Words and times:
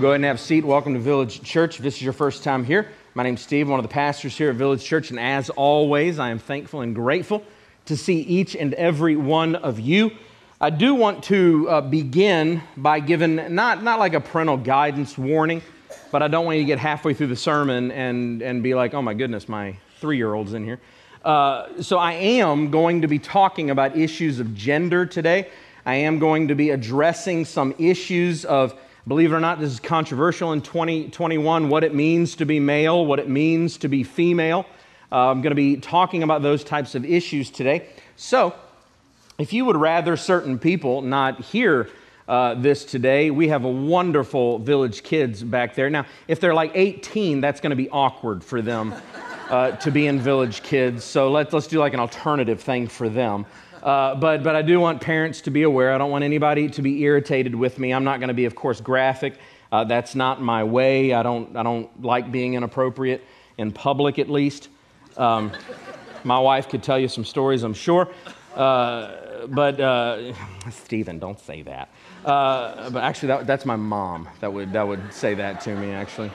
Go 0.00 0.10
ahead 0.10 0.16
and 0.16 0.24
have 0.26 0.36
a 0.36 0.38
seat. 0.38 0.64
Welcome 0.64 0.94
to 0.94 1.00
Village 1.00 1.42
Church. 1.42 1.78
If 1.78 1.82
this 1.82 1.96
is 1.96 2.02
your 2.02 2.12
first 2.12 2.44
time 2.44 2.64
here, 2.64 2.92
my 3.14 3.24
name's 3.24 3.40
Steve, 3.40 3.68
one 3.68 3.80
of 3.80 3.82
the 3.82 3.92
pastors 3.92 4.38
here 4.38 4.48
at 4.50 4.54
Village 4.54 4.84
Church, 4.84 5.10
and 5.10 5.18
as 5.18 5.50
always, 5.50 6.20
I 6.20 6.30
am 6.30 6.38
thankful 6.38 6.82
and 6.82 6.94
grateful 6.94 7.42
to 7.86 7.96
see 7.96 8.20
each 8.20 8.54
and 8.54 8.74
every 8.74 9.16
one 9.16 9.56
of 9.56 9.80
you. 9.80 10.12
I 10.60 10.70
do 10.70 10.94
want 10.94 11.24
to 11.24 11.68
uh, 11.68 11.80
begin 11.80 12.62
by 12.76 13.00
giving 13.00 13.52
not, 13.52 13.82
not 13.82 13.98
like 13.98 14.14
a 14.14 14.20
parental 14.20 14.56
guidance 14.56 15.18
warning, 15.18 15.62
but 16.12 16.22
I 16.22 16.28
don't 16.28 16.44
want 16.44 16.58
you 16.58 16.62
to 16.62 16.68
get 16.68 16.78
halfway 16.78 17.12
through 17.12 17.26
the 17.26 17.36
sermon 17.36 17.90
and, 17.90 18.40
and 18.40 18.62
be 18.62 18.76
like, 18.76 18.94
oh 18.94 19.02
my 19.02 19.14
goodness, 19.14 19.48
my 19.48 19.76
three 19.98 20.16
year 20.16 20.32
old's 20.32 20.54
in 20.54 20.62
here. 20.62 20.78
Uh, 21.24 21.82
so 21.82 21.98
I 21.98 22.12
am 22.12 22.70
going 22.70 23.02
to 23.02 23.08
be 23.08 23.18
talking 23.18 23.70
about 23.70 23.96
issues 23.96 24.38
of 24.38 24.54
gender 24.54 25.06
today. 25.06 25.48
I 25.84 25.96
am 25.96 26.20
going 26.20 26.46
to 26.46 26.54
be 26.54 26.70
addressing 26.70 27.44
some 27.44 27.74
issues 27.80 28.44
of 28.44 28.78
Believe 29.08 29.32
it 29.32 29.36
or 29.36 29.40
not, 29.40 29.58
this 29.58 29.72
is 29.72 29.80
controversial 29.80 30.52
in 30.52 30.60
2021 30.60 31.70
what 31.70 31.82
it 31.82 31.94
means 31.94 32.36
to 32.36 32.44
be 32.44 32.60
male, 32.60 33.06
what 33.06 33.18
it 33.18 33.26
means 33.26 33.78
to 33.78 33.88
be 33.88 34.02
female. 34.02 34.66
Uh, 35.10 35.30
I'm 35.30 35.40
going 35.40 35.50
to 35.50 35.56
be 35.56 35.78
talking 35.78 36.22
about 36.22 36.42
those 36.42 36.62
types 36.62 36.94
of 36.94 37.06
issues 37.06 37.48
today. 37.48 37.88
So, 38.16 38.54
if 39.38 39.54
you 39.54 39.64
would 39.64 39.76
rather 39.76 40.18
certain 40.18 40.58
people 40.58 41.00
not 41.00 41.40
hear 41.40 41.88
uh, 42.28 42.52
this 42.56 42.84
today, 42.84 43.30
we 43.30 43.48
have 43.48 43.64
a 43.64 43.70
wonderful 43.70 44.58
village 44.58 45.02
kids 45.02 45.42
back 45.42 45.74
there. 45.74 45.88
Now, 45.88 46.04
if 46.26 46.38
they're 46.38 46.52
like 46.52 46.72
18, 46.74 47.40
that's 47.40 47.62
going 47.62 47.70
to 47.70 47.76
be 47.76 47.88
awkward 47.88 48.44
for 48.44 48.60
them 48.60 48.94
uh, 49.48 49.70
to 49.70 49.90
be 49.90 50.06
in 50.06 50.20
village 50.20 50.62
kids. 50.62 51.02
So 51.02 51.30
let's, 51.30 51.54
let's 51.54 51.66
do 51.66 51.78
like 51.78 51.94
an 51.94 52.00
alternative 52.00 52.60
thing 52.60 52.88
for 52.88 53.08
them. 53.08 53.46
Uh, 53.82 54.14
but, 54.14 54.42
but 54.42 54.56
I 54.56 54.62
do 54.62 54.80
want 54.80 55.00
parents 55.00 55.40
to 55.42 55.50
be 55.50 55.62
aware. 55.62 55.92
I 55.92 55.98
don't 55.98 56.10
want 56.10 56.24
anybody 56.24 56.68
to 56.68 56.82
be 56.82 57.02
irritated 57.02 57.54
with 57.54 57.78
me. 57.78 57.92
I'm 57.92 58.04
not 58.04 58.18
going 58.20 58.28
to 58.28 58.34
be, 58.34 58.44
of 58.44 58.54
course, 58.54 58.80
graphic. 58.80 59.38
Uh, 59.70 59.84
that's 59.84 60.14
not 60.14 60.40
my 60.42 60.64
way. 60.64 61.12
I 61.12 61.22
don't, 61.22 61.56
I 61.56 61.62
don't 61.62 62.02
like 62.02 62.32
being 62.32 62.54
inappropriate 62.54 63.24
in 63.58 63.70
public, 63.72 64.18
at 64.18 64.28
least. 64.28 64.68
Um, 65.16 65.52
my 66.24 66.38
wife 66.38 66.68
could 66.68 66.82
tell 66.82 66.98
you 66.98 67.08
some 67.08 67.24
stories, 67.24 67.62
I'm 67.62 67.74
sure. 67.74 68.08
Uh, 68.54 69.46
but 69.48 69.78
uh, 69.78 70.32
Stephen, 70.70 71.18
don't 71.18 71.38
say 71.38 71.62
that. 71.62 71.90
Uh, 72.24 72.90
but 72.90 73.02
actually, 73.02 73.28
that, 73.28 73.46
that's 73.46 73.64
my 73.64 73.76
mom 73.76 74.28
that 74.40 74.52
would, 74.52 74.72
that 74.72 74.86
would 74.86 75.12
say 75.12 75.34
that 75.34 75.60
to 75.62 75.76
me, 75.76 75.92
actually. 75.92 76.32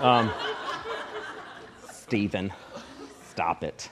Um, 0.00 0.30
Stephen, 1.90 2.52
stop 3.28 3.62
it. 3.62 3.90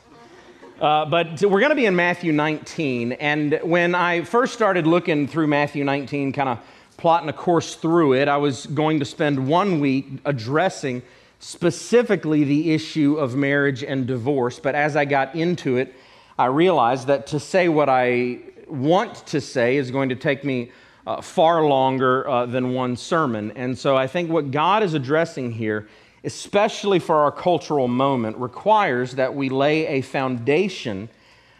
Uh, 0.82 1.04
but 1.04 1.40
we're 1.42 1.60
going 1.60 1.70
to 1.70 1.76
be 1.76 1.86
in 1.86 1.94
Matthew 1.94 2.32
19. 2.32 3.12
And 3.12 3.60
when 3.62 3.94
I 3.94 4.22
first 4.24 4.52
started 4.52 4.84
looking 4.84 5.28
through 5.28 5.46
Matthew 5.46 5.84
19, 5.84 6.32
kind 6.32 6.48
of 6.48 6.58
plotting 6.96 7.28
a 7.28 7.32
course 7.32 7.76
through 7.76 8.14
it, 8.14 8.26
I 8.26 8.36
was 8.38 8.66
going 8.66 8.98
to 8.98 9.04
spend 9.04 9.46
one 9.46 9.78
week 9.78 10.08
addressing 10.24 11.02
specifically 11.38 12.42
the 12.42 12.72
issue 12.72 13.14
of 13.14 13.36
marriage 13.36 13.84
and 13.84 14.08
divorce. 14.08 14.58
But 14.58 14.74
as 14.74 14.96
I 14.96 15.04
got 15.04 15.36
into 15.36 15.76
it, 15.76 15.94
I 16.36 16.46
realized 16.46 17.06
that 17.06 17.28
to 17.28 17.38
say 17.38 17.68
what 17.68 17.88
I 17.88 18.40
want 18.66 19.24
to 19.28 19.40
say 19.40 19.76
is 19.76 19.92
going 19.92 20.08
to 20.08 20.16
take 20.16 20.42
me 20.42 20.72
uh, 21.06 21.20
far 21.20 21.64
longer 21.64 22.28
uh, 22.28 22.46
than 22.46 22.74
one 22.74 22.96
sermon. 22.96 23.52
And 23.52 23.78
so 23.78 23.96
I 23.96 24.08
think 24.08 24.30
what 24.30 24.50
God 24.50 24.82
is 24.82 24.94
addressing 24.94 25.52
here 25.52 25.86
especially 26.24 26.98
for 26.98 27.16
our 27.16 27.32
cultural 27.32 27.88
moment, 27.88 28.36
requires 28.36 29.14
that 29.16 29.34
we 29.34 29.48
lay 29.48 29.86
a 29.86 30.00
foundation 30.00 31.08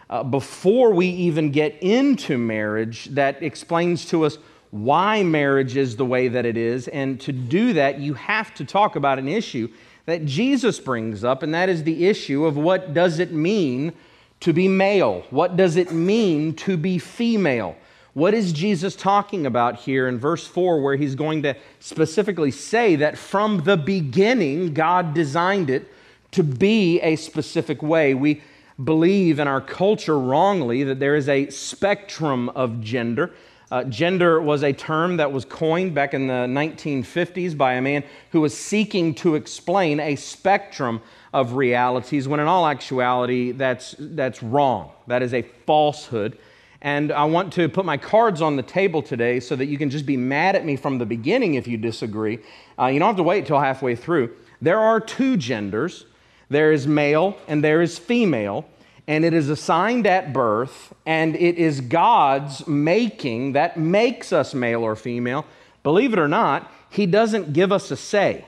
uh, 0.08 0.22
before 0.22 0.92
we 0.92 1.06
even 1.06 1.50
get 1.50 1.77
into 1.82 2.36
marriage 2.36 3.06
that 3.06 3.42
explains 3.42 4.05
to 4.06 4.24
us 4.24 4.38
why 4.70 5.22
marriage 5.22 5.77
is 5.77 5.96
the 5.96 6.05
way 6.05 6.28
that 6.28 6.46
it 6.46 6.56
is. 6.56 6.88
And 6.88 7.20
to 7.22 7.33
do 7.33 7.72
that, 7.74 7.98
you 7.98 8.14
have 8.14 8.55
to 8.55 8.64
talk 8.64 8.96
about 8.96 9.18
an 9.18 9.28
issue 9.28 9.68
that 10.06 10.24
Jesus 10.24 10.80
brings 10.80 11.24
up, 11.24 11.42
and 11.42 11.55
that 11.55 11.68
is 11.68 11.84
the 11.84 12.06
issue 12.06 12.45
of 12.45 12.56
what 12.56 12.92
does 12.92 13.18
it 13.18 13.33
mean 13.33 13.92
to 14.40 14.52
be 14.52 14.67
male? 14.68 15.24
What 15.30 15.56
does 15.56 15.77
it 15.77 15.92
mean 15.92 16.55
to 16.56 16.77
be 16.77 16.98
female? 16.98 17.77
What 18.14 18.34
is 18.34 18.52
Jesus 18.52 18.95
talking 18.95 19.46
about 19.46 19.80
here 19.80 20.06
in 20.06 20.18
verse 20.18 20.46
4, 20.46 20.83
where 20.83 20.96
he's 20.96 21.14
going 21.14 21.42
to 21.45 21.56
specifically 21.80 22.50
say 22.50 22.96
that 22.96 23.17
from 23.17 23.62
the 23.64 23.78
beginning, 23.78 24.74
God 24.74 25.14
designed 25.14 25.70
it 25.70 25.90
to 26.33 26.42
be 26.42 27.01
a 27.01 27.17
specific 27.17 27.83
way? 27.83 28.12
We 28.12 28.42
believe 28.83 29.39
in 29.39 29.48
our 29.48 29.62
culture 29.62 30.18
wrongly 30.18 30.84
that 30.84 31.01
there 31.01 31.17
is 31.17 31.27
a 31.30 31.48
spectrum 31.48 32.51
of 32.51 32.83
gender. 32.83 33.33
Uh, 33.70 33.84
gender 33.84 34.42
was 34.42 34.62
a 34.62 34.74
term 34.74 35.17
that 35.17 35.33
was 35.33 35.46
coined 35.46 35.95
back 35.95 36.12
in 36.12 36.27
the 36.27 36.45
1950s 36.46 37.56
by 37.56 37.74
a 37.74 37.80
man 37.80 38.05
who 38.30 38.42
was 38.42 38.55
seeking 38.55 39.14
to 39.14 39.36
explain 39.36 39.98
a 39.98 40.17
spectrum 40.17 41.01
of 41.33 41.55
realities, 41.55 42.28
when 42.28 42.40
in 42.40 42.46
all 42.46 42.67
actuality, 42.67 43.52
that's, 43.52 43.95
that's 43.98 44.42
wrong. 44.42 44.90
That 45.06 45.22
is 45.22 45.33
a 45.33 45.40
falsehood. 45.40 46.36
And 46.83 47.13
I 47.13 47.25
want 47.25 47.53
to 47.55 47.69
put 47.69 47.85
my 47.85 47.97
cards 47.97 48.43
on 48.43 48.57
the 48.57 48.63
table 48.63 49.03
today 49.03 49.41
so 49.41 49.57
that 49.57 49.67
you 49.67 49.79
can 49.79 49.89
just 49.89 50.05
be 50.05 50.17
mad 50.17 50.57
at 50.57 50.65
me 50.65 50.77
from 50.77 50.98
the 50.98 51.07
beginning 51.07 51.55
if 51.55 51.67
you 51.67 51.77
disagree. 51.77 52.41
Uh, 52.79 52.87
you 52.87 52.98
don't 52.98 53.07
have 53.07 53.17
to 53.17 53.23
wait 53.23 53.47
till 53.47 53.61
halfway 53.61 53.97
through. 53.97 54.35
There 54.61 54.81
are 54.81 55.01
two 55.01 55.37
genders 55.37 56.05
there 56.53 56.70
is 56.70 56.87
male 56.87 57.39
and 57.48 57.65
there 57.65 57.81
is 57.81 57.98
female, 57.98 58.67
and 59.07 59.25
it 59.25 59.33
is 59.33 59.48
assigned 59.48 60.07
at 60.07 60.35
birth, 60.35 60.93
and 61.07 61.35
it 61.35 61.57
is 61.57 61.81
God's 61.81 62.67
making 62.67 63.53
that 63.53 63.79
makes 63.79 64.35
us 64.35 64.53
male 64.53 64.83
or 64.83 64.95
female. 64.95 65.47
Believe 65.83 66.13
it 66.13 66.19
or 66.19 66.29
not, 66.29 66.70
He 66.91 67.07
doesn't 67.07 67.55
give 67.55 67.73
us 67.73 67.91
a 67.91 67.97
say. 67.97 68.45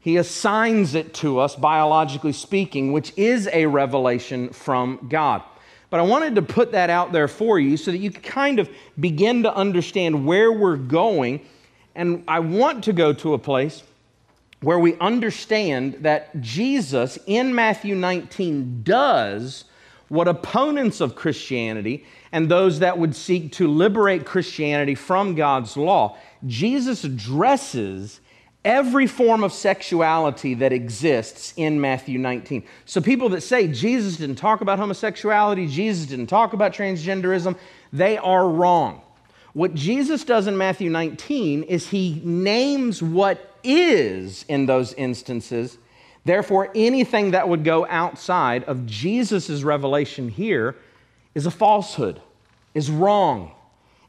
He 0.00 0.16
assigns 0.16 0.96
it 0.96 1.14
to 1.14 1.38
us, 1.38 1.54
biologically 1.54 2.32
speaking, 2.32 2.90
which 2.90 3.12
is 3.16 3.48
a 3.52 3.66
revelation 3.66 4.48
from 4.48 5.06
God. 5.08 5.42
But 5.92 6.00
I 6.00 6.04
wanted 6.04 6.36
to 6.36 6.42
put 6.42 6.72
that 6.72 6.88
out 6.88 7.12
there 7.12 7.28
for 7.28 7.60
you 7.60 7.76
so 7.76 7.90
that 7.90 7.98
you 7.98 8.10
kind 8.10 8.58
of 8.58 8.70
begin 8.98 9.42
to 9.42 9.54
understand 9.54 10.24
where 10.24 10.50
we're 10.50 10.78
going. 10.78 11.44
And 11.94 12.24
I 12.26 12.38
want 12.38 12.84
to 12.84 12.94
go 12.94 13.12
to 13.12 13.34
a 13.34 13.38
place 13.38 13.82
where 14.62 14.78
we 14.78 14.96
understand 15.00 15.98
that 16.00 16.40
Jesus 16.40 17.18
in 17.26 17.54
Matthew 17.54 17.94
19 17.94 18.80
does 18.82 19.64
what 20.08 20.28
opponents 20.28 21.02
of 21.02 21.14
Christianity 21.14 22.06
and 22.32 22.48
those 22.48 22.78
that 22.78 22.96
would 22.96 23.14
seek 23.14 23.52
to 23.52 23.68
liberate 23.68 24.24
Christianity 24.24 24.94
from 24.94 25.34
God's 25.34 25.76
law, 25.76 26.16
Jesus 26.46 27.04
addresses 27.04 28.21
every 28.64 29.06
form 29.06 29.42
of 29.42 29.52
sexuality 29.52 30.54
that 30.54 30.72
exists 30.72 31.52
in 31.56 31.80
Matthew 31.80 32.18
19. 32.18 32.62
So, 32.84 33.00
people 33.00 33.28
that 33.30 33.40
say 33.40 33.68
Jesus 33.68 34.16
didn't 34.16 34.36
talk 34.36 34.60
about 34.60 34.78
homosexuality, 34.78 35.66
Jesus 35.66 36.06
didn't 36.06 36.28
talk 36.28 36.52
about 36.52 36.72
transgenderism, 36.72 37.56
they 37.92 38.18
are 38.18 38.48
wrong. 38.48 39.02
What 39.52 39.74
Jesus 39.74 40.24
does 40.24 40.46
in 40.46 40.56
Matthew 40.56 40.90
19 40.90 41.64
is 41.64 41.88
he 41.88 42.20
names 42.24 43.02
what 43.02 43.54
is 43.62 44.44
in 44.48 44.66
those 44.66 44.94
instances. 44.94 45.76
Therefore, 46.24 46.70
anything 46.74 47.32
that 47.32 47.48
would 47.48 47.64
go 47.64 47.86
outside 47.86 48.64
of 48.64 48.86
Jesus' 48.86 49.62
revelation 49.62 50.28
here 50.28 50.76
is 51.34 51.46
a 51.46 51.50
falsehood, 51.50 52.20
is 52.74 52.90
wrong, 52.90 53.52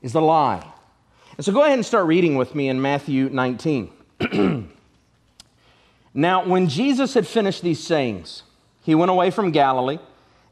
is 0.02 0.14
a 0.14 0.22
lie. 0.22 0.66
And 1.38 1.46
so 1.46 1.52
go 1.52 1.62
ahead 1.62 1.74
and 1.74 1.85
start 1.85 2.06
reading 2.06 2.35
with 2.35 2.53
me 2.53 2.70
in 2.70 2.81
Matthew 2.81 3.30
19. 3.30 3.91
now, 6.13 6.46
when 6.46 6.68
Jesus 6.68 7.13
had 7.13 7.28
finished 7.28 7.62
these 7.62 7.84
sayings, 7.84 8.44
he 8.81 8.96
went 8.96 9.12
away 9.12 9.31
from 9.31 9.51
Galilee 9.51 10.00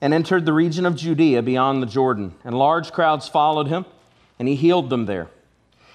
and 0.02 0.14
entered 0.14 0.46
the 0.46 0.54
region 0.54 0.86
of 0.86 0.96
Judea 0.96 1.42
beyond 1.42 1.82
the 1.82 1.88
Jordan, 1.88 2.34
and 2.44 2.58
large 2.58 2.92
crowds 2.92 3.28
followed 3.28 3.68
him, 3.68 3.86
and 4.40 4.48
he 4.48 4.56
healed 4.56 4.90
them 4.90 5.06
there. 5.06 5.30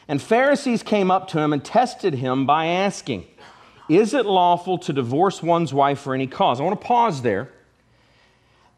And 0.09 0.23
Pharisees 0.23 0.83
came 0.83 1.11
up 1.11 1.27
to 1.29 1.41
him 1.41 1.53
and 1.53 1.65
tested 1.65 2.15
him 2.15 2.47
by 2.47 2.67
asking, 2.67 3.27
Is 3.89 4.15
it 4.15 4.25
lawful 4.25 4.79
to 4.79 4.93
divorce 4.93 5.43
one's 5.43 5.75
wife 5.75 6.01
for 6.01 6.15
any 6.15 6.29
cause? 6.29 6.61
I 6.61 6.65
want 6.65 6.81
to 6.81 6.87
pause 6.87 7.23
there. 7.23 7.51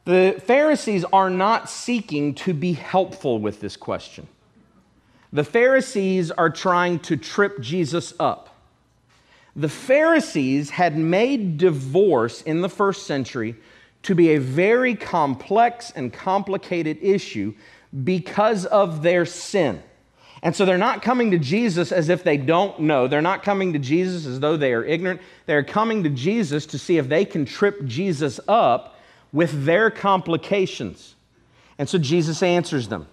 The 0.07 0.43
Pharisees 0.47 1.05
are 1.13 1.29
not 1.29 1.69
seeking 1.69 2.35
to 2.37 2.55
be 2.55 2.73
helpful 2.73 3.39
with 3.39 3.61
this 3.61 3.77
question. 3.77 4.27
The 5.31 5.45
Pharisees 5.45 6.31
are 6.31 6.49
trying 6.49 7.01
to 7.01 7.19
trip 7.19 7.61
Jesus 7.61 8.15
up. 8.19 8.48
The 9.59 9.69
Pharisees 9.69 10.71
had 10.71 10.97
made 10.97 11.59
divorce 11.59 12.43
in 12.43 12.61
the 12.61 12.69
first 12.69 13.09
century 13.09 13.57
to 14.05 14.15
be 14.15 14.31
a 14.31 14.39
very 14.39 14.95
complex 14.95 15.91
and 15.91 16.13
complicated 16.13 16.99
issue 17.03 17.55
because 18.05 18.67
of 18.67 19.03
their 19.03 19.27
sin. 19.27 19.83
And 20.45 20.55
so 20.55 20.65
they're 20.65 20.79
not 20.79 21.03
coming 21.03 21.33
to 21.33 21.39
Jesus 21.39 21.91
as 21.91 22.09
if 22.09 22.23
they 22.23 22.37
don't 22.37 22.79
know. 22.79 23.09
They're 23.09 23.21
not 23.21 23.43
coming 23.43 23.73
to 23.73 23.81
Jesus 23.81 24.27
as 24.27 24.39
though 24.39 24.57
they 24.57 24.73
are 24.73 24.85
ignorant. 24.85 25.21
They're 25.47 25.65
coming 25.65 26.05
to 26.05 26.11
Jesus 26.11 26.65
to 26.67 26.79
see 26.79 26.97
if 26.97 27.09
they 27.09 27.25
can 27.25 27.45
trip 27.45 27.85
Jesus 27.85 28.39
up 28.47 28.97
with 29.33 29.65
their 29.65 29.91
complications. 29.91 31.17
And 31.79 31.89
so 31.89 31.99
Jesus 31.99 32.45
answers 32.45 32.87
them. 32.87 33.09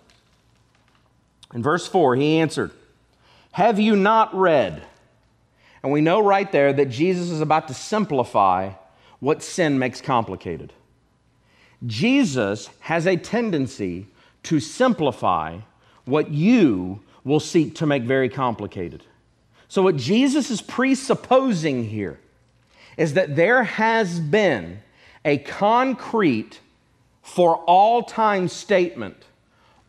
In 1.56 1.64
verse 1.64 1.88
4, 1.88 2.16
he 2.18 2.38
answered, 2.38 2.70
Have 3.54 3.80
you 3.80 3.96
not 3.96 4.36
read? 4.36 4.86
And 5.86 5.92
we 5.92 6.02
know 6.02 6.20
right 6.20 6.52
there 6.52 6.74
that 6.74 6.90
Jesus 6.90 7.30
is 7.30 7.42
about 7.42 7.68
to 7.68 7.76
simplify 7.76 8.72
what 9.20 9.44
sin 9.44 9.78
makes 9.78 10.02
complicated. 10.02 10.74
Jesus 11.86 12.72
has 12.80 13.06
a 13.06 13.16
tendency 13.18 14.08
to 14.42 14.60
simplify 14.60 15.60
what 16.06 16.32
you 16.32 17.02
will 17.24 17.40
seek 17.40 17.76
to 17.76 17.86
make 17.86 18.02
very 18.02 18.30
complicated. 18.30 19.04
So, 19.68 19.84
what 19.84 19.96
Jesus 19.96 20.50
is 20.50 20.60
presupposing 20.60 21.88
here 21.88 22.20
is 22.98 23.14
that 23.14 23.36
there 23.36 23.64
has 23.64 24.20
been 24.20 24.80
a 25.24 25.38
concrete, 25.38 26.62
for 27.22 27.58
all 27.68 28.02
time 28.02 28.48
statement 28.48 29.18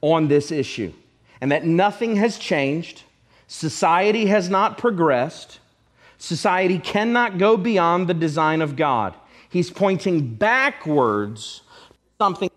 on 0.02 0.28
this 0.28 0.52
issue, 0.52 0.92
and 1.40 1.50
that 1.50 1.64
nothing 1.64 2.16
has 2.16 2.36
changed, 2.36 3.04
society 3.46 4.26
has 4.26 4.50
not 4.50 4.76
progressed, 4.76 5.58
society 6.26 6.78
cannot 6.78 7.38
go 7.38 7.56
beyond 7.56 8.08
the 8.08 8.14
design 8.14 8.60
of 8.60 8.76
God. 8.76 9.14
He's 9.48 9.70
pointing 9.70 10.34
backwards 10.34 11.62
to 11.90 11.96
something 12.18 12.50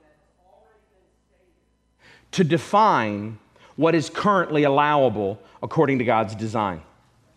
to 2.31 2.43
define 2.43 3.37
what 3.75 3.95
is 3.95 4.09
currently 4.09 4.63
allowable 4.63 5.39
according 5.61 5.99
to 5.99 6.05
God's 6.05 6.35
design. 6.35 6.81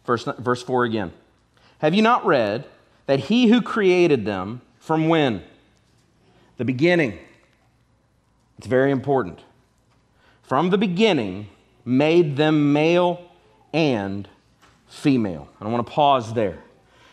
Verse, 0.06 0.24
verse 0.38 0.62
4 0.62 0.84
again. 0.84 1.12
Have 1.78 1.94
you 1.94 2.02
not 2.02 2.24
read 2.26 2.64
that 3.06 3.20
he 3.20 3.48
who 3.48 3.60
created 3.60 4.24
them 4.24 4.60
from 4.78 5.08
when? 5.08 5.42
The 6.56 6.64
beginning. 6.64 7.18
It's 8.58 8.66
very 8.66 8.90
important. 8.90 9.40
From 10.42 10.70
the 10.70 10.78
beginning, 10.78 11.48
made 11.84 12.36
them 12.36 12.72
male 12.72 13.20
and 13.72 14.28
female. 14.92 15.48
And 15.58 15.68
I 15.68 15.72
want 15.72 15.86
to 15.86 15.92
pause 15.92 16.34
there. 16.34 16.58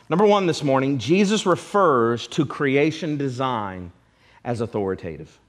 Number 0.09 0.25
one 0.25 0.47
this 0.47 0.63
morning, 0.63 0.97
Jesus 0.97 1.45
refers 1.45 2.27
to 2.27 2.45
creation 2.45 3.17
design 3.17 3.91
as 4.43 4.59
authoritative. 4.61 5.39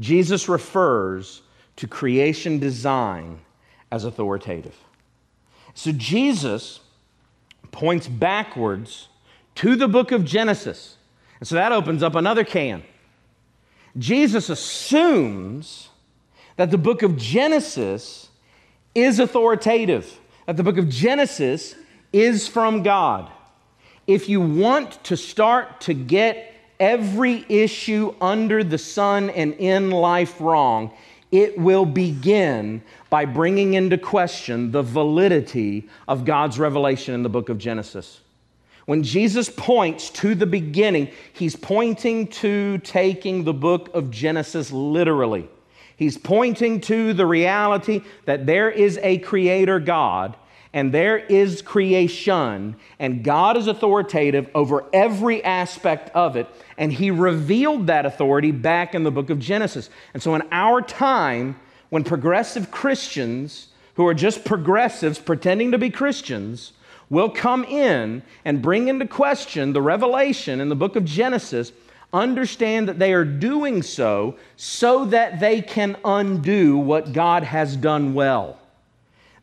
Jesus 0.00 0.48
refers 0.48 1.42
to 1.76 1.86
creation 1.86 2.58
design 2.58 3.40
as 3.90 4.04
authoritative. 4.04 4.76
So 5.74 5.92
Jesus 5.92 6.80
points 7.70 8.08
backwards 8.08 9.08
to 9.56 9.76
the 9.76 9.88
book 9.88 10.10
of 10.12 10.24
Genesis. 10.24 10.96
And 11.38 11.46
so 11.46 11.54
that 11.54 11.72
opens 11.72 12.02
up 12.02 12.14
another 12.14 12.44
can. 12.44 12.82
Jesus 13.96 14.48
assumes 14.48 15.88
that 16.56 16.70
the 16.70 16.78
book 16.78 17.02
of 17.02 17.16
Genesis 17.16 18.28
is 18.94 19.20
authoritative, 19.20 20.18
that 20.48 20.56
the 20.56 20.62
book 20.62 20.78
of 20.78 20.88
Genesis 20.88 21.74
is 22.10 22.48
from 22.48 22.82
God. 22.82 23.30
If 24.06 24.30
you 24.30 24.40
want 24.40 25.04
to 25.04 25.14
start 25.14 25.82
to 25.82 25.92
get 25.92 26.54
every 26.80 27.44
issue 27.50 28.14
under 28.18 28.64
the 28.64 28.78
sun 28.78 29.28
and 29.28 29.52
in 29.56 29.90
life 29.90 30.40
wrong, 30.40 30.90
it 31.30 31.58
will 31.58 31.84
begin 31.84 32.80
by 33.10 33.26
bringing 33.26 33.74
into 33.74 33.98
question 33.98 34.72
the 34.72 34.80
validity 34.80 35.86
of 36.08 36.24
God's 36.24 36.58
revelation 36.58 37.12
in 37.12 37.22
the 37.22 37.28
book 37.28 37.50
of 37.50 37.58
Genesis. 37.58 38.20
When 38.86 39.02
Jesus 39.02 39.50
points 39.54 40.08
to 40.12 40.34
the 40.34 40.46
beginning, 40.46 41.10
he's 41.34 41.56
pointing 41.56 42.26
to 42.28 42.78
taking 42.78 43.44
the 43.44 43.52
book 43.52 43.90
of 43.92 44.10
Genesis 44.10 44.72
literally. 44.72 45.46
He's 45.98 46.16
pointing 46.16 46.80
to 46.82 47.12
the 47.12 47.26
reality 47.26 48.02
that 48.24 48.46
there 48.46 48.70
is 48.70 48.98
a 49.02 49.18
creator 49.18 49.78
God 49.78 50.36
and 50.72 50.92
there 50.92 51.18
is 51.18 51.62
creation, 51.62 52.76
and 52.98 53.24
God 53.24 53.56
is 53.56 53.66
authoritative 53.66 54.48
over 54.54 54.84
every 54.92 55.42
aspect 55.42 56.14
of 56.14 56.36
it, 56.36 56.46
and 56.76 56.92
He 56.92 57.10
revealed 57.10 57.86
that 57.86 58.06
authority 58.06 58.52
back 58.52 58.94
in 58.94 59.02
the 59.02 59.10
book 59.10 59.30
of 59.30 59.38
Genesis. 59.38 59.88
And 60.12 60.22
so, 60.22 60.34
in 60.34 60.42
our 60.52 60.82
time, 60.82 61.58
when 61.88 62.04
progressive 62.04 62.70
Christians, 62.70 63.68
who 63.94 64.06
are 64.06 64.14
just 64.14 64.44
progressives 64.44 65.18
pretending 65.18 65.72
to 65.72 65.78
be 65.78 65.90
Christians, 65.90 66.74
will 67.10 67.30
come 67.30 67.64
in 67.64 68.22
and 68.44 68.60
bring 68.60 68.88
into 68.88 69.06
question 69.06 69.72
the 69.72 69.82
revelation 69.82 70.60
in 70.60 70.68
the 70.68 70.76
book 70.76 70.96
of 70.96 71.04
Genesis, 71.04 71.72
understand 72.12 72.88
that 72.88 72.98
they 72.98 73.12
are 73.12 73.24
doing 73.24 73.82
so 73.82 74.36
so 74.56 75.04
that 75.06 75.40
they 75.40 75.60
can 75.60 75.96
undo 76.04 76.78
what 76.78 77.12
God 77.12 77.42
has 77.42 77.76
done 77.76 78.14
well. 78.14 78.58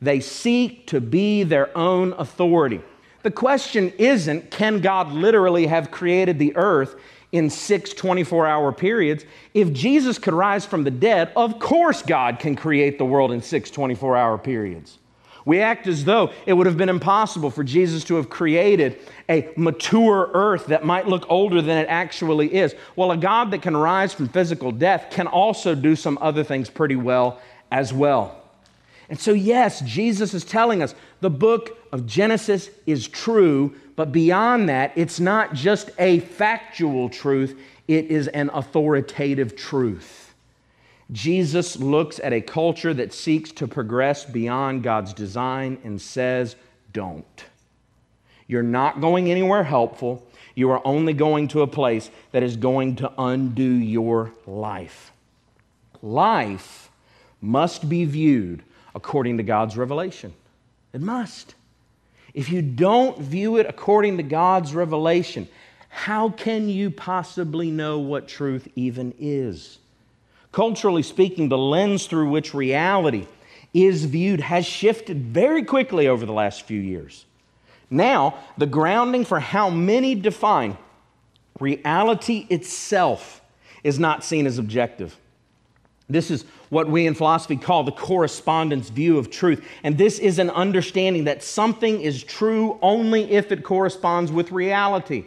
They 0.01 0.19
seek 0.19 0.87
to 0.87 0.99
be 0.99 1.43
their 1.43 1.75
own 1.77 2.13
authority. 2.13 2.81
The 3.23 3.31
question 3.31 3.91
isn't 3.97 4.51
can 4.51 4.81
God 4.81 5.11
literally 5.11 5.67
have 5.67 5.91
created 5.91 6.37
the 6.37 6.55
earth 6.55 6.95
in 7.31 7.49
six 7.49 7.93
24 7.93 8.45
hour 8.45 8.71
periods? 8.71 9.25
If 9.53 9.73
Jesus 9.73 10.19
could 10.19 10.33
rise 10.33 10.65
from 10.65 10.83
the 10.83 10.91
dead, 10.91 11.31
of 11.35 11.59
course 11.59 12.01
God 12.01 12.39
can 12.39 12.55
create 12.55 12.97
the 12.97 13.05
world 13.05 13.31
in 13.31 13.41
six 13.41 13.71
24 13.71 14.15
hour 14.15 14.37
periods. 14.37 14.99
We 15.45 15.61
act 15.61 15.85
as 15.85 16.03
though 16.05 16.31
it 16.47 16.53
would 16.53 16.65
have 16.65 16.75
been 16.75 16.89
impossible 16.89 17.51
for 17.51 17.63
Jesus 17.63 18.03
to 18.05 18.15
have 18.15 18.29
created 18.29 18.99
a 19.29 19.47
mature 19.55 20.31
earth 20.33 20.65
that 20.67 20.83
might 20.83 21.07
look 21.07 21.25
older 21.29 21.61
than 21.61 21.77
it 21.77 21.87
actually 21.87 22.53
is. 22.53 22.73
Well, 22.95 23.11
a 23.11 23.17
God 23.17 23.51
that 23.51 23.61
can 23.61 23.77
rise 23.77 24.11
from 24.11 24.27
physical 24.27 24.71
death 24.71 25.07
can 25.11 25.27
also 25.27 25.75
do 25.75 25.95
some 25.95 26.17
other 26.19 26.43
things 26.43 26.69
pretty 26.69 26.95
well 26.95 27.39
as 27.71 27.93
well. 27.93 28.41
And 29.07 29.19
so, 29.19 29.33
yes, 29.33 29.81
Jesus 29.81 30.33
is 30.33 30.43
telling 30.43 30.81
us 30.81 30.95
the 31.21 31.29
book 31.29 31.77
of 31.91 32.07
Genesis 32.07 32.71
is 32.87 33.07
true, 33.07 33.75
but 33.95 34.11
beyond 34.11 34.67
that, 34.69 34.93
it's 34.95 35.19
not 35.19 35.53
just 35.53 35.91
a 35.99 36.19
factual 36.21 37.09
truth, 37.09 37.59
it 37.87 38.05
is 38.05 38.27
an 38.29 38.49
authoritative 38.51 39.55
truth. 39.55 40.24
Jesus 41.11 41.77
looks 41.77 42.19
at 42.19 42.33
a 42.33 42.41
culture 42.41 42.93
that 42.93 43.13
seeks 43.13 43.51
to 43.53 43.67
progress 43.67 44.25
beyond 44.25 44.83
God's 44.83 45.13
design 45.13 45.77
and 45.83 46.01
says, 46.01 46.55
Don't. 46.93 47.45
You're 48.47 48.63
not 48.63 49.01
going 49.01 49.29
anywhere 49.29 49.63
helpful. 49.63 50.25
You 50.55 50.71
are 50.71 50.85
only 50.85 51.13
going 51.13 51.47
to 51.49 51.61
a 51.61 51.67
place 51.67 52.09
that 52.31 52.43
is 52.43 52.55
going 52.55 52.95
to 52.97 53.11
undo 53.17 53.63
your 53.63 54.31
life. 54.47 55.11
Life 56.01 56.89
must 57.41 57.89
be 57.89 58.05
viewed 58.05 58.63
according 58.93 59.37
to 59.37 59.43
God's 59.43 59.77
revelation. 59.77 60.33
It 60.93 61.01
must. 61.01 61.55
If 62.33 62.49
you 62.49 62.61
don't 62.61 63.19
view 63.19 63.57
it 63.57 63.65
according 63.67 64.17
to 64.17 64.23
God's 64.23 64.73
revelation, 64.73 65.47
how 65.89 66.29
can 66.29 66.69
you 66.69 66.89
possibly 66.89 67.71
know 67.71 67.99
what 67.99 68.27
truth 68.27 68.67
even 68.75 69.13
is? 69.19 69.79
Culturally 70.55 71.03
speaking, 71.03 71.49
the 71.49 71.57
lens 71.57 72.07
through 72.07 72.29
which 72.29 72.53
reality 72.53 73.27
is 73.73 74.05
viewed 74.05 74.39
has 74.39 74.65
shifted 74.65 75.21
very 75.25 75.63
quickly 75.63 76.07
over 76.07 76.25
the 76.25 76.31
last 76.31 76.61
few 76.61 76.79
years. 76.79 77.25
Now, 77.89 78.39
the 78.57 78.65
grounding 78.65 79.25
for 79.25 79.41
how 79.41 79.69
many 79.69 80.15
define 80.15 80.77
reality 81.59 82.47
itself 82.49 83.41
is 83.83 83.99
not 83.99 84.23
seen 84.23 84.47
as 84.47 84.57
objective. 84.57 85.17
This 86.07 86.31
is 86.31 86.45
what 86.69 86.87
we 86.87 87.05
in 87.05 87.15
philosophy 87.15 87.57
call 87.57 87.83
the 87.83 87.91
correspondence 87.91 88.87
view 88.89 89.17
of 89.17 89.29
truth. 89.29 89.61
And 89.83 89.97
this 89.97 90.19
is 90.19 90.39
an 90.39 90.51
understanding 90.51 91.25
that 91.25 91.43
something 91.43 91.99
is 91.99 92.23
true 92.23 92.79
only 92.81 93.29
if 93.29 93.51
it 93.51 93.61
corresponds 93.61 94.31
with 94.31 94.53
reality. 94.53 95.25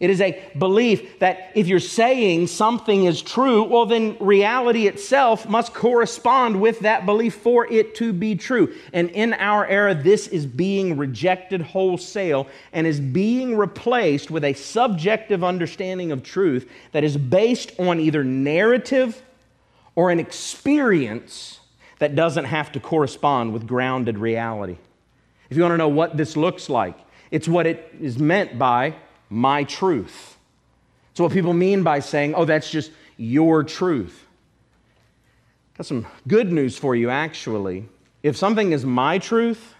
It 0.00 0.08
is 0.08 0.22
a 0.22 0.42
belief 0.56 1.18
that 1.18 1.52
if 1.54 1.68
you're 1.68 1.78
saying 1.78 2.46
something 2.46 3.04
is 3.04 3.20
true, 3.20 3.64
well, 3.64 3.84
then 3.84 4.16
reality 4.18 4.86
itself 4.86 5.46
must 5.46 5.74
correspond 5.74 6.58
with 6.58 6.80
that 6.80 7.04
belief 7.04 7.34
for 7.34 7.70
it 7.70 7.94
to 7.96 8.14
be 8.14 8.34
true. 8.34 8.74
And 8.94 9.10
in 9.10 9.34
our 9.34 9.66
era, 9.66 9.94
this 9.94 10.26
is 10.26 10.46
being 10.46 10.96
rejected 10.96 11.60
wholesale 11.60 12.48
and 12.72 12.86
is 12.86 12.98
being 12.98 13.58
replaced 13.58 14.30
with 14.30 14.42
a 14.42 14.54
subjective 14.54 15.44
understanding 15.44 16.12
of 16.12 16.22
truth 16.22 16.70
that 16.92 17.04
is 17.04 17.18
based 17.18 17.78
on 17.78 18.00
either 18.00 18.24
narrative 18.24 19.22
or 19.96 20.10
an 20.10 20.18
experience 20.18 21.60
that 21.98 22.14
doesn't 22.14 22.46
have 22.46 22.72
to 22.72 22.80
correspond 22.80 23.52
with 23.52 23.66
grounded 23.66 24.16
reality. 24.16 24.78
If 25.50 25.58
you 25.58 25.62
want 25.62 25.74
to 25.74 25.76
know 25.78 25.88
what 25.88 26.16
this 26.16 26.38
looks 26.38 26.70
like, 26.70 26.96
it's 27.30 27.46
what 27.46 27.66
it 27.66 27.94
is 28.00 28.18
meant 28.18 28.58
by 28.58 28.94
my 29.30 29.64
truth. 29.64 30.36
It's 31.12 31.20
what 31.20 31.32
people 31.32 31.52
mean 31.54 31.82
by 31.82 32.00
saying, 32.00 32.34
oh, 32.34 32.44
that's 32.44 32.70
just 32.70 32.90
your 33.16 33.64
truth. 33.64 34.26
Got 35.78 35.86
some 35.86 36.06
good 36.28 36.52
news 36.52 36.76
for 36.76 36.94
you, 36.94 37.08
actually. 37.08 37.86
If 38.22 38.36
something 38.36 38.72
is 38.72 38.84
my 38.84 39.18
truth, 39.18 39.74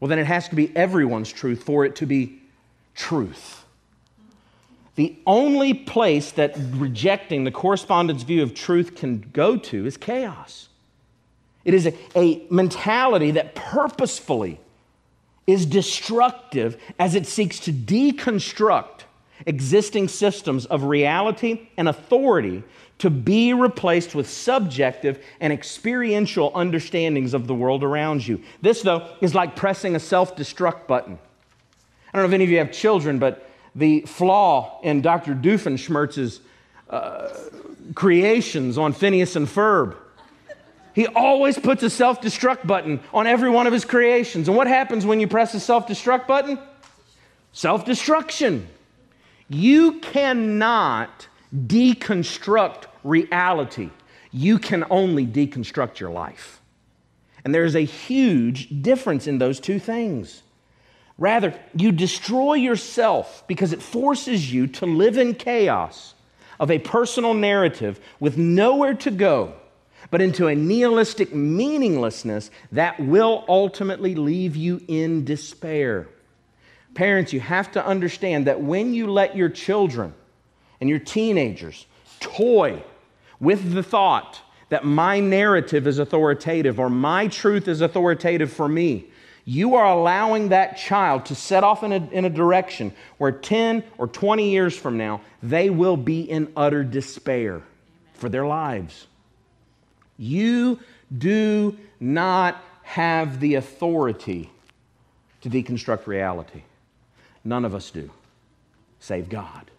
well, 0.00 0.08
then 0.08 0.18
it 0.18 0.26
has 0.26 0.48
to 0.48 0.54
be 0.54 0.74
everyone's 0.76 1.30
truth 1.30 1.62
for 1.62 1.84
it 1.84 1.96
to 1.96 2.06
be 2.06 2.40
truth. 2.94 3.64
The 4.94 5.16
only 5.26 5.74
place 5.74 6.32
that 6.32 6.54
rejecting 6.72 7.44
the 7.44 7.50
correspondence 7.50 8.22
view 8.22 8.42
of 8.42 8.54
truth 8.54 8.94
can 8.94 9.20
go 9.32 9.56
to 9.56 9.86
is 9.86 9.96
chaos. 9.96 10.68
It 11.64 11.74
is 11.74 11.86
a, 11.86 11.94
a 12.16 12.46
mentality 12.50 13.30
that 13.32 13.54
purposefully 13.54 14.60
is 15.46 15.66
destructive 15.66 16.80
as 16.98 17.14
it 17.14 17.26
seeks 17.26 17.58
to 17.60 17.72
deconstruct 17.72 19.02
existing 19.46 20.08
systems 20.08 20.66
of 20.66 20.84
reality 20.84 21.68
and 21.76 21.88
authority 21.88 22.62
to 22.98 23.10
be 23.10 23.52
replaced 23.52 24.14
with 24.14 24.30
subjective 24.30 25.24
and 25.40 25.52
experiential 25.52 26.52
understandings 26.54 27.34
of 27.34 27.48
the 27.48 27.54
world 27.54 27.82
around 27.82 28.24
you. 28.26 28.40
This, 28.60 28.82
though, 28.82 29.08
is 29.20 29.34
like 29.34 29.56
pressing 29.56 29.96
a 29.96 30.00
self 30.00 30.36
destruct 30.36 30.86
button. 30.86 31.18
I 32.12 32.18
don't 32.18 32.22
know 32.22 32.28
if 32.28 32.34
any 32.34 32.44
of 32.44 32.50
you 32.50 32.58
have 32.58 32.70
children, 32.70 33.18
but 33.18 33.48
the 33.74 34.02
flaw 34.02 34.80
in 34.82 35.00
Dr. 35.00 35.34
Doofenshmirtz's 35.34 36.40
uh, 36.90 37.30
creations 37.94 38.78
on 38.78 38.92
Phineas 38.92 39.34
and 39.34 39.48
Ferb. 39.48 39.96
He 40.94 41.06
always 41.06 41.58
puts 41.58 41.82
a 41.82 41.90
self 41.90 42.20
destruct 42.20 42.66
button 42.66 43.00
on 43.12 43.26
every 43.26 43.50
one 43.50 43.66
of 43.66 43.72
his 43.72 43.84
creations. 43.84 44.48
And 44.48 44.56
what 44.56 44.66
happens 44.66 45.06
when 45.06 45.20
you 45.20 45.26
press 45.26 45.54
a 45.54 45.60
self 45.60 45.86
destruct 45.86 46.26
button? 46.26 46.58
Self 47.52 47.84
destruction. 47.84 48.68
You 49.48 50.00
cannot 50.00 51.28
deconstruct 51.54 52.84
reality, 53.04 53.90
you 54.30 54.58
can 54.58 54.84
only 54.90 55.26
deconstruct 55.26 55.98
your 55.98 56.10
life. 56.10 56.60
And 57.44 57.54
there's 57.54 57.74
a 57.74 57.80
huge 57.80 58.82
difference 58.82 59.26
in 59.26 59.38
those 59.38 59.58
two 59.58 59.80
things. 59.80 60.42
Rather, 61.18 61.58
you 61.74 61.92
destroy 61.92 62.54
yourself 62.54 63.44
because 63.46 63.72
it 63.72 63.82
forces 63.82 64.52
you 64.52 64.66
to 64.68 64.86
live 64.86 65.18
in 65.18 65.34
chaos 65.34 66.14
of 66.60 66.70
a 66.70 66.78
personal 66.78 67.34
narrative 67.34 68.00
with 68.20 68.38
nowhere 68.38 68.94
to 68.94 69.10
go 69.10 69.54
but 70.12 70.20
into 70.20 70.46
a 70.46 70.54
nihilistic 70.54 71.34
meaninglessness 71.34 72.50
that 72.70 73.00
will 73.00 73.46
ultimately 73.48 74.14
leave 74.14 74.54
you 74.54 74.78
in 74.86 75.24
despair. 75.24 76.06
Parents, 76.92 77.32
you 77.32 77.40
have 77.40 77.72
to 77.72 77.84
understand 77.84 78.46
that 78.46 78.60
when 78.60 78.92
you 78.92 79.10
let 79.10 79.34
your 79.34 79.48
children 79.48 80.12
and 80.82 80.90
your 80.90 80.98
teenagers 80.98 81.86
toy 82.20 82.84
with 83.40 83.72
the 83.72 83.82
thought 83.82 84.38
that 84.68 84.84
my 84.84 85.18
narrative 85.18 85.86
is 85.86 85.98
authoritative 85.98 86.78
or 86.78 86.90
my 86.90 87.26
truth 87.26 87.66
is 87.66 87.80
authoritative 87.80 88.52
for 88.52 88.68
me, 88.68 89.06
you 89.46 89.76
are 89.76 89.86
allowing 89.86 90.50
that 90.50 90.76
child 90.76 91.24
to 91.24 91.34
set 91.34 91.64
off 91.64 91.82
in 91.82 91.90
a, 91.90 92.10
in 92.10 92.26
a 92.26 92.30
direction 92.30 92.92
where 93.16 93.32
10 93.32 93.82
or 93.96 94.08
20 94.08 94.50
years 94.50 94.76
from 94.76 94.98
now, 94.98 95.22
they 95.42 95.70
will 95.70 95.96
be 95.96 96.20
in 96.20 96.52
utter 96.54 96.84
despair 96.84 97.62
for 98.12 98.28
their 98.28 98.44
lives. 98.44 99.06
You 100.16 100.80
do 101.16 101.76
not 102.00 102.62
have 102.82 103.40
the 103.40 103.54
authority 103.54 104.50
to 105.40 105.50
deconstruct 105.50 106.06
reality. 106.06 106.62
None 107.44 107.64
of 107.64 107.74
us 107.74 107.90
do, 107.90 108.10
save 109.00 109.28
God. 109.28 109.70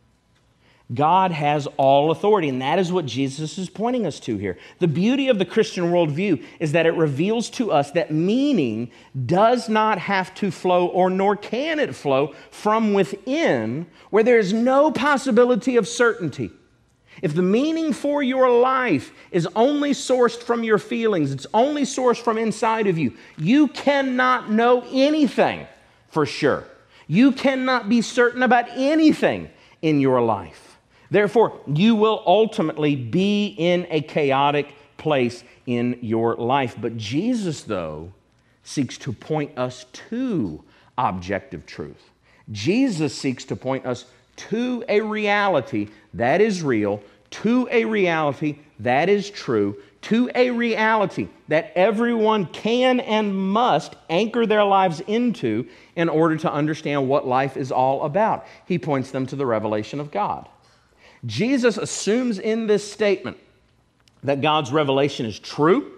God 0.93 1.31
has 1.31 1.65
all 1.77 2.11
authority, 2.11 2.49
and 2.49 2.61
that 2.61 2.77
is 2.77 2.91
what 2.91 3.05
Jesus 3.05 3.57
is 3.57 3.69
pointing 3.69 4.05
us 4.05 4.19
to 4.21 4.37
here. 4.37 4.57
The 4.79 4.87
beauty 4.87 5.29
of 5.29 5.39
the 5.39 5.45
Christian 5.45 5.85
worldview 5.85 6.43
is 6.59 6.73
that 6.73 6.85
it 6.85 6.93
reveals 6.93 7.49
to 7.51 7.71
us 7.71 7.91
that 7.91 8.11
meaning 8.11 8.91
does 9.25 9.69
not 9.69 9.97
have 9.97 10.35
to 10.35 10.51
flow, 10.51 10.87
or 10.87 11.09
nor 11.09 11.35
can 11.35 11.79
it 11.79 11.95
flow, 11.95 12.35
from 12.51 12.93
within, 12.93 13.87
where 14.09 14.23
there 14.23 14.37
is 14.37 14.51
no 14.51 14.91
possibility 14.91 15.77
of 15.77 15.87
certainty. 15.87 16.51
If 17.21 17.35
the 17.35 17.41
meaning 17.41 17.93
for 17.93 18.23
your 18.23 18.49
life 18.49 19.11
is 19.31 19.47
only 19.55 19.91
sourced 19.91 20.41
from 20.41 20.63
your 20.63 20.77
feelings, 20.77 21.31
it's 21.31 21.47
only 21.53 21.83
sourced 21.83 22.21
from 22.21 22.37
inside 22.37 22.87
of 22.87 22.97
you, 22.97 23.15
you 23.37 23.67
cannot 23.69 24.51
know 24.51 24.85
anything 24.91 25.67
for 26.09 26.25
sure. 26.25 26.65
You 27.07 27.31
cannot 27.31 27.89
be 27.89 28.01
certain 28.01 28.43
about 28.43 28.69
anything 28.71 29.49
in 29.81 29.99
your 29.99 30.21
life. 30.21 30.77
Therefore, 31.11 31.59
you 31.67 31.95
will 31.95 32.23
ultimately 32.25 32.95
be 32.95 33.55
in 33.57 33.85
a 33.89 34.01
chaotic 34.01 34.73
place 34.97 35.43
in 35.65 35.99
your 36.01 36.35
life. 36.35 36.75
But 36.79 36.97
Jesus, 36.97 37.61
though, 37.63 38.11
seeks 38.63 38.97
to 38.99 39.11
point 39.11 39.57
us 39.57 39.85
to 40.09 40.63
objective 40.97 41.65
truth. 41.65 42.09
Jesus 42.51 43.13
seeks 43.13 43.45
to 43.45 43.55
point 43.55 43.85
us 43.85 44.05
to 44.35 44.83
a 44.89 45.01
reality 45.01 45.89
that 46.13 46.41
is 46.41 46.61
real, 46.61 47.01
to 47.29 47.67
a 47.71 47.85
reality 47.85 48.59
that 48.79 49.09
is 49.09 49.29
true, 49.29 49.77
to 50.01 50.29
a 50.35 50.51
reality 50.51 51.29
that 51.47 51.71
everyone 51.75 52.45
can 52.47 52.99
and 52.99 53.35
must 53.35 53.95
anchor 54.09 54.45
their 54.45 54.63
lives 54.63 54.99
into 55.01 55.65
in 55.95 56.09
order 56.09 56.35
to 56.35 56.51
understand 56.51 57.07
what 57.07 57.25
life 57.25 57.55
is 57.55 57.71
all 57.71 58.03
about. 58.03 58.45
He 58.65 58.77
points 58.77 59.11
them 59.11 59.25
to 59.27 59.35
the 59.35 59.45
revelation 59.45 59.99
of 59.99 60.11
God. 60.11 60.49
Jesus 61.25 61.77
assumes 61.77 62.37
in 62.37 62.67
this 62.67 62.89
statement 62.89 63.37
that 64.23 64.41
God's 64.41 64.71
revelation 64.71 65.25
is 65.25 65.39
true, 65.39 65.91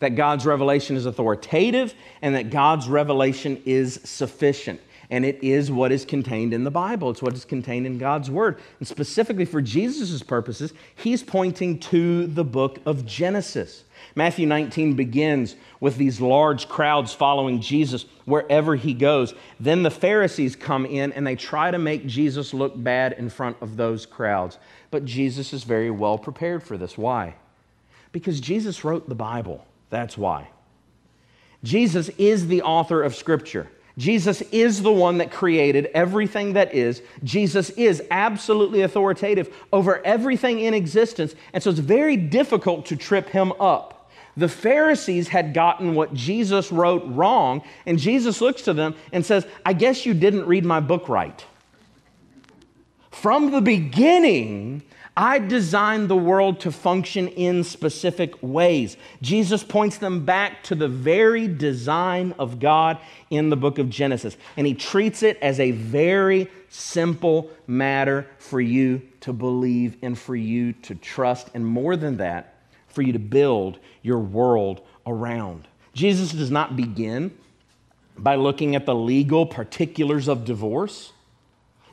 that 0.00 0.16
God's 0.16 0.44
revelation 0.44 0.96
is 0.96 1.06
authoritative, 1.06 1.94
and 2.22 2.34
that 2.34 2.50
God's 2.50 2.88
revelation 2.88 3.62
is 3.64 4.00
sufficient 4.04 4.80
and 5.14 5.24
it 5.24 5.38
is 5.44 5.70
what 5.70 5.92
is 5.92 6.04
contained 6.04 6.52
in 6.52 6.64
the 6.64 6.72
Bible. 6.72 7.08
It's 7.08 7.22
what 7.22 7.34
is 7.34 7.44
contained 7.44 7.86
in 7.86 7.98
God's 7.98 8.32
Word. 8.32 8.58
And 8.80 8.88
specifically 8.88 9.44
for 9.44 9.62
Jesus' 9.62 10.24
purposes, 10.24 10.74
he's 10.96 11.22
pointing 11.22 11.78
to 11.78 12.26
the 12.26 12.42
book 12.42 12.80
of 12.84 13.06
Genesis. 13.06 13.84
Matthew 14.16 14.44
19 14.48 14.96
begins 14.96 15.54
with 15.78 15.98
these 15.98 16.20
large 16.20 16.68
crowds 16.68 17.12
following 17.12 17.60
Jesus 17.60 18.06
wherever 18.24 18.74
he 18.74 18.92
goes. 18.92 19.34
Then 19.60 19.84
the 19.84 19.90
Pharisees 19.90 20.56
come 20.56 20.84
in 20.84 21.12
and 21.12 21.24
they 21.24 21.36
try 21.36 21.70
to 21.70 21.78
make 21.78 22.08
Jesus 22.08 22.52
look 22.52 22.72
bad 22.74 23.12
in 23.12 23.30
front 23.30 23.56
of 23.60 23.76
those 23.76 24.06
crowds. 24.06 24.58
But 24.90 25.04
Jesus 25.04 25.52
is 25.52 25.62
very 25.62 25.92
well 25.92 26.18
prepared 26.18 26.64
for 26.64 26.76
this. 26.76 26.98
Why? 26.98 27.36
Because 28.10 28.40
Jesus 28.40 28.84
wrote 28.84 29.08
the 29.08 29.14
Bible. 29.14 29.64
That's 29.90 30.18
why. 30.18 30.48
Jesus 31.62 32.08
is 32.18 32.48
the 32.48 32.62
author 32.62 33.00
of 33.00 33.14
Scripture. 33.14 33.70
Jesus 33.96 34.42
is 34.50 34.82
the 34.82 34.92
one 34.92 35.18
that 35.18 35.30
created 35.30 35.86
everything 35.94 36.54
that 36.54 36.74
is. 36.74 37.00
Jesus 37.22 37.70
is 37.70 38.02
absolutely 38.10 38.82
authoritative 38.82 39.54
over 39.72 40.04
everything 40.04 40.58
in 40.60 40.74
existence. 40.74 41.34
And 41.52 41.62
so 41.62 41.70
it's 41.70 41.78
very 41.78 42.16
difficult 42.16 42.86
to 42.86 42.96
trip 42.96 43.28
him 43.28 43.52
up. 43.60 44.10
The 44.36 44.48
Pharisees 44.48 45.28
had 45.28 45.54
gotten 45.54 45.94
what 45.94 46.12
Jesus 46.12 46.72
wrote 46.72 47.04
wrong, 47.06 47.62
and 47.86 48.00
Jesus 48.00 48.40
looks 48.40 48.62
to 48.62 48.72
them 48.72 48.96
and 49.12 49.24
says, 49.24 49.46
I 49.64 49.74
guess 49.74 50.04
you 50.04 50.12
didn't 50.12 50.46
read 50.46 50.64
my 50.64 50.80
book 50.80 51.08
right. 51.08 51.44
From 53.12 53.52
the 53.52 53.60
beginning, 53.60 54.82
I 55.16 55.38
designed 55.38 56.08
the 56.08 56.16
world 56.16 56.60
to 56.60 56.72
function 56.72 57.28
in 57.28 57.62
specific 57.62 58.34
ways. 58.42 58.96
Jesus 59.22 59.62
points 59.62 59.98
them 59.98 60.24
back 60.24 60.64
to 60.64 60.74
the 60.74 60.88
very 60.88 61.46
design 61.46 62.34
of 62.36 62.58
God 62.58 62.98
in 63.30 63.48
the 63.48 63.56
book 63.56 63.78
of 63.78 63.88
Genesis. 63.88 64.36
And 64.56 64.66
he 64.66 64.74
treats 64.74 65.22
it 65.22 65.38
as 65.40 65.60
a 65.60 65.70
very 65.70 66.50
simple 66.68 67.48
matter 67.68 68.26
for 68.38 68.60
you 68.60 69.02
to 69.20 69.32
believe 69.32 69.96
and 70.02 70.18
for 70.18 70.34
you 70.34 70.72
to 70.72 70.96
trust. 70.96 71.48
And 71.54 71.64
more 71.64 71.96
than 71.96 72.16
that, 72.16 72.54
for 72.88 73.02
you 73.02 73.12
to 73.12 73.20
build 73.20 73.78
your 74.02 74.18
world 74.18 74.80
around. 75.06 75.68
Jesus 75.92 76.32
does 76.32 76.50
not 76.50 76.74
begin 76.74 77.36
by 78.18 78.34
looking 78.34 78.74
at 78.74 78.84
the 78.84 78.94
legal 78.94 79.46
particulars 79.46 80.28
of 80.28 80.44
divorce. 80.44 81.12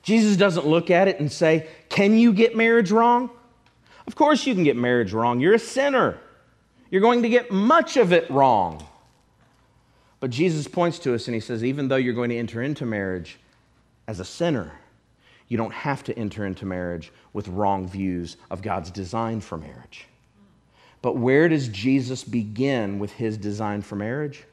Jesus 0.03 0.35
doesn't 0.37 0.65
look 0.65 0.89
at 0.89 1.07
it 1.07 1.19
and 1.19 1.31
say, 1.31 1.67
Can 1.89 2.17
you 2.17 2.33
get 2.33 2.55
marriage 2.55 2.91
wrong? 2.91 3.29
Of 4.07 4.15
course, 4.15 4.45
you 4.45 4.53
can 4.53 4.63
get 4.63 4.75
marriage 4.75 5.13
wrong. 5.13 5.39
You're 5.39 5.53
a 5.53 5.59
sinner. 5.59 6.17
You're 6.89 7.01
going 7.01 7.21
to 7.21 7.29
get 7.29 7.51
much 7.51 7.97
of 7.97 8.11
it 8.11 8.29
wrong. 8.29 8.85
But 10.19 10.29
Jesus 10.29 10.67
points 10.67 10.99
to 10.99 11.13
us 11.13 11.27
and 11.27 11.35
he 11.35 11.41
says, 11.41 11.63
Even 11.63 11.87
though 11.87 11.95
you're 11.95 12.13
going 12.13 12.29
to 12.29 12.37
enter 12.37 12.61
into 12.61 12.85
marriage 12.85 13.39
as 14.07 14.19
a 14.19 14.25
sinner, 14.25 14.71
you 15.47 15.57
don't 15.57 15.73
have 15.73 16.03
to 16.05 16.17
enter 16.17 16.45
into 16.45 16.65
marriage 16.65 17.11
with 17.33 17.47
wrong 17.47 17.87
views 17.87 18.37
of 18.49 18.61
God's 18.61 18.91
design 18.91 19.41
for 19.41 19.57
marriage. 19.57 20.07
But 21.01 21.17
where 21.17 21.49
does 21.49 21.67
Jesus 21.67 22.23
begin 22.23 22.99
with 22.99 23.11
his 23.13 23.37
design 23.37 23.81
for 23.81 23.95
marriage? 23.95 24.43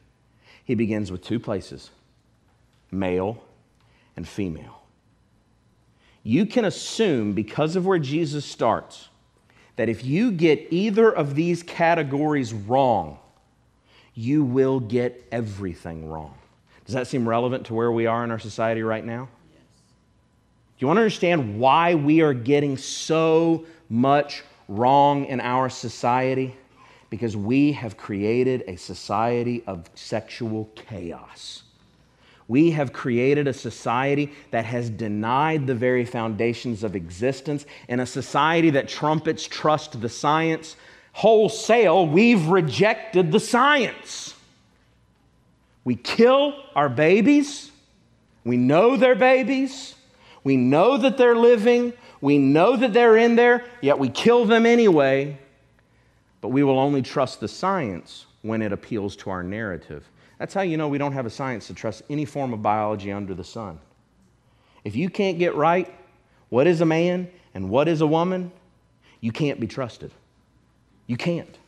He 0.64 0.75
begins 0.75 1.11
with 1.11 1.23
two 1.23 1.40
places 1.40 1.90
male 2.90 3.43
and 4.17 4.26
female 4.26 4.78
you 6.23 6.47
can 6.47 6.65
assume, 6.65 7.33
because 7.33 7.77
of 7.77 7.87
where 7.87 7.99
Jesus 7.99 8.45
starts, 8.45 9.09
that 9.77 9.89
if 9.89 10.05
you 10.05 10.31
get 10.33 10.67
either 10.71 11.11
of 11.11 11.35
these 11.35 11.63
categories 11.63 12.53
wrong, 12.53 13.19
you 14.15 14.43
will 14.43 14.81
get 14.81 15.27
everything 15.31 16.09
wrong. 16.09 16.35
Does 16.85 16.95
that 16.95 17.07
seem 17.07 17.29
relevant 17.29 17.67
to 17.67 17.75
where 17.75 17.93
we 17.93 18.07
are 18.07 18.25
in 18.25 18.31
our 18.31 18.39
society 18.39 18.83
right 18.83 19.05
now? 19.05 19.29
Yes. 19.53 19.63
Do 20.77 20.85
you 20.85 20.87
want 20.89 20.97
to 20.97 21.03
understand 21.03 21.61
why 21.61 21.95
we 21.95 22.21
are 22.23 22.35
getting 22.35 22.77
so 22.77 23.67
much 23.89 24.43
wrong 24.67 25.27
in 25.27 25.41
our 25.41 25.69
society? 25.69 26.57
Because 27.11 27.37
we 27.37 27.73
have 27.73 27.97
created 27.97 28.65
a 28.67 28.77
society 28.77 29.63
of 29.67 29.89
sexual 29.95 30.69
chaos. 30.75 31.63
We 32.49 32.71
have 32.71 32.95
created 32.95 33.47
a 33.47 33.52
society 33.52 34.33
that 34.50 34.64
has 34.64 34.88
denied 34.88 35.67
the 35.67 35.75
very 35.75 36.07
foundations 36.07 36.83
of 36.83 36.97
existence, 36.97 37.67
and 37.88 38.00
a 38.00 38.07
society 38.07 38.71
that 38.71 38.88
trumpets 38.88 39.47
trust 39.47 40.00
the 40.00 40.09
science. 40.09 40.75
Wholesale, 41.12 42.07
we've 42.07 42.49
rejected 42.49 43.31
the 43.33 43.40
science. 43.40 44.35
We 45.85 45.95
kill 45.95 46.55
our 46.75 46.88
babies. 46.88 47.71
We 48.45 48.57
know 48.57 48.97
they're 48.97 49.14
babies. 49.14 49.95
We 50.43 50.57
know 50.57 50.97
that 50.97 51.19
they're 51.19 51.37
living. 51.37 51.93
We 52.23 52.38
know 52.38 52.76
that 52.76 52.95
they're 52.95 53.17
in 53.17 53.37
there, 53.37 53.64
yet 53.81 53.99
we 53.99 54.09
kill 54.09 54.47
them 54.47 54.64
anyway. 54.64 55.38
But 56.40 56.49
we 56.49 56.62
will 56.62 56.78
only 56.78 57.02
trust 57.02 57.40
the 57.40 57.49
science 57.49 58.26
when 58.43 58.62
it 58.62 58.73
appeals 58.73 59.17
to 59.17 59.31
our 59.31 59.43
narrative. 59.43 60.09
That's 60.38 60.54
how 60.54 60.62
you 60.62 60.76
know 60.76 60.88
we 60.88 60.99
don't 60.99 61.12
have 61.12 61.26
a 61.26 61.30
science 61.30 61.66
to 61.66 61.75
trust 61.75 62.02
any 62.09 62.25
form 62.25 62.52
of 62.52 62.62
biology 62.62 63.12
under 63.12 63.35
the 63.35 63.45
sun. 63.45 63.80
If 64.85 64.95
you 64.97 65.11
can't 65.11 65.38
get 65.38 65.54
right 65.54 65.92
what 66.49 66.66
is 66.66 66.80
a 66.80 66.87
man 66.87 67.28
and 67.54 67.68
what 67.68 67.88
is 67.88 68.00
a 68.00 68.07
woman, 68.07 68.52
you 69.21 69.33
can't 69.33 69.61
be 69.61 69.66
trusted. 69.66 70.12
You 71.07 71.16
can't. 71.16 71.59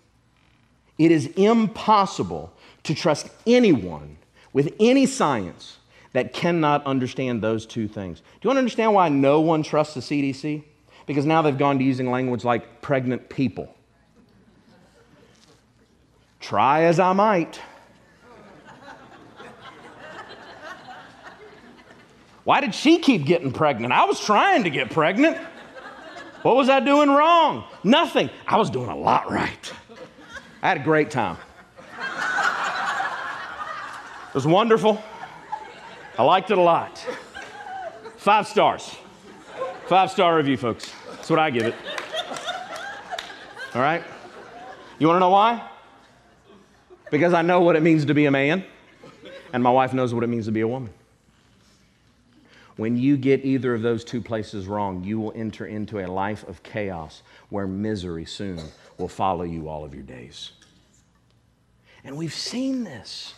It 0.98 1.10
is 1.10 1.26
impossible 1.28 2.52
to 2.84 2.94
trust 2.94 3.28
anyone 3.46 4.18
with 4.52 4.74
any 4.78 5.06
science 5.06 5.78
that 6.12 6.32
cannot 6.32 6.84
understand 6.86 7.42
those 7.42 7.66
two 7.66 7.88
things. 7.88 8.20
Do 8.20 8.24
you 8.42 8.48
want 8.48 8.56
to 8.56 8.60
understand 8.60 8.94
why 8.94 9.08
no 9.08 9.40
one 9.40 9.62
trusts 9.62 9.94
the 9.94 10.00
CDC? 10.00 10.62
Because 11.06 11.24
now 11.24 11.42
they've 11.42 11.56
gone 11.56 11.78
to 11.78 11.84
using 11.84 12.10
language 12.10 12.44
like 12.44 12.82
pregnant 12.82 13.28
people. 13.28 13.74
Try 16.40 16.84
as 16.84 16.98
I 16.98 17.12
might. 17.12 17.60
Why 22.44 22.60
did 22.60 22.74
she 22.74 22.98
keep 22.98 23.26
getting 23.26 23.52
pregnant? 23.52 23.92
I 23.92 24.04
was 24.04 24.20
trying 24.20 24.64
to 24.64 24.70
get 24.70 24.90
pregnant. 24.90 25.36
What 26.42 26.56
was 26.56 26.68
I 26.68 26.80
doing 26.80 27.10
wrong? 27.10 27.64
Nothing. 27.84 28.30
I 28.46 28.56
was 28.56 28.70
doing 28.70 28.88
a 28.88 28.96
lot 28.96 29.30
right. 29.30 29.72
I 30.62 30.68
had 30.68 30.78
a 30.78 30.84
great 30.84 31.10
time. 31.10 31.36
It 34.28 34.34
was 34.34 34.46
wonderful. 34.46 35.02
I 36.18 36.22
liked 36.22 36.50
it 36.50 36.58
a 36.58 36.62
lot. 36.62 37.04
Five 38.16 38.46
stars. 38.46 38.96
Five 39.86 40.10
star 40.10 40.36
review, 40.36 40.56
folks. 40.56 40.92
That's 41.10 41.28
what 41.28 41.38
I 41.38 41.50
give 41.50 41.64
it. 41.64 41.74
All 43.74 43.82
right? 43.82 44.02
You 44.98 45.06
want 45.06 45.16
to 45.16 45.20
know 45.20 45.30
why? 45.30 45.68
Because 47.10 47.34
I 47.34 47.42
know 47.42 47.60
what 47.60 47.76
it 47.76 47.82
means 47.82 48.04
to 48.04 48.14
be 48.14 48.26
a 48.26 48.30
man, 48.30 48.64
and 49.52 49.62
my 49.62 49.70
wife 49.70 49.92
knows 49.92 50.14
what 50.14 50.22
it 50.22 50.28
means 50.28 50.46
to 50.46 50.52
be 50.52 50.60
a 50.60 50.68
woman. 50.68 50.92
When 52.80 52.96
you 52.96 53.18
get 53.18 53.44
either 53.44 53.74
of 53.74 53.82
those 53.82 54.04
two 54.04 54.22
places 54.22 54.66
wrong, 54.66 55.04
you 55.04 55.20
will 55.20 55.34
enter 55.36 55.66
into 55.66 55.98
a 55.98 56.08
life 56.08 56.48
of 56.48 56.62
chaos 56.62 57.20
where 57.50 57.66
misery 57.66 58.24
soon 58.24 58.58
will 58.96 59.06
follow 59.06 59.42
you 59.42 59.68
all 59.68 59.84
of 59.84 59.92
your 59.92 60.02
days. 60.02 60.52
And 62.04 62.16
we've 62.16 62.32
seen 62.32 62.84
this. 62.84 63.34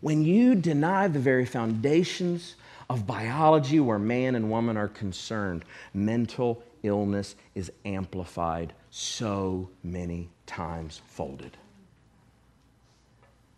When 0.00 0.24
you 0.24 0.54
deny 0.54 1.06
the 1.06 1.18
very 1.18 1.44
foundations 1.44 2.56
of 2.88 3.06
biology 3.06 3.78
where 3.78 3.98
man 3.98 4.34
and 4.34 4.50
woman 4.50 4.78
are 4.78 4.88
concerned, 4.88 5.66
mental 5.92 6.62
illness 6.82 7.36
is 7.54 7.70
amplified 7.84 8.72
so 8.88 9.68
many 9.84 10.30
times 10.46 11.02
folded. 11.08 11.58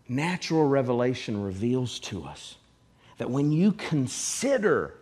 Natural 0.09 0.67
revelation 0.67 1.41
reveals 1.41 2.01
to 2.01 2.25
us 2.25 2.57
that 3.23 3.31
when 3.31 3.53
you 3.53 3.71
consider 3.71 4.93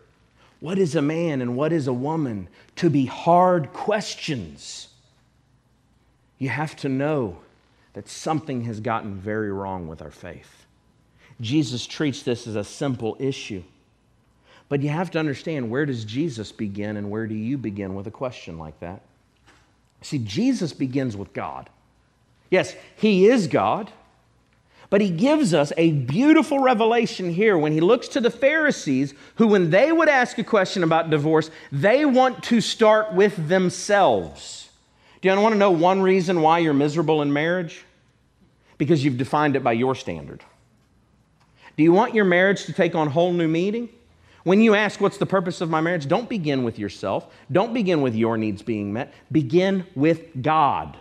what 0.61 0.79
is 0.79 0.95
a 0.95 1.01
man 1.01 1.41
and 1.41 1.57
what 1.57 1.73
is 1.73 1.87
a 1.87 1.93
woman 1.95 2.49
to 2.77 2.91
be 2.91 3.07
hard 3.07 3.73
questions, 3.73 4.89
you 6.39 6.51
have 6.51 6.77
to 6.77 6.91
know 6.91 7.39
that 7.95 8.11
something 8.11 8.65
has 8.65 8.79
gotten 8.79 9.15
very 9.15 9.51
wrong 9.51 9.89
with 9.89 10.03
our 10.03 10.11
faith. 10.11 10.67
Jesus 11.41 11.87
treats 11.87 12.23
this 12.23 12.47
as 12.47 12.57
a 12.57 12.63
simple 12.63 13.17
issue. 13.19 13.63
But 14.69 14.83
you 14.83 14.91
have 14.91 15.11
to 15.13 15.19
understand 15.19 15.71
where 15.71 15.87
does 15.87 16.05
Jesus 16.05 16.53
begin 16.53 16.99
and 16.99 17.11
where 17.11 17.27
do 17.27 17.35
you 17.35 17.57
begin 17.57 17.95
with 17.95 18.07
a 18.07 18.11
question 18.11 18.59
like 18.59 18.79
that? 18.81 19.01
See, 20.03 20.19
Jesus 20.19 20.75
begins 20.75 21.17
with 21.17 21.33
God. 21.33 21.71
Yes, 22.51 22.77
He 22.97 23.29
is 23.29 23.47
God. 23.47 23.91
But 24.91 25.01
he 25.01 25.11
gives 25.11 25.55
us 25.55 25.73
a 25.77 25.93
beautiful 25.93 26.59
revelation 26.59 27.33
here 27.33 27.57
when 27.57 27.73
he 27.73 27.81
looks 27.81 28.09
to 28.09 28.21
the 28.21 28.31
Pharisees, 28.31 29.15
who, 29.37 29.47
when 29.47 29.71
they 29.71 29.93
would 29.93 30.09
ask 30.09 30.37
a 30.39 30.45
question 30.45 30.83
about 30.83 31.11
divorce, 31.11 31.49
they 31.71 32.05
want 32.05 32.43
to 32.45 32.61
start 32.61 33.15
with 33.15 33.49
themselves. 33.49 34.69
Do 35.21 35.29
you 35.29 35.41
want 35.41 35.55
to 35.55 35.59
know 35.59 35.71
one 35.71 36.03
reason 36.03 36.43
why 36.43 36.59
you're 36.59 36.75
miserable 36.75 37.23
in 37.23 37.33
marriage? 37.33 37.85
Because 38.79 39.05
you've 39.05 39.19
defined 39.19 39.55
it 39.55 39.63
by 39.63 39.73
your 39.73 39.95
standard. 39.95 40.43
Do 41.77 41.85
you 41.85 41.93
want 41.93 42.15
your 42.15 42.25
marriage 42.25 42.65
to 42.65 42.73
take 42.73 42.97
on 42.97 43.09
whole 43.09 43.33
new 43.33 43.49
meaning? 43.49 43.91
When 44.43 44.61
you 44.61 44.75
ask, 44.75 45.01
What's 45.01 45.19
the 45.19 45.27
purpose 45.27 45.61
of 45.61 45.71
my 45.71 45.81
marriage? 45.81 46.09
Don't 46.09 46.29
begin 46.29 46.65
with 46.65 46.79
yourself. 46.79 47.33
Don't 47.53 47.73
begin 47.73 48.03
with 48.03 48.17
your 48.17 48.37
needs 48.37 48.63
being 48.63 48.93
met. 48.93 49.13
Begin 49.31 49.87
with 49.95 50.43
God. 50.43 50.97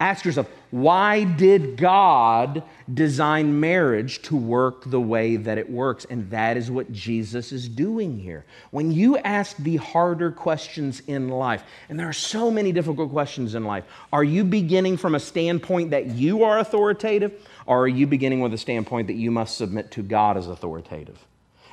Ask 0.00 0.24
yourself, 0.24 0.48
why 0.70 1.24
did 1.24 1.76
God 1.76 2.62
design 2.92 3.58
marriage 3.58 4.22
to 4.22 4.36
work 4.36 4.84
the 4.88 5.00
way 5.00 5.34
that 5.36 5.58
it 5.58 5.68
works? 5.68 6.06
And 6.08 6.30
that 6.30 6.56
is 6.56 6.70
what 6.70 6.92
Jesus 6.92 7.50
is 7.50 7.68
doing 7.68 8.16
here. 8.16 8.44
When 8.70 8.92
you 8.92 9.18
ask 9.18 9.56
the 9.56 9.76
harder 9.76 10.30
questions 10.30 11.02
in 11.08 11.28
life, 11.30 11.64
and 11.88 11.98
there 11.98 12.08
are 12.08 12.12
so 12.12 12.48
many 12.48 12.70
difficult 12.70 13.10
questions 13.10 13.56
in 13.56 13.64
life, 13.64 13.84
are 14.12 14.22
you 14.22 14.44
beginning 14.44 14.98
from 14.98 15.16
a 15.16 15.20
standpoint 15.20 15.90
that 15.90 16.06
you 16.06 16.44
are 16.44 16.60
authoritative, 16.60 17.32
or 17.66 17.80
are 17.82 17.88
you 17.88 18.06
beginning 18.06 18.40
with 18.40 18.54
a 18.54 18.58
standpoint 18.58 19.08
that 19.08 19.16
you 19.16 19.32
must 19.32 19.56
submit 19.56 19.90
to 19.92 20.02
God 20.02 20.36
as 20.36 20.46
authoritative? 20.46 21.18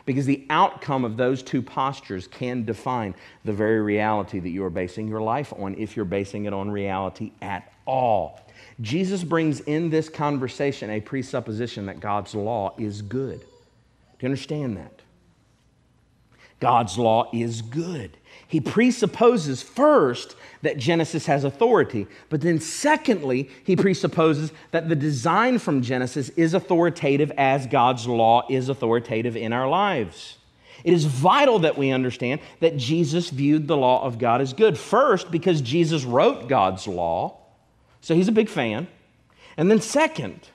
Because 0.06 0.26
the 0.26 0.46
outcome 0.50 1.04
of 1.04 1.18
those 1.18 1.42
two 1.42 1.62
postures 1.62 2.28
can 2.28 2.64
define 2.64 3.16
the 3.44 3.54
very 3.54 3.82
reality 3.82 4.40
that 4.40 4.50
you 4.50 4.64
are 4.64 4.70
basing 4.70 5.08
your 5.08 5.22
life 5.22 5.52
on 5.58 5.76
if 5.76 5.96
you're 5.96 6.06
basing 6.06 6.46
it 6.46 6.54
on 6.54 6.70
reality 6.70 7.32
at 7.42 7.74
all. 7.86 8.40
Jesus 8.82 9.24
brings 9.24 9.62
in 9.62 9.90
this 9.90 10.10
conversation 10.10 10.90
a 10.90 11.02
presupposition 11.02 11.86
that 11.88 12.00
God's 12.00 12.36
law 12.36 12.76
is 12.78 13.02
good. 13.02 13.40
Do 13.40 13.46
you 14.22 14.28
understand 14.28 14.78
that? 14.78 15.02
God's 16.60 16.98
law 16.98 17.30
is 17.34 17.62
good. 17.62 18.18
He 18.48 18.62
presupposes 18.62 19.62
first 19.62 20.36
that 20.62 20.78
Genesis 20.78 21.26
has 21.26 21.44
authority, 21.44 22.08
but 22.30 22.42
then 22.42 22.60
secondly, 22.60 23.50
he 23.64 23.76
presupposes 23.76 24.52
that 24.72 24.90
the 24.90 24.96
design 24.96 25.60
from 25.60 25.82
Genesis 25.82 26.30
is 26.30 26.54
authoritative 26.54 27.32
as 27.38 27.68
God's 27.68 28.08
law 28.08 28.46
is 28.50 28.70
authoritative 28.70 29.36
in 29.36 29.54
our 29.54 29.68
lives. 29.68 30.38
It 30.84 30.94
is 30.94 31.06
vital 31.06 31.60
that 31.60 31.78
we 31.78 31.92
understand 31.92 32.42
that 32.60 32.78
Jesus 32.78 33.32
viewed 33.32 33.68
the 33.68 33.78
law 33.78 34.04
of 34.04 34.20
God 34.20 34.42
as 34.42 34.54
good. 34.54 34.78
First, 34.78 35.32
because 35.32 35.62
Jesus 35.62 36.04
wrote 36.04 36.48
God's 36.48 36.88
law, 36.88 37.38
so 38.02 38.14
he's 38.14 38.28
a 38.28 38.32
big 38.32 38.50
fan. 38.50 38.88
And 39.58 39.72
then, 39.72 39.82
second, 39.82 40.48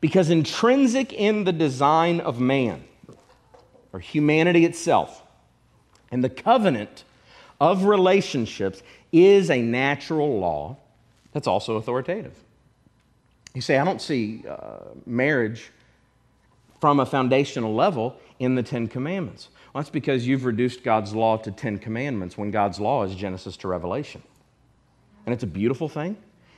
because 0.00 0.28
intrinsic 0.28 1.12
in 1.12 1.44
the 1.44 1.52
design 1.52 2.20
of 2.20 2.38
man, 2.38 2.84
or 3.92 4.00
humanity 4.00 4.66
itself, 4.66 5.22
and 6.10 6.22
the 6.22 6.28
covenant 6.28 7.04
of 7.60 7.84
relationships 7.84 8.82
is 9.12 9.50
a 9.50 9.60
natural 9.60 10.38
law 10.38 10.76
that's 11.32 11.46
also 11.46 11.76
authoritative. 11.76 12.34
You 13.54 13.60
say, 13.60 13.78
I 13.78 13.84
don't 13.84 14.00
see 14.00 14.44
uh, 14.48 14.78
marriage 15.06 15.70
from 16.80 17.00
a 17.00 17.06
foundational 17.06 17.74
level 17.74 18.16
in 18.38 18.54
the 18.54 18.62
Ten 18.62 18.86
Commandments. 18.86 19.48
Well, 19.72 19.82
that's 19.82 19.90
because 19.90 20.26
you've 20.26 20.44
reduced 20.44 20.84
God's 20.84 21.14
law 21.14 21.36
to 21.38 21.50
Ten 21.50 21.78
Commandments 21.78 22.38
when 22.38 22.50
God's 22.50 22.78
law 22.78 23.02
is 23.04 23.14
Genesis 23.14 23.56
to 23.58 23.68
Revelation. 23.68 24.22
And 25.26 25.34
it's 25.34 25.42
a 25.42 25.48
beautiful 25.48 25.88
thing, 25.88 26.16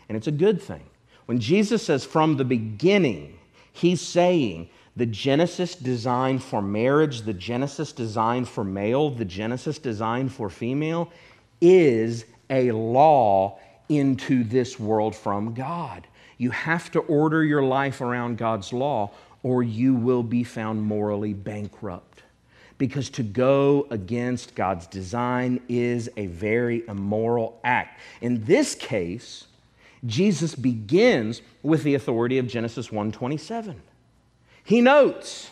and 0.09 0.17
it's 0.17 0.27
a 0.27 0.33
good 0.33 0.61
thing. 0.61 0.83
When 1.27 1.41
Jesus 1.41 1.85
says 1.85 2.05
from 2.05 2.37
the 2.37 2.45
beginning, 2.45 3.39
he's 3.73 4.01
saying 4.01 4.69
the 4.97 5.07
Genesis 5.07 5.75
design 5.75 6.39
for 6.39 6.61
marriage, 6.61 7.23
the 7.23 7.33
Genesis 7.33 7.93
design 7.93 8.45
for 8.45 8.65
male, 8.65 9.11
the 9.11 9.25
Genesis 9.25 9.79
design 9.79 10.29
for 10.29 10.51
female 10.51 11.11
is 11.61 12.25
a 12.49 12.73
law 12.73 13.59
into 13.89 14.45
this 14.45 14.79
world 14.79 15.15
from 15.15 15.55
God. 15.55 16.07
You 16.39 16.51
have 16.51 16.91
to 16.93 17.01
order 17.01 17.45
your 17.45 17.63
life 17.63 18.01
around 18.01 18.39
God's 18.39 18.73
law, 18.73 19.11
or 19.43 19.63
you 19.63 19.95
will 19.95 20.23
be 20.23 20.45
found 20.45 20.83
morally 20.83 21.35
bankrupt. 21.35 22.23
Because 22.79 23.11
to 23.11 23.23
go 23.23 23.87
against 23.91 24.55
God's 24.55 24.87
design 24.87 25.61
is 25.69 26.09
a 26.17 26.27
very 26.27 26.83
immoral 26.89 27.61
act. 27.63 28.01
In 28.23 28.45
this 28.45 28.75
case, 28.75 29.47
Jesus 30.07 30.55
begins 30.55 31.43
with 31.63 31.83
the 31.83 31.95
authority 31.95 32.39
of 32.39 32.47
Genesis 32.47 32.91
1:27. 32.91 33.83
He 34.71 34.81
notes 34.81 35.51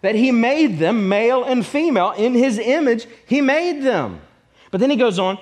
that 0.00 0.14
he 0.14 0.30
made 0.30 0.78
them 0.78 1.08
male 1.08 1.42
and 1.42 1.66
female 1.66 2.12
in 2.12 2.34
his 2.34 2.56
image, 2.56 3.08
he 3.26 3.40
made 3.40 3.82
them. 3.82 4.20
But 4.70 4.80
then 4.80 4.90
he 4.90 4.96
goes 4.96 5.18
on 5.18 5.40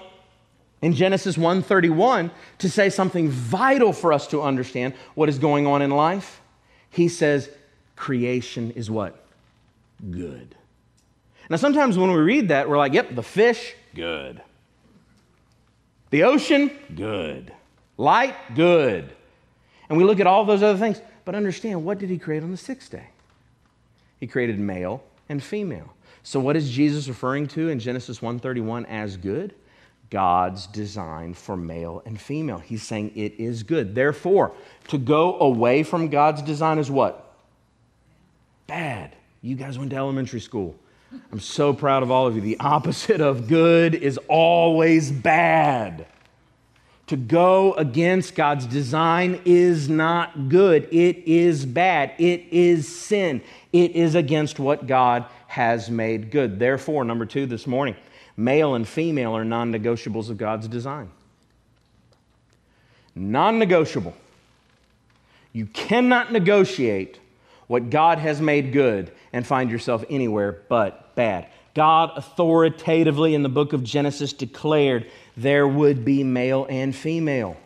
in 0.81 0.95
Genesis 0.95 1.37
1:31 1.37 2.31
to 2.57 2.71
say 2.71 2.89
something 2.89 3.29
vital 3.29 3.93
for 3.93 4.15
us 4.15 4.27
to 4.29 4.41
understand 4.41 4.95
what 5.15 5.29
is 5.29 5.39
going 5.39 5.67
on 5.67 5.83
in 5.83 5.91
life. 5.91 6.41
He 6.89 7.07
says 7.07 7.51
creation 7.97 8.71
is 8.71 8.91
what? 8.91 9.23
Good. 10.11 10.55
Now 11.51 11.57
sometimes 11.57 11.99
when 11.99 12.11
we 12.13 12.17
read 12.17 12.49
that 12.49 12.67
we're 12.67 12.79
like, 12.79 12.95
yep, 12.95 13.15
the 13.15 13.23
fish, 13.23 13.75
good. 13.95 14.41
The 16.09 16.23
ocean, 16.23 16.71
good. 16.97 17.53
Light, 17.99 18.35
good. 18.55 19.13
And 19.91 19.99
we 19.99 20.05
look 20.05 20.19
at 20.19 20.27
all 20.27 20.47
those 20.47 20.63
other 20.63 20.79
things, 20.79 21.03
but 21.25 21.35
understand 21.35 21.85
what 21.85 21.99
did 21.99 22.11
he 22.11 22.19
create 22.19 22.43
on 22.43 22.51
the 22.51 22.57
sixth 22.57 22.91
day? 22.91 23.09
He 24.21 24.27
created 24.27 24.59
male 24.59 25.03
and 25.29 25.43
female. 25.43 25.93
So 26.23 26.39
what 26.39 26.57
is 26.57 26.71
Jesus 26.71 27.09
referring 27.09 27.49
to 27.49 27.69
in 27.69 27.81
Genesis 27.81 28.21
1:31 28.21 28.87
as 28.87 29.17
good? 29.17 29.55
God's 30.11 30.67
design 30.67 31.33
for 31.33 31.57
male 31.57 32.03
and 32.05 32.21
female. 32.21 32.59
He's 32.59 32.83
saying 32.83 33.13
it 33.17 33.41
is 33.41 33.63
good. 33.63 33.95
Therefore, 33.95 34.53
to 34.89 34.99
go 34.99 35.39
away 35.41 35.83
from 35.83 36.09
God's 36.09 36.43
design 36.43 36.79
is 36.79 36.91
what? 36.91 37.35
Bad. 38.67 39.17
You 39.41 39.57
guys 39.57 39.79
went 39.79 39.91
to 39.91 39.97
elementary 39.97 40.41
school. 40.41 40.77
I'm 41.33 41.41
so 41.41 41.73
proud 41.73 42.03
of 42.03 42.11
all 42.11 42.27
of 42.27 42.35
you. 42.37 42.43
The 42.43 42.61
opposite 42.61 43.21
of 43.21 43.49
good 43.49 43.95
is 43.95 44.19
always 44.29 45.11
bad. 45.11 46.07
To 47.09 47.17
go 47.17 47.75
against 47.75 48.35
God's 48.35 48.65
design 48.67 49.41
is 49.45 49.89
not 49.89 50.49
good. 50.49 50.89
It 50.93 51.19
is 51.27 51.67
bad. 51.67 52.13
It 52.19 52.45
is 52.51 52.89
sin. 52.89 53.43
It 53.73 53.93
is 53.93 54.15
against 54.15 54.59
what 54.59 54.87
God 54.87 55.27
has 55.49 55.91
made 55.91 56.31
good. 56.31 56.59
Therefore, 56.59 57.05
number 57.05 57.27
two 57.27 57.45
this 57.47 57.67
morning, 57.67 57.97
male 58.37 58.75
and 58.75 58.87
female 58.87 59.37
are 59.37 59.45
non 59.45 59.73
negotiables 59.73 60.31
of 60.31 60.39
God's 60.39 60.69
design. 60.69 61.11
Non 63.15 63.59
negotiable. 63.59 64.15
You 65.53 65.67
cannot 65.67 66.33
negotiate 66.33 67.19
what 67.67 67.91
God 67.91 68.19
has 68.19 68.41
made 68.41 68.73
good 68.73 69.13
and 69.33 69.47
find 69.47 69.71
yourself 69.71 70.05
anywhere 70.09 70.63
but 70.69 71.15
bad. 71.15 71.49
God 71.75 72.13
authoritatively 72.17 73.35
in 73.35 73.43
the 73.43 73.49
book 73.49 73.73
of 73.73 73.83
Genesis 73.83 74.33
declared 74.33 75.11
there 75.37 75.67
would 75.67 76.05
be 76.05 76.23
male 76.25 76.67
and 76.69 76.95
female. 76.95 77.57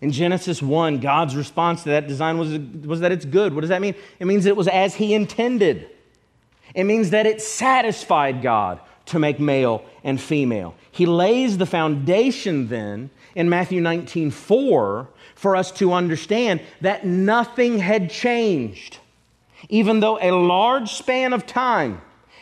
In 0.00 0.10
Genesis 0.10 0.60
1, 0.60 1.00
God's 1.00 1.34
response 1.34 1.82
to 1.84 1.90
that 1.90 2.08
design 2.08 2.36
was, 2.36 2.58
was 2.86 3.00
that 3.00 3.12
it's 3.12 3.24
good. 3.24 3.54
What 3.54 3.62
does 3.62 3.70
that 3.70 3.80
mean? 3.80 3.94
It 4.18 4.26
means 4.26 4.46
it 4.46 4.56
was 4.56 4.68
as 4.68 4.94
He 4.94 5.14
intended. 5.14 5.88
It 6.74 6.84
means 6.84 7.10
that 7.10 7.26
it 7.26 7.40
satisfied 7.40 8.42
God 8.42 8.80
to 9.06 9.18
make 9.18 9.38
male 9.38 9.84
and 10.02 10.20
female. 10.20 10.74
He 10.90 11.06
lays 11.06 11.58
the 11.58 11.66
foundation 11.66 12.68
then 12.68 13.10
in 13.34 13.48
Matthew 13.48 13.80
19 13.80 14.30
4 14.30 15.08
for 15.34 15.56
us 15.56 15.72
to 15.72 15.92
understand 15.92 16.60
that 16.80 17.04
nothing 17.04 17.78
had 17.78 18.10
changed. 18.10 18.98
Even 19.68 20.00
though 20.00 20.18
a 20.20 20.30
large 20.30 20.92
span 20.92 21.32
of 21.32 21.46
time 21.46 22.00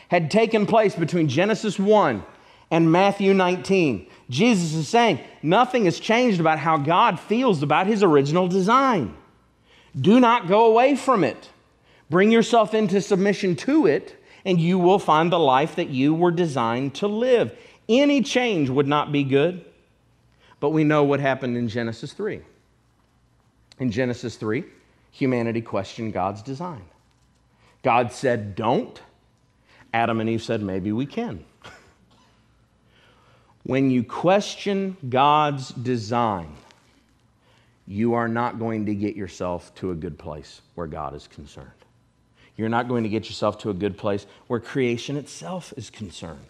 had 0.09 0.29
taken 0.29 0.65
place 0.65 0.95
between 0.95 1.27
Genesis 1.27 1.79
1 1.79 2.23
and 2.69 2.91
Matthew 2.91 3.33
19, 3.33 4.07
Jesus 4.29 4.73
is 4.73 4.87
saying 4.87 5.19
nothing 5.41 5.85
has 5.85 5.99
changed 5.99 6.39
about 6.39 6.59
how 6.59 6.77
God 6.77 7.19
feels 7.19 7.61
about 7.61 7.87
his 7.87 8.03
original 8.03 8.47
design. 8.47 9.15
Do 9.99 10.19
not 10.19 10.47
go 10.47 10.65
away 10.65 10.95
from 10.95 11.23
it. 11.23 11.49
Bring 12.09 12.31
yourself 12.31 12.73
into 12.73 13.01
submission 13.01 13.55
to 13.57 13.87
it, 13.87 14.15
and 14.45 14.59
you 14.59 14.79
will 14.79 14.99
find 14.99 15.31
the 15.31 15.39
life 15.39 15.75
that 15.75 15.89
you 15.89 16.13
were 16.13 16.31
designed 16.31 16.95
to 16.95 17.07
live. 17.07 17.57
Any 17.87 18.21
change 18.21 18.69
would 18.69 18.87
not 18.87 19.11
be 19.11 19.23
good, 19.23 19.65
but 20.59 20.69
we 20.69 20.83
know 20.83 21.03
what 21.03 21.19
happened 21.19 21.57
in 21.57 21.67
Genesis 21.67 22.13
3. 22.13 22.41
In 23.79 23.91
Genesis 23.91 24.35
3, 24.35 24.63
humanity 25.11 25.61
questioned 25.61 26.13
God's 26.13 26.41
design. 26.41 26.83
God 27.83 28.11
said, 28.11 28.55
Don't. 28.55 29.01
Adam 29.93 30.19
and 30.19 30.29
Eve 30.29 30.41
said, 30.41 30.61
Maybe 30.61 30.91
we 30.91 31.05
can. 31.05 31.43
When 33.63 33.89
you 33.89 34.03
question 34.03 34.97
God's 35.09 35.69
design, 35.69 36.55
you 37.87 38.13
are 38.13 38.27
not 38.27 38.59
going 38.59 38.85
to 38.85 38.95
get 38.95 39.15
yourself 39.15 39.73
to 39.75 39.91
a 39.91 39.95
good 39.95 40.17
place 40.17 40.61
where 40.75 40.87
God 40.87 41.13
is 41.13 41.27
concerned. 41.27 41.69
You're 42.55 42.69
not 42.69 42.87
going 42.87 43.03
to 43.03 43.09
get 43.09 43.25
yourself 43.25 43.57
to 43.59 43.69
a 43.69 43.73
good 43.73 43.97
place 43.97 44.25
where 44.47 44.59
creation 44.59 45.17
itself 45.17 45.73
is 45.75 45.89
concerned. 45.89 46.45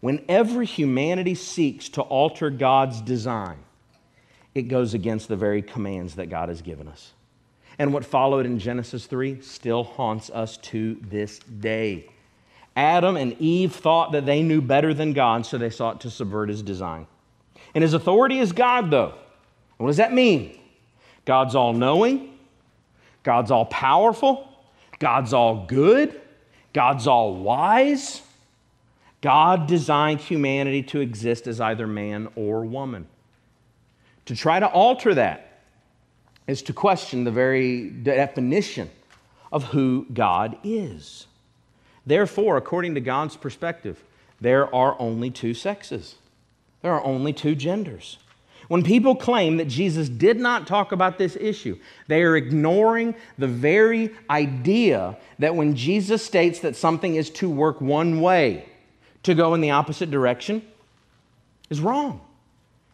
Whenever 0.00 0.62
humanity 0.62 1.34
seeks 1.34 1.88
to 1.90 2.02
alter 2.02 2.50
God's 2.50 3.00
design, 3.00 3.58
it 4.54 4.62
goes 4.62 4.94
against 4.94 5.28
the 5.28 5.36
very 5.36 5.62
commands 5.62 6.16
that 6.16 6.26
God 6.26 6.48
has 6.48 6.62
given 6.62 6.86
us. 6.86 7.12
And 7.78 7.92
what 7.92 8.04
followed 8.04 8.46
in 8.46 8.58
Genesis 8.58 9.06
3 9.06 9.40
still 9.40 9.84
haunts 9.84 10.30
us 10.30 10.56
to 10.58 10.96
this 11.02 11.38
day. 11.38 12.08
Adam 12.76 13.16
and 13.16 13.32
Eve 13.40 13.72
thought 13.72 14.12
that 14.12 14.26
they 14.26 14.42
knew 14.42 14.60
better 14.60 14.92
than 14.92 15.14
God, 15.14 15.46
so 15.46 15.56
they 15.56 15.70
sought 15.70 16.02
to 16.02 16.10
subvert 16.10 16.50
his 16.50 16.62
design. 16.62 17.06
And 17.74 17.82
his 17.82 17.94
authority 17.94 18.38
is 18.38 18.52
God, 18.52 18.90
though. 18.90 19.14
What 19.78 19.88
does 19.88 19.96
that 19.96 20.12
mean? 20.12 20.58
God's 21.24 21.54
all 21.54 21.72
knowing, 21.72 22.38
God's 23.22 23.50
all 23.50 23.64
powerful, 23.66 24.48
God's 24.98 25.32
all 25.32 25.66
good, 25.66 26.20
God's 26.72 27.06
all 27.06 27.34
wise. 27.34 28.22
God 29.22 29.66
designed 29.66 30.20
humanity 30.20 30.82
to 30.84 31.00
exist 31.00 31.46
as 31.46 31.60
either 31.60 31.86
man 31.86 32.28
or 32.36 32.64
woman. 32.64 33.08
To 34.26 34.36
try 34.36 34.60
to 34.60 34.68
alter 34.68 35.14
that 35.14 35.62
is 36.46 36.62
to 36.62 36.72
question 36.72 37.24
the 37.24 37.30
very 37.30 37.90
definition 37.90 38.90
of 39.50 39.64
who 39.64 40.06
God 40.12 40.58
is. 40.62 41.26
Therefore, 42.06 42.56
according 42.56 42.94
to 42.94 43.00
God's 43.00 43.36
perspective, 43.36 44.02
there 44.40 44.72
are 44.74 44.96
only 45.00 45.30
two 45.30 45.54
sexes, 45.54 46.14
there 46.82 46.92
are 46.92 47.04
only 47.04 47.32
two 47.32 47.54
genders. 47.54 48.18
When 48.68 48.82
people 48.82 49.14
claim 49.14 49.58
that 49.58 49.68
Jesus 49.68 50.08
did 50.08 50.38
not 50.38 50.66
talk 50.66 50.90
about 50.90 51.18
this 51.18 51.36
issue, 51.36 51.78
they 52.08 52.22
are 52.22 52.36
ignoring 52.36 53.14
the 53.38 53.46
very 53.46 54.10
idea 54.28 55.16
that 55.38 55.54
when 55.54 55.76
Jesus 55.76 56.24
states 56.24 56.60
that 56.60 56.74
something 56.74 57.14
is 57.14 57.30
to 57.30 57.48
work 57.48 57.80
one 57.80 58.20
way, 58.20 58.68
to 59.22 59.34
go 59.34 59.54
in 59.54 59.60
the 59.60 59.70
opposite 59.70 60.10
direction, 60.10 60.62
is 61.70 61.80
wrong. 61.80 62.20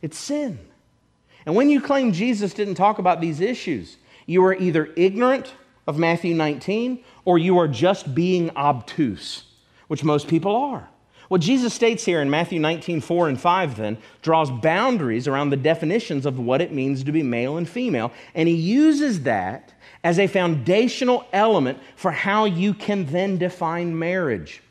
It's 0.03 0.19
sin. 0.19 0.59
And 1.47 1.55
when 1.55 1.71
you 1.71 1.81
claim 1.81 2.13
Jesus 2.13 2.53
didn't 2.53 2.75
talk 2.75 2.99
about 2.99 3.21
these 3.21 3.41
issues, 3.41 3.97
you 4.27 4.45
are 4.45 4.55
either 4.55 4.93
ignorant 4.97 5.55
of 5.87 5.99
Matthew 5.99 6.35
19 6.35 7.03
or 7.25 7.39
you 7.39 7.59
are 7.59 7.69
just 7.69 8.15
being 8.15 8.51
obtuse, 8.57 9.45
which 9.89 10.05
most 10.05 10.29
people 10.29 10.55
are. 10.55 10.89
What 11.29 11.41
Jesus 11.41 11.73
states 11.73 12.05
here 12.05 12.21
in 12.21 12.29
Matthew 12.29 12.61
19, 12.61 13.01
4 13.01 13.29
and 13.29 13.41
5, 13.41 13.77
then, 13.77 13.99
draws 14.21 14.51
boundaries 14.51 15.27
around 15.27 15.51
the 15.51 15.57
definitions 15.57 16.27
of 16.27 16.39
what 16.39 16.61
it 16.61 16.73
means 16.73 17.05
to 17.05 17.13
be 17.13 17.23
male 17.23 17.57
and 17.57 17.67
female, 17.67 18.13
and 18.35 18.49
he 18.49 18.55
uses 18.55 19.23
that 19.23 19.73
as 20.05 20.19
a 20.19 20.27
foundational 20.27 21.25
element 21.33 21.79
for 21.97 22.11
how 22.11 22.45
you 22.45 22.75
can 22.75 23.07
then 23.07 23.39
define 23.39 23.99
marriage. 23.99 24.62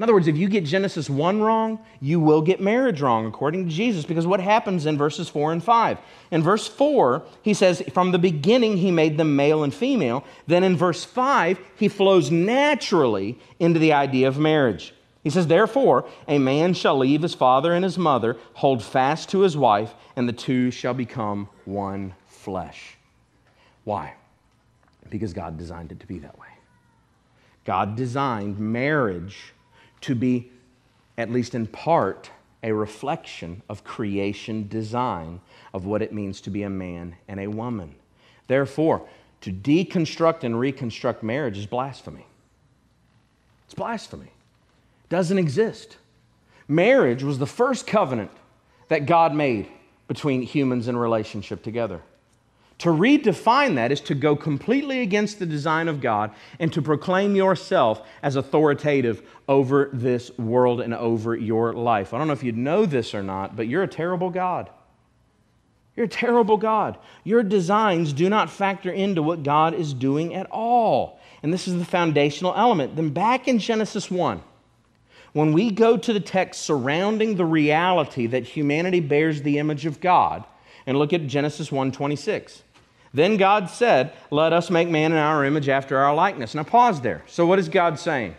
In 0.00 0.04
other 0.04 0.14
words, 0.14 0.28
if 0.28 0.36
you 0.38 0.48
get 0.48 0.64
Genesis 0.64 1.10
1 1.10 1.42
wrong, 1.42 1.78
you 2.00 2.20
will 2.20 2.40
get 2.40 2.58
marriage 2.58 3.02
wrong, 3.02 3.26
according 3.26 3.66
to 3.66 3.70
Jesus, 3.70 4.06
because 4.06 4.26
what 4.26 4.40
happens 4.40 4.86
in 4.86 4.96
verses 4.96 5.28
4 5.28 5.52
and 5.52 5.62
5? 5.62 5.98
In 6.30 6.42
verse 6.42 6.66
4, 6.66 7.22
he 7.42 7.52
says, 7.52 7.82
From 7.92 8.10
the 8.10 8.18
beginning, 8.18 8.78
he 8.78 8.90
made 8.90 9.18
them 9.18 9.36
male 9.36 9.62
and 9.62 9.74
female. 9.74 10.24
Then 10.46 10.64
in 10.64 10.74
verse 10.74 11.04
5, 11.04 11.58
he 11.76 11.88
flows 11.88 12.30
naturally 12.30 13.38
into 13.58 13.78
the 13.78 13.92
idea 13.92 14.26
of 14.26 14.38
marriage. 14.38 14.94
He 15.22 15.28
says, 15.28 15.48
Therefore, 15.48 16.08
a 16.26 16.38
man 16.38 16.72
shall 16.72 16.96
leave 16.96 17.20
his 17.20 17.34
father 17.34 17.74
and 17.74 17.84
his 17.84 17.98
mother, 17.98 18.38
hold 18.54 18.82
fast 18.82 19.28
to 19.28 19.40
his 19.40 19.54
wife, 19.54 19.94
and 20.16 20.26
the 20.26 20.32
two 20.32 20.70
shall 20.70 20.94
become 20.94 21.46
one 21.66 22.14
flesh. 22.26 22.96
Why? 23.84 24.14
Because 25.10 25.34
God 25.34 25.58
designed 25.58 25.92
it 25.92 26.00
to 26.00 26.06
be 26.06 26.20
that 26.20 26.38
way. 26.38 26.48
God 27.66 27.96
designed 27.96 28.58
marriage 28.58 29.52
to 30.02 30.14
be, 30.14 30.50
at 31.18 31.30
least 31.30 31.54
in 31.54 31.66
part, 31.66 32.30
a 32.62 32.72
reflection 32.72 33.62
of 33.68 33.84
creation 33.84 34.68
design 34.68 35.40
of 35.72 35.86
what 35.86 36.02
it 36.02 36.12
means 36.12 36.40
to 36.42 36.50
be 36.50 36.62
a 36.62 36.70
man 36.70 37.16
and 37.28 37.40
a 37.40 37.46
woman. 37.46 37.94
Therefore, 38.46 39.06
to 39.42 39.52
deconstruct 39.52 40.44
and 40.44 40.58
reconstruct 40.58 41.22
marriage 41.22 41.56
is 41.56 41.66
blasphemy. 41.66 42.26
It's 43.64 43.74
blasphemy. 43.74 44.26
It 45.04 45.08
doesn't 45.08 45.38
exist. 45.38 45.96
Marriage 46.68 47.22
was 47.22 47.38
the 47.38 47.46
first 47.46 47.86
covenant 47.86 48.30
that 48.88 49.06
God 49.06 49.34
made 49.34 49.68
between 50.08 50.42
humans 50.42 50.88
in 50.88 50.96
relationship 50.96 51.62
together. 51.62 52.02
To 52.80 52.88
redefine 52.88 53.74
that 53.74 53.92
is 53.92 54.00
to 54.02 54.14
go 54.14 54.34
completely 54.34 55.00
against 55.00 55.38
the 55.38 55.44
design 55.44 55.86
of 55.86 56.00
God 56.00 56.32
and 56.58 56.72
to 56.72 56.80
proclaim 56.80 57.36
yourself 57.36 58.08
as 58.22 58.36
authoritative 58.36 59.22
over 59.46 59.90
this 59.92 60.36
world 60.38 60.80
and 60.80 60.94
over 60.94 61.36
your 61.36 61.74
life. 61.74 62.14
I 62.14 62.18
don't 62.18 62.26
know 62.26 62.32
if 62.32 62.42
you 62.42 62.52
know 62.52 62.86
this 62.86 63.14
or 63.14 63.22
not, 63.22 63.54
but 63.54 63.66
you're 63.66 63.82
a 63.82 63.88
terrible 63.88 64.30
God. 64.30 64.70
You're 65.94 66.06
a 66.06 66.08
terrible 66.08 66.56
God. 66.56 66.96
Your 67.22 67.42
designs 67.42 68.14
do 68.14 68.30
not 68.30 68.48
factor 68.48 68.90
into 68.90 69.22
what 69.22 69.42
God 69.42 69.74
is 69.74 69.92
doing 69.92 70.34
at 70.34 70.46
all. 70.50 71.20
And 71.42 71.52
this 71.52 71.68
is 71.68 71.78
the 71.78 71.84
foundational 71.84 72.54
element. 72.56 72.96
Then 72.96 73.10
back 73.10 73.46
in 73.46 73.58
Genesis 73.58 74.10
1, 74.10 74.42
when 75.34 75.52
we 75.52 75.70
go 75.70 75.98
to 75.98 76.12
the 76.14 76.20
text 76.20 76.62
surrounding 76.62 77.36
the 77.36 77.44
reality 77.44 78.26
that 78.28 78.44
humanity 78.44 79.00
bears 79.00 79.42
the 79.42 79.58
image 79.58 79.84
of 79.84 80.00
God, 80.00 80.44
and 80.86 80.98
look 80.98 81.12
at 81.12 81.26
Genesis 81.26 81.70
1:26. 81.70 82.62
Then 83.12 83.36
God 83.36 83.68
said, 83.68 84.12
Let 84.30 84.52
us 84.52 84.70
make 84.70 84.88
man 84.88 85.12
in 85.12 85.18
our 85.18 85.44
image 85.44 85.68
after 85.68 85.98
our 85.98 86.14
likeness. 86.14 86.54
Now, 86.54 86.62
pause 86.62 87.00
there. 87.00 87.22
So, 87.26 87.46
what 87.46 87.58
is 87.58 87.68
God 87.68 87.98
saying? 87.98 88.36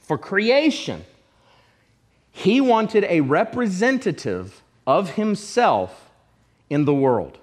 For 0.00 0.18
creation, 0.18 1.04
He 2.30 2.60
wanted 2.60 3.04
a 3.04 3.20
representative 3.22 4.62
of 4.86 5.10
Himself 5.10 6.10
in 6.68 6.84
the 6.84 6.94
world. 6.94 7.38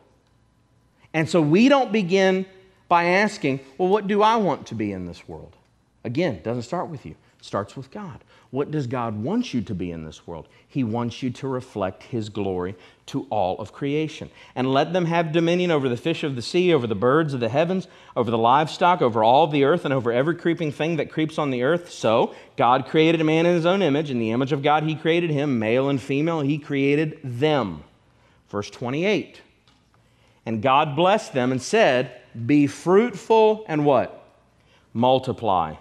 And 1.13 1.27
so, 1.27 1.41
we 1.41 1.69
don't 1.69 1.91
begin 1.91 2.45
by 2.88 3.05
asking, 3.05 3.62
Well, 3.77 3.89
what 3.89 4.07
do 4.07 4.21
I 4.21 4.36
want 4.36 4.67
to 4.67 4.75
be 4.75 4.91
in 4.91 5.07
this 5.07 5.27
world? 5.27 5.55
Again, 6.03 6.36
it 6.36 6.43
doesn't 6.43 6.63
start 6.63 6.89
with 6.89 7.05
you, 7.05 7.15
it 7.39 7.45
starts 7.45 7.75
with 7.75 7.89
God. 7.89 8.23
What 8.52 8.70
does 8.70 8.86
God 8.86 9.24
want 9.24 9.54
you 9.54 9.62
to 9.62 9.74
be 9.74 9.92
in 9.92 10.04
this 10.04 10.28
world? 10.28 10.50
He 10.68 10.84
wants 10.84 11.24
you 11.24 11.30
to 11.32 11.48
reflect 11.48 12.04
His 12.04 12.28
glory 12.28 12.76
to 13.08 13.26
all 13.30 13.58
of 13.60 13.72
creation. 13.72 14.30
And 14.56 14.74
let 14.74 14.92
them 14.92 15.06
have 15.06 15.32
dominion 15.32 15.72
over 15.72 15.88
the 15.88 15.96
fish 15.96 16.24
of 16.24 16.36
the 16.36 16.42
sea, 16.42 16.74
over 16.74 16.86
the 16.86 16.94
birds 16.94 17.34
of 17.34 17.40
the 17.40 17.48
heavens, 17.48 17.88
over 18.14 18.30
the 18.30 18.38
livestock, 18.38 19.02
over 19.02 19.24
all 19.24 19.48
the 19.48 19.64
earth, 19.64 19.86
and 19.86 19.94
over 19.94 20.12
every 20.12 20.36
creeping 20.36 20.74
thing 20.74 20.98
that 20.98 21.10
creeps 21.10 21.38
on 21.40 21.50
the 21.50 21.64
earth. 21.64 21.90
So, 21.92 22.36
God 22.58 22.88
created 22.88 23.22
a 23.22 23.24
man 23.24 23.46
in 23.46 23.56
His 23.56 23.66
own 23.66 23.82
image. 23.82 24.12
In 24.12 24.20
the 24.20 24.32
image 24.32 24.52
of 24.52 24.62
God, 24.62 24.84
He 24.84 24.96
created 24.96 25.30
him, 25.30 25.58
male 25.58 25.88
and 25.88 26.02
female, 26.02 26.42
He 26.42 26.58
created 26.58 27.20
them. 27.24 27.86
Verse 28.50 28.70
28. 28.70 29.40
And 30.46 30.62
God 30.62 30.98
blessed 30.98 31.32
them 31.32 31.54
and 31.54 31.62
said, 31.62 32.20
Be 32.46 32.68
fruitful 32.68 33.64
and 33.70 33.86
what? 33.86 34.18
Multiply, 34.94 35.76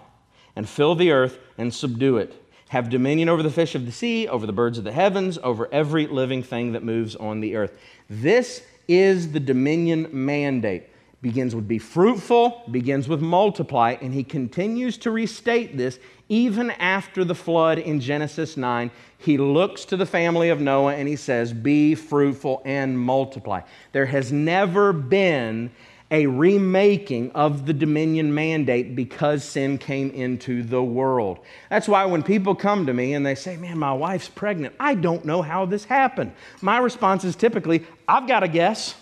and 0.55 0.69
fill 0.69 0.95
the 0.95 1.11
earth 1.11 1.37
and 1.57 1.73
subdue 1.73 2.15
it 2.15 2.40
have 2.71 2.89
dominion 2.89 3.27
over 3.27 3.43
the 3.43 3.51
fish 3.51 3.75
of 3.75 3.85
the 3.85 3.91
sea, 3.91 4.29
over 4.29 4.45
the 4.45 4.53
birds 4.53 4.77
of 4.77 4.85
the 4.85 4.93
heavens, 4.93 5.37
over 5.43 5.67
every 5.73 6.07
living 6.07 6.41
thing 6.41 6.71
that 6.71 6.81
moves 6.81 7.17
on 7.17 7.41
the 7.41 7.53
earth. 7.57 7.77
This 8.09 8.63
is 8.87 9.33
the 9.33 9.41
dominion 9.41 10.07
mandate. 10.13 10.87
Begins 11.21 11.53
with 11.53 11.67
be 11.67 11.79
fruitful, 11.79 12.63
begins 12.71 13.09
with 13.09 13.19
multiply, 13.19 13.97
and 14.01 14.13
he 14.13 14.23
continues 14.23 14.97
to 14.99 15.11
restate 15.11 15.75
this 15.75 15.99
even 16.29 16.71
after 16.71 17.25
the 17.25 17.35
flood 17.35 17.77
in 17.77 17.99
Genesis 17.99 18.55
9. 18.55 18.89
He 19.17 19.37
looks 19.37 19.83
to 19.83 19.97
the 19.97 20.05
family 20.05 20.47
of 20.47 20.61
Noah 20.61 20.95
and 20.95 21.09
he 21.09 21.17
says, 21.17 21.51
Be 21.51 21.93
fruitful 21.93 22.61
and 22.63 22.97
multiply. 22.97 23.63
There 23.91 24.05
has 24.05 24.31
never 24.31 24.93
been 24.93 25.71
a 26.11 26.27
remaking 26.27 27.31
of 27.31 27.65
the 27.65 27.73
dominion 27.73 28.33
mandate 28.33 28.95
because 28.95 29.45
sin 29.45 29.77
came 29.77 30.11
into 30.11 30.61
the 30.61 30.83
world. 30.83 31.39
That's 31.69 31.87
why 31.87 32.03
when 32.05 32.21
people 32.21 32.53
come 32.53 32.85
to 32.85 32.93
me 32.93 33.13
and 33.13 33.25
they 33.25 33.33
say, 33.33 33.55
Man, 33.55 33.79
my 33.79 33.93
wife's 33.93 34.27
pregnant, 34.27 34.75
I 34.79 34.93
don't 34.93 35.23
know 35.23 35.41
how 35.41 35.65
this 35.65 35.85
happened. 35.85 36.33
My 36.61 36.77
response 36.79 37.23
is 37.23 37.37
typically, 37.37 37.85
I've 38.07 38.27
got 38.27 38.43
a 38.43 38.49
guess. 38.49 38.93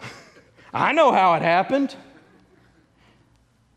I 0.74 0.92
know 0.92 1.12
how 1.12 1.34
it 1.34 1.42
happened. 1.42 1.94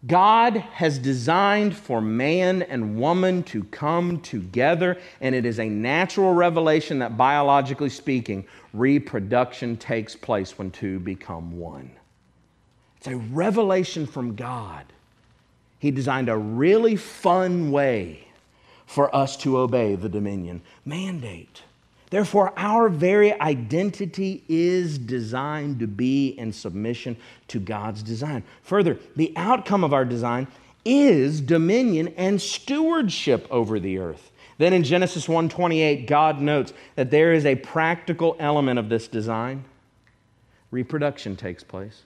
God 0.07 0.57
has 0.57 0.99
designed 0.99 1.75
for 1.75 1.99
man 1.99 2.61
and 2.61 2.99
woman 2.99 3.43
to 3.43 3.63
come 3.65 4.19
together, 4.19 4.99
and 5.21 5.33
it 5.33 5.45
is 5.45 5.59
a 5.59 5.67
natural 5.67 6.33
revelation 6.33 6.99
that, 6.99 7.17
biologically 7.17 7.89
speaking, 7.89 8.45
reproduction 8.73 9.77
takes 9.77 10.15
place 10.15 10.57
when 10.57 10.69
two 10.69 10.99
become 10.99 11.57
one. 11.57 11.91
It's 12.97 13.07
a 13.07 13.17
revelation 13.17 14.05
from 14.05 14.35
God. 14.35 14.85
He 15.79 15.91
designed 15.91 16.29
a 16.29 16.37
really 16.37 16.95
fun 16.95 17.71
way 17.71 18.27
for 18.85 19.15
us 19.15 19.37
to 19.37 19.57
obey 19.57 19.95
the 19.95 20.09
dominion 20.09 20.61
mandate. 20.85 21.63
Therefore, 22.09 22.53
our 22.55 22.87
very 22.87 23.39
identity 23.39 24.43
is 24.47 24.97
designed 24.97 25.79
to 25.79 25.87
be 25.87 26.29
in 26.29 26.53
submission 26.53 27.17
to 27.47 27.59
God's 27.59 28.03
design. 28.03 28.43
Further, 28.63 28.99
the 29.15 29.33
outcome 29.35 29.83
of 29.83 29.93
our 29.93 30.05
design 30.05 30.47
is 30.85 31.41
dominion 31.41 32.13
and 32.15 32.39
stewardship 32.39 33.47
over 33.49 33.79
the 33.79 33.97
earth. 33.97 34.31
Then 34.57 34.71
in 34.71 34.83
Genesis 34.83 35.27
1:28, 35.27 36.05
God 36.07 36.39
notes 36.39 36.73
that 36.95 37.11
there 37.11 37.33
is 37.33 37.45
a 37.45 37.55
practical 37.55 38.37
element 38.39 38.79
of 38.79 38.87
this 38.87 39.07
design. 39.07 39.65
Reproduction 40.71 41.35
takes 41.35 41.63
place. 41.63 42.03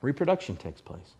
Reproduction 0.00 0.56
takes 0.56 0.80
place. 0.80 1.14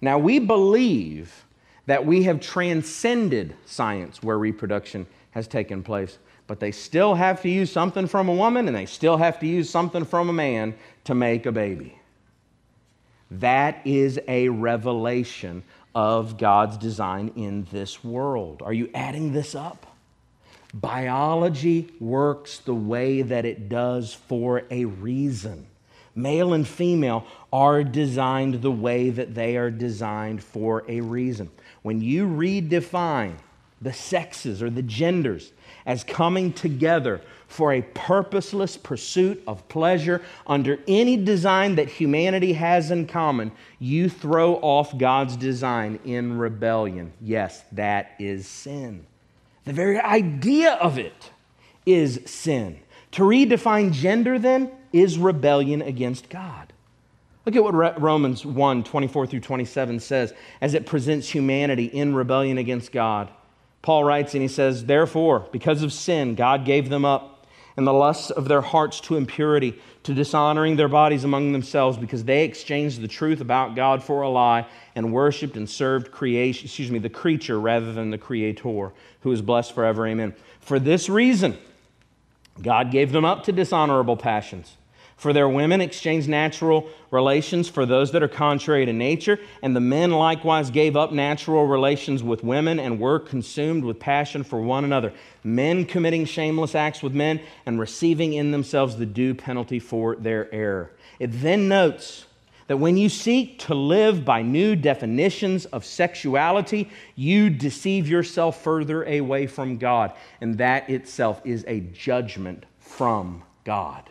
Now 0.00 0.18
we 0.18 0.38
believe 0.38 1.44
that 1.86 2.06
we 2.06 2.24
have 2.24 2.40
transcended 2.40 3.54
science 3.64 4.22
where 4.22 4.38
reproduction 4.38 5.06
has 5.32 5.46
taken 5.46 5.82
place 5.82 6.18
but 6.46 6.60
they 6.60 6.70
still 6.70 7.14
have 7.14 7.42
to 7.42 7.48
use 7.48 7.70
something 7.70 8.06
from 8.06 8.28
a 8.28 8.34
woman 8.34 8.68
and 8.68 8.76
they 8.76 8.86
still 8.86 9.16
have 9.16 9.38
to 9.40 9.46
use 9.46 9.68
something 9.68 10.04
from 10.04 10.28
a 10.28 10.32
man 10.32 10.74
to 11.04 11.14
make 11.14 11.46
a 11.46 11.52
baby. 11.52 11.98
That 13.30 13.80
is 13.84 14.20
a 14.28 14.48
revelation 14.48 15.64
of 15.94 16.38
God's 16.38 16.76
design 16.76 17.32
in 17.36 17.66
this 17.72 18.04
world. 18.04 18.62
Are 18.62 18.72
you 18.72 18.90
adding 18.94 19.32
this 19.32 19.54
up? 19.54 19.86
Biology 20.72 21.88
works 22.00 22.58
the 22.58 22.74
way 22.74 23.22
that 23.22 23.44
it 23.44 23.68
does 23.68 24.12
for 24.12 24.64
a 24.70 24.84
reason. 24.84 25.66
Male 26.14 26.52
and 26.52 26.66
female 26.66 27.26
are 27.52 27.82
designed 27.82 28.62
the 28.62 28.70
way 28.70 29.10
that 29.10 29.34
they 29.34 29.56
are 29.56 29.70
designed 29.70 30.42
for 30.42 30.84
a 30.88 31.00
reason. 31.00 31.50
When 31.82 32.00
you 32.00 32.26
redefine 32.26 33.36
the 33.80 33.92
sexes 33.92 34.62
or 34.62 34.70
the 34.70 34.82
genders 34.82 35.52
as 35.84 36.04
coming 36.04 36.52
together 36.52 37.20
for 37.48 37.72
a 37.72 37.82
purposeless 37.82 38.76
pursuit 38.76 39.42
of 39.46 39.66
pleasure 39.68 40.22
under 40.46 40.78
any 40.88 41.16
design 41.16 41.76
that 41.76 41.88
humanity 41.88 42.52
has 42.54 42.90
in 42.90 43.06
common, 43.06 43.52
you 43.78 44.08
throw 44.08 44.56
off 44.56 44.96
God's 44.98 45.36
design 45.36 45.98
in 46.04 46.38
rebellion. 46.38 47.12
Yes, 47.20 47.62
that 47.72 48.12
is 48.18 48.46
sin. 48.46 49.06
The 49.64 49.72
very 49.72 49.98
idea 49.98 50.74
of 50.74 50.98
it 50.98 51.30
is 51.84 52.20
sin. 52.26 52.80
To 53.12 53.22
redefine 53.22 53.92
gender, 53.92 54.38
then, 54.38 54.70
is 54.92 55.18
rebellion 55.18 55.82
against 55.82 56.28
God. 56.28 56.72
Look 57.44 57.54
at 57.54 57.62
what 57.62 58.00
Romans 58.00 58.44
1 58.44 58.82
24 58.82 59.26
through 59.28 59.40
27 59.40 60.00
says 60.00 60.34
as 60.60 60.74
it 60.74 60.84
presents 60.84 61.28
humanity 61.28 61.84
in 61.84 62.14
rebellion 62.14 62.58
against 62.58 62.90
God. 62.90 63.30
Paul 63.82 64.04
writes 64.04 64.34
and 64.34 64.42
he 64.42 64.48
says, 64.48 64.84
Therefore, 64.84 65.46
because 65.52 65.82
of 65.82 65.92
sin, 65.92 66.34
God 66.34 66.64
gave 66.64 66.88
them 66.88 67.04
up 67.04 67.36
and 67.76 67.86
the 67.86 67.92
lusts 67.92 68.30
of 68.30 68.48
their 68.48 68.62
hearts 68.62 69.00
to 69.00 69.16
impurity, 69.16 69.78
to 70.02 70.14
dishonoring 70.14 70.76
their 70.76 70.88
bodies 70.88 71.24
among 71.24 71.52
themselves, 71.52 71.98
because 71.98 72.24
they 72.24 72.44
exchanged 72.44 73.02
the 73.02 73.08
truth 73.08 73.40
about 73.40 73.76
God 73.76 74.02
for 74.02 74.22
a 74.22 74.28
lie 74.30 74.66
and 74.94 75.12
worshiped 75.12 75.56
and 75.56 75.68
served 75.68 76.10
creation, 76.10 76.64
excuse 76.64 76.90
me, 76.90 76.98
the 76.98 77.10
creature 77.10 77.60
rather 77.60 77.92
than 77.92 78.10
the 78.10 78.18
creator, 78.18 78.92
who 79.20 79.32
is 79.32 79.42
blessed 79.42 79.74
forever. 79.74 80.06
Amen. 80.06 80.34
For 80.60 80.78
this 80.78 81.10
reason, 81.10 81.58
God 82.62 82.90
gave 82.90 83.12
them 83.12 83.26
up 83.26 83.44
to 83.44 83.52
dishonorable 83.52 84.16
passions. 84.16 84.76
For 85.16 85.32
their 85.32 85.48
women 85.48 85.80
exchanged 85.80 86.28
natural 86.28 86.88
relations 87.10 87.70
for 87.70 87.86
those 87.86 88.12
that 88.12 88.22
are 88.22 88.28
contrary 88.28 88.84
to 88.84 88.92
nature, 88.92 89.40
and 89.62 89.74
the 89.74 89.80
men 89.80 90.10
likewise 90.10 90.70
gave 90.70 90.94
up 90.94 91.10
natural 91.10 91.66
relations 91.66 92.22
with 92.22 92.44
women 92.44 92.78
and 92.78 93.00
were 93.00 93.18
consumed 93.18 93.82
with 93.82 93.98
passion 93.98 94.44
for 94.44 94.60
one 94.60 94.84
another, 94.84 95.14
men 95.42 95.86
committing 95.86 96.26
shameless 96.26 96.74
acts 96.74 97.02
with 97.02 97.14
men 97.14 97.40
and 97.64 97.80
receiving 97.80 98.34
in 98.34 98.50
themselves 98.50 98.96
the 98.96 99.06
due 99.06 99.34
penalty 99.34 99.78
for 99.78 100.16
their 100.16 100.52
error. 100.54 100.92
It 101.18 101.28
then 101.28 101.66
notes 101.66 102.26
that 102.66 102.76
when 102.76 102.98
you 102.98 103.08
seek 103.08 103.58
to 103.60 103.74
live 103.74 104.22
by 104.22 104.42
new 104.42 104.76
definitions 104.76 105.64
of 105.66 105.84
sexuality, 105.84 106.90
you 107.14 107.48
deceive 107.48 108.06
yourself 108.06 108.62
further 108.62 109.04
away 109.04 109.46
from 109.46 109.78
God, 109.78 110.12
and 110.42 110.58
that 110.58 110.90
itself 110.90 111.40
is 111.44 111.64
a 111.66 111.80
judgment 111.80 112.66
from 112.78 113.42
God. 113.64 114.10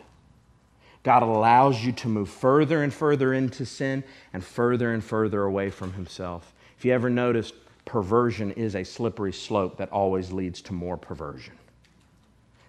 God 1.06 1.22
allows 1.22 1.84
you 1.84 1.92
to 1.92 2.08
move 2.08 2.28
further 2.28 2.82
and 2.82 2.92
further 2.92 3.32
into 3.32 3.64
sin 3.64 4.02
and 4.32 4.44
further 4.44 4.92
and 4.92 5.04
further 5.04 5.44
away 5.44 5.70
from 5.70 5.92
Himself. 5.92 6.52
If 6.76 6.84
you 6.84 6.92
ever 6.92 7.08
noticed, 7.08 7.54
perversion 7.84 8.50
is 8.50 8.74
a 8.74 8.82
slippery 8.82 9.32
slope 9.32 9.76
that 9.76 9.88
always 9.90 10.32
leads 10.32 10.60
to 10.62 10.72
more 10.72 10.96
perversion. 10.96 11.54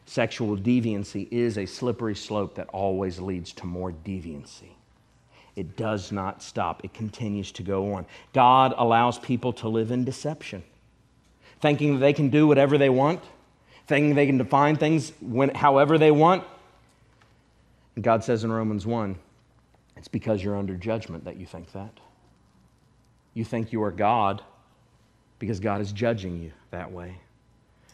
Sexual 0.05 0.57
deviancy 0.57 1.27
is 1.31 1.57
a 1.57 1.65
slippery 1.65 2.13
slope 2.13 2.53
that 2.53 2.69
always 2.69 3.19
leads 3.19 3.53
to 3.53 3.65
more 3.65 3.91
deviancy. 3.91 4.69
It 5.55 5.75
does 5.75 6.11
not 6.11 6.43
stop, 6.43 6.85
it 6.85 6.93
continues 6.93 7.51
to 7.53 7.63
go 7.63 7.95
on. 7.95 8.05
God 8.33 8.75
allows 8.77 9.17
people 9.17 9.51
to 9.53 9.67
live 9.67 9.89
in 9.89 10.05
deception, 10.05 10.61
thinking 11.59 11.93
that 11.95 12.01
they 12.01 12.13
can 12.13 12.29
do 12.29 12.45
whatever 12.45 12.77
they 12.77 12.89
want, 12.89 13.23
thinking 13.87 14.13
they 14.13 14.27
can 14.27 14.37
define 14.37 14.75
things 14.75 15.11
when, 15.21 15.55
however 15.55 15.97
they 15.97 16.11
want. 16.11 16.43
God 18.01 18.23
says 18.23 18.43
in 18.43 18.51
Romans 18.51 18.85
1 18.85 19.17
it's 19.97 20.07
because 20.07 20.43
you're 20.43 20.55
under 20.55 20.75
judgment 20.75 21.25
that 21.25 21.37
you 21.37 21.45
think 21.45 21.71
that. 21.71 21.99
You 23.33 23.43
think 23.43 23.71
you 23.71 23.83
are 23.83 23.91
God 23.91 24.43
because 25.39 25.59
God 25.59 25.81
is 25.81 25.91
judging 25.91 26.41
you 26.41 26.51
that 26.71 26.91
way. 26.91 27.17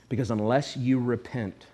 Because 0.10 0.32
unless 0.32 0.76
you 0.76 1.00
repent, 1.00 1.68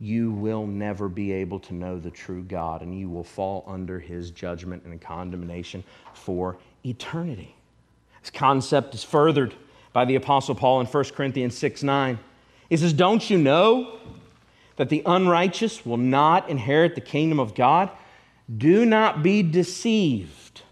you 0.00 0.32
will 0.32 0.66
never 0.66 1.08
be 1.08 1.32
able 1.32 1.60
to 1.60 1.74
know 1.74 1.98
the 1.98 2.10
true 2.10 2.42
God 2.42 2.82
and 2.82 2.98
you 2.98 3.08
will 3.08 3.24
fall 3.24 3.64
under 3.66 3.98
his 3.98 4.30
judgment 4.30 4.82
and 4.84 5.00
condemnation 5.00 5.84
for 6.14 6.58
eternity. 6.84 7.54
This 8.20 8.30
concept 8.30 8.94
is 8.94 9.04
furthered 9.04 9.54
by 9.92 10.04
the 10.04 10.16
Apostle 10.16 10.54
Paul 10.54 10.80
in 10.80 10.86
1 10.86 11.04
Corinthians 11.10 11.56
6 11.56 11.82
9. 11.82 12.18
He 12.70 12.76
says, 12.76 12.92
Don't 12.92 13.28
you 13.28 13.38
know 13.38 13.98
that 14.76 14.88
the 14.88 15.02
unrighteous 15.06 15.84
will 15.86 15.96
not 15.96 16.48
inherit 16.48 16.94
the 16.94 17.00
kingdom 17.00 17.38
of 17.38 17.54
God? 17.54 17.90
Do 18.56 18.84
not 18.84 19.22
be 19.22 19.42
deceived. 19.42 20.62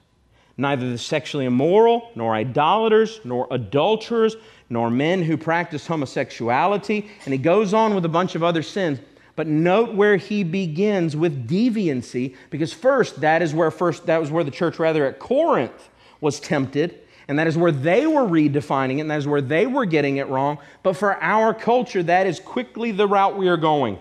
Neither 0.57 0.91
the 0.91 0.99
sexually 0.99 1.47
immoral, 1.47 2.11
nor 2.15 2.35
idolaters, 2.35 3.21
nor 3.25 3.49
adulterers, 3.51 4.37
nor 4.69 4.91
men 4.91 5.23
who 5.23 5.37
practice 5.37 5.87
homosexuality. 5.87 7.11
And 7.25 7.33
he 7.33 7.39
goes 7.39 7.73
on 7.73 7.95
with 7.95 8.05
a 8.05 8.11
bunch 8.11 8.35
of 8.35 8.43
other 8.43 8.63
sins. 8.63 8.99
But 9.35 9.47
note 9.47 9.95
where 9.95 10.17
he 10.17 10.45
begins 10.45 11.17
with 11.17 11.49
deviancy, 11.49 12.37
because 12.51 12.73
first 12.73 13.23
that 13.23 13.41
is 13.41 13.55
where 13.55 13.71
first 13.71 14.07
that 14.07 14.21
was 14.21 14.31
where 14.31 14.45
the 14.45 14.51
church 14.51 14.79
rather 14.79 15.07
at 15.07 15.19
Corinth 15.19 15.89
was 16.21 16.39
tempted, 16.39 17.01
and 17.29 17.39
that 17.39 17.47
is 17.47 17.57
where 17.57 17.73
they 17.73 18.07
were 18.07 18.23
redefining 18.23 18.99
it, 18.99 19.01
and 19.03 19.11
that 19.11 19.19
is 19.19 19.27
where 19.27 19.41
they 19.41 19.67
were 19.67 19.85
getting 19.85 20.17
it 20.17 20.29
wrong. 20.29 20.59
But 20.83 20.95
for 20.95 21.21
our 21.23 21.55
culture, 21.55 22.03
that 22.03 22.27
is 22.27 22.41
quickly 22.41 22.93
the 22.93 23.07
route 23.07 23.37
we 23.37 23.49
are 23.49 23.57
going. 23.57 23.99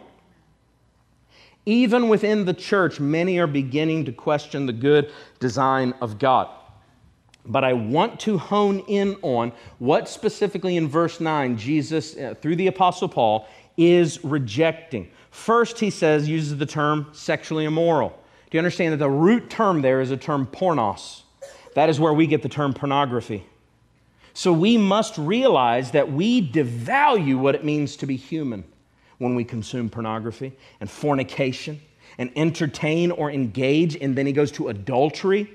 Even 1.65 2.09
within 2.09 2.45
the 2.45 2.53
church, 2.53 2.99
many 2.99 3.37
are 3.37 3.47
beginning 3.47 4.05
to 4.05 4.11
question 4.11 4.65
the 4.65 4.73
good 4.73 5.11
design 5.39 5.93
of 6.01 6.17
God. 6.17 6.49
But 7.45 7.63
I 7.63 7.73
want 7.73 8.19
to 8.21 8.37
hone 8.37 8.79
in 8.87 9.15
on 9.21 9.51
what 9.79 10.07
specifically 10.07 10.77
in 10.77 10.87
verse 10.87 11.19
9 11.19 11.57
Jesus, 11.57 12.15
uh, 12.15 12.35
through 12.41 12.55
the 12.55 12.67
Apostle 12.67 13.09
Paul, 13.09 13.47
is 13.77 14.23
rejecting. 14.23 15.09
First, 15.31 15.79
he 15.79 15.89
says, 15.89 16.27
uses 16.27 16.57
the 16.57 16.65
term 16.65 17.07
sexually 17.13 17.65
immoral. 17.65 18.09
Do 18.49 18.57
you 18.57 18.59
understand 18.59 18.93
that 18.93 18.97
the 18.97 19.09
root 19.09 19.49
term 19.49 19.81
there 19.81 20.01
is 20.01 20.11
a 20.11 20.17
term 20.17 20.45
pornos? 20.45 21.21
That 21.75 21.89
is 21.89 21.99
where 21.99 22.13
we 22.13 22.27
get 22.27 22.41
the 22.41 22.49
term 22.49 22.73
pornography. 22.73 23.45
So 24.33 24.53
we 24.53 24.77
must 24.77 25.17
realize 25.17 25.91
that 25.91 26.11
we 26.11 26.49
devalue 26.51 27.37
what 27.37 27.55
it 27.55 27.63
means 27.63 27.97
to 27.97 28.05
be 28.05 28.15
human 28.15 28.63
when 29.17 29.35
we 29.35 29.43
consume 29.43 29.89
pornography 29.89 30.53
and 30.79 30.89
fornication 30.89 31.81
and 32.17 32.31
entertain 32.35 33.11
or 33.11 33.29
engage. 33.29 33.95
And 33.95 34.15
then 34.15 34.25
he 34.25 34.33
goes 34.33 34.51
to 34.53 34.69
adultery, 34.69 35.49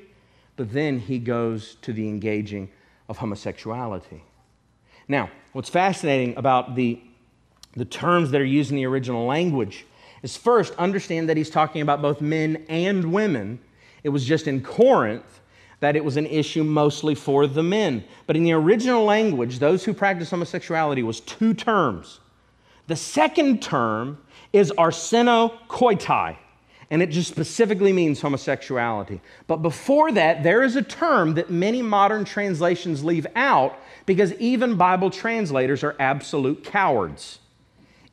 but 0.56 0.72
then 0.72 0.98
he 0.98 1.18
goes 1.18 1.76
to 1.82 1.92
the 1.92 2.08
engaging 2.08 2.70
of 3.08 3.18
homosexuality. 3.18 4.22
Now, 5.08 5.30
what's 5.52 5.70
fascinating 5.70 6.36
about 6.36 6.74
the 6.74 7.00
the 7.76 7.84
terms 7.84 8.30
that 8.30 8.40
are 8.40 8.44
used 8.44 8.70
in 8.70 8.76
the 8.76 8.86
original 8.86 9.26
language 9.26 9.84
is 10.22 10.36
first 10.36 10.74
understand 10.76 11.28
that 11.28 11.36
he's 11.36 11.50
talking 11.50 11.82
about 11.82 12.00
both 12.00 12.22
men 12.22 12.64
and 12.68 13.12
women. 13.12 13.58
It 14.02 14.08
was 14.08 14.24
just 14.24 14.48
in 14.48 14.62
Corinth 14.62 15.40
that 15.86 15.94
it 15.94 16.04
was 16.04 16.16
an 16.16 16.26
issue 16.26 16.64
mostly 16.64 17.14
for 17.14 17.46
the 17.46 17.62
men. 17.62 18.02
But 18.26 18.34
in 18.34 18.42
the 18.42 18.54
original 18.54 19.04
language, 19.04 19.60
those 19.60 19.84
who 19.84 19.94
practice 19.94 20.30
homosexuality 20.30 21.04
was 21.04 21.20
two 21.20 21.54
terms. 21.54 22.18
The 22.88 22.96
second 22.96 23.62
term 23.62 24.18
is 24.52 24.72
arsenokoitai, 24.72 26.36
and 26.90 27.02
it 27.02 27.10
just 27.10 27.30
specifically 27.30 27.92
means 27.92 28.20
homosexuality. 28.20 29.20
But 29.46 29.58
before 29.58 30.10
that, 30.10 30.42
there 30.42 30.64
is 30.64 30.74
a 30.74 30.82
term 30.82 31.34
that 31.34 31.50
many 31.50 31.82
modern 31.82 32.24
translations 32.24 33.04
leave 33.04 33.28
out 33.36 33.78
because 34.06 34.32
even 34.40 34.74
Bible 34.74 35.10
translators 35.10 35.84
are 35.84 35.94
absolute 36.00 36.64
cowards. 36.64 37.38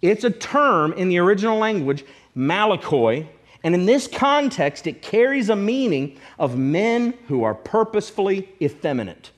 It's 0.03 0.23
a 0.23 0.29
term 0.29 0.93
in 0.93 1.09
the 1.09 1.17
original 1.17 1.57
language, 1.57 2.05
malakoi, 2.37 3.27
and 3.63 3.73
in 3.73 3.85
this 3.85 4.07
context, 4.07 4.87
it 4.87 5.01
carries 5.01 5.49
a 5.49 5.55
meaning 5.55 6.19
of 6.37 6.57
men 6.57 7.13
who 7.27 7.43
are 7.43 7.55
purposefully 7.55 8.49
effeminate. 8.61 9.31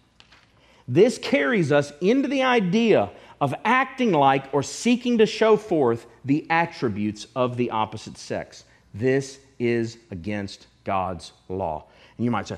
This 0.88 1.18
carries 1.18 1.72
us 1.72 1.94
into 2.02 2.28
the 2.28 2.42
idea 2.42 3.12
of 3.40 3.54
acting 3.64 4.12
like 4.12 4.52
or 4.54 4.64
seeking 4.64 5.20
to 5.20 5.26
show 5.26 5.58
forth 5.58 6.08
the 6.24 6.48
attributes 6.50 7.28
of 7.36 7.58
the 7.58 7.70
opposite 7.70 8.18
sex. 8.18 8.66
This 8.94 9.40
is 9.60 9.98
against 10.10 10.68
God's 10.84 11.32
law. 11.50 11.86
And 12.18 12.26
you 12.26 12.32
might 12.32 12.48
say, 12.48 12.58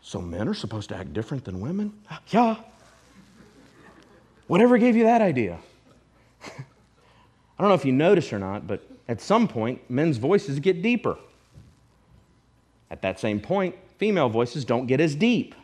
so 0.00 0.20
men 0.20 0.48
are 0.48 0.54
supposed 0.54 0.88
to 0.90 0.96
act 0.96 1.12
different 1.12 1.44
than 1.44 1.60
women? 1.60 1.92
Ah, 2.10 2.20
yeah. 2.28 2.56
Whatever 4.46 4.78
gave 4.78 4.96
you 4.96 5.04
that 5.04 5.20
idea? 5.20 5.58
I 6.44 6.48
don't 7.58 7.68
know 7.68 7.74
if 7.74 7.84
you 7.84 7.92
noticed 7.92 8.32
or 8.32 8.38
not, 8.38 8.66
but 8.66 8.88
at 9.08 9.20
some 9.20 9.46
point, 9.46 9.80
men's 9.88 10.16
voices 10.16 10.58
get 10.58 10.82
deeper. 10.82 11.16
At 12.90 13.02
that 13.02 13.20
same 13.20 13.40
point, 13.40 13.74
female 13.98 14.28
voices 14.28 14.64
don't 14.64 14.86
get 14.86 15.00
as 15.00 15.14
deep. 15.14 15.54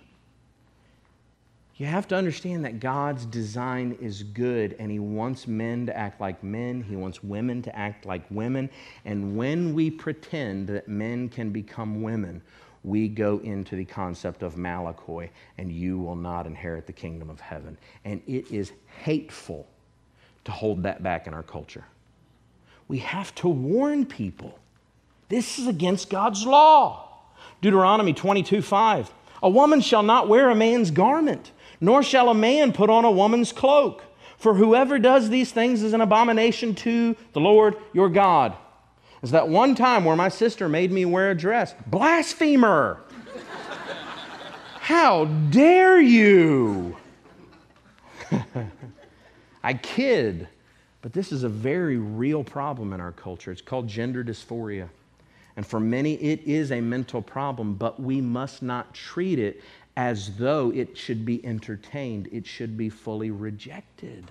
You 1.77 1.87
have 1.87 2.07
to 2.09 2.15
understand 2.15 2.65
that 2.65 2.79
God's 2.79 3.27
design 3.27 3.97
is 4.01 4.23
good 4.23 4.77
and 4.79 4.91
He 4.91 4.99
wants 5.01 5.49
men 5.49 5.87
to 5.87 5.97
act 5.97 6.21
like 6.21 6.43
men. 6.45 6.83
He 6.83 6.95
wants 6.95 7.25
women 7.25 7.63
to 7.63 7.77
act 7.77 8.07
like 8.07 8.23
women. 8.31 8.71
And 9.05 9.37
when 9.37 9.75
we 9.75 9.91
pretend 9.91 10.69
that 10.69 10.87
men 10.87 11.29
can 11.29 11.51
become 11.51 12.03
women, 12.03 12.43
we 12.85 13.09
go 13.09 13.39
into 13.39 13.77
the 13.77 13.85
concept 13.85 14.43
of 14.43 14.57
Malakoi, 14.57 15.31
and 15.59 15.73
you 15.73 15.99
will 15.99 16.17
not 16.17 16.47
inherit 16.47 16.87
the 16.87 16.93
kingdom 16.93 17.31
of 17.31 17.41
heaven. 17.41 17.79
And 18.05 18.21
it 18.27 18.51
is 18.51 18.73
hateful 19.03 19.67
to 20.45 20.53
hold 20.53 20.83
that 20.83 21.03
back 21.03 21.27
in 21.27 21.35
our 21.35 21.45
culture. 21.45 21.85
We 22.93 22.99
have 22.99 23.35
to 23.37 23.49
warn 23.49 24.05
people. 24.05 24.59
This 25.31 25.59
is 25.59 25.67
against 25.67 26.11
God's 26.11 26.45
law. 26.45 27.09
Deuteronomy 27.63 28.13
22 28.13 28.61
5. 28.61 29.11
A 29.43 29.49
woman 29.49 29.81
shall 29.81 30.03
not 30.03 30.29
wear 30.29 30.51
a 30.51 30.55
man's 30.55 30.91
garment, 30.91 31.53
nor 31.81 32.03
shall 32.03 32.29
a 32.29 32.35
man 32.35 32.71
put 32.71 32.91
on 32.91 33.07
a 33.07 33.11
woman's 33.11 33.51
cloak. 33.51 34.05
For 34.37 34.53
whoever 34.53 34.99
does 34.99 35.31
these 35.31 35.53
things 35.53 35.83
is 35.83 35.95
an 35.95 36.03
abomination 36.03 36.75
to 36.75 37.17
the 37.33 37.41
Lord 37.41 37.79
your 37.95 38.11
God. 38.11 38.55
Is 39.23 39.31
that 39.31 39.49
one 39.49 39.75
time 39.75 40.05
where 40.05 40.15
my 40.15 40.29
sister 40.29 40.69
made 40.69 40.93
me 40.93 41.07
wear 41.07 41.31
a 41.31 41.35
dress? 41.35 41.75
Blasphemer! 41.87 43.01
How 44.81 45.25
dare 45.25 45.99
you! 45.99 46.95
I 49.65 49.73
kid, 49.73 50.47
but 51.03 51.13
this 51.13 51.33
is 51.33 51.43
a 51.43 51.49
very 51.49 51.99
real 51.99 52.45
problem 52.45 52.93
in 52.93 53.01
our 53.01 53.13
culture. 53.13 53.51
It's 53.51 53.61
called 53.61 53.89
gender 53.89 54.25
dysphoria. 54.25 54.89
And 55.57 55.67
for 55.67 55.81
many, 55.81 56.15
it 56.15 56.41
is 56.47 56.73
a 56.73 56.81
mental 56.81 57.21
problem, 57.21 57.75
but 57.75 58.01
we 58.01 58.21
must 58.21 58.63
not 58.63 58.95
treat 58.95 59.39
it 59.39 59.63
as 59.97 60.37
though 60.37 60.73
it 60.73 60.97
should 60.97 61.27
be 61.27 61.45
entertained. 61.45 62.29
It 62.33 62.47
should 62.47 62.79
be 62.79 62.89
fully 62.89 63.31
rejected. 63.31 64.31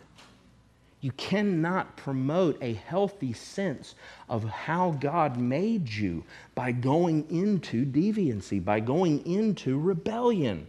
You 1.01 1.11
cannot 1.13 1.97
promote 1.97 2.57
a 2.61 2.73
healthy 2.73 3.33
sense 3.33 3.95
of 4.29 4.43
how 4.43 4.91
God 4.91 5.37
made 5.37 5.89
you 5.89 6.23
by 6.55 6.71
going 6.71 7.25
into 7.29 7.85
deviancy, 7.85 8.63
by 8.63 8.79
going 8.79 9.25
into 9.25 9.79
rebellion. 9.79 10.67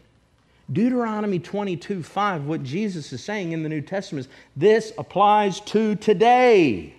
Deuteronomy 0.70 1.38
22 1.38 2.02
5, 2.02 2.44
what 2.44 2.62
Jesus 2.62 3.12
is 3.12 3.22
saying 3.22 3.52
in 3.52 3.62
the 3.62 3.68
New 3.68 3.80
Testament 3.80 4.26
is 4.26 4.32
this 4.56 4.92
applies 4.96 5.60
to 5.60 5.96
today. 5.96 6.94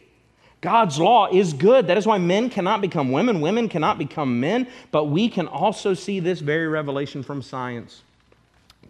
God's 0.62 1.00
law 1.00 1.28
is 1.32 1.54
good. 1.54 1.88
That 1.88 1.98
is 1.98 2.08
why 2.08 2.18
men 2.18 2.50
cannot 2.50 2.82
become 2.82 3.12
women, 3.12 3.42
women 3.42 3.68
cannot 3.68 3.98
become 3.98 4.40
men, 4.40 4.68
but 4.92 5.06
we 5.06 5.28
can 5.28 5.48
also 5.48 5.94
see 5.94 6.20
this 6.20 6.40
very 6.40 6.68
revelation 6.68 7.22
from 7.22 7.42
science. 7.42 8.02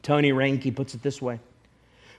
Tony 0.04 0.32
Reinke 0.32 0.76
puts 0.76 0.94
it 0.94 1.02
this 1.02 1.22
way 1.22 1.40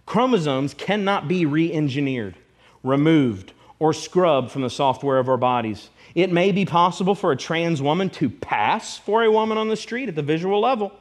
Chromosomes 0.06 0.74
cannot 0.74 1.28
be 1.28 1.46
re 1.46 1.72
engineered, 1.72 2.36
removed, 2.82 3.52
or 3.78 3.92
scrubbed 3.92 4.50
from 4.50 4.62
the 4.62 4.70
software 4.70 5.18
of 5.18 5.28
our 5.28 5.36
bodies. 5.36 5.90
It 6.14 6.30
may 6.30 6.52
be 6.52 6.64
possible 6.64 7.14
for 7.14 7.32
a 7.32 7.36
trans 7.36 7.82
woman 7.82 8.10
to 8.10 8.30
pass 8.30 8.96
for 8.96 9.24
a 9.24 9.30
woman 9.30 9.58
on 9.58 9.68
the 9.68 9.76
street 9.76 10.08
at 10.08 10.14
the 10.14 10.22
visual 10.22 10.60
level 10.60 10.92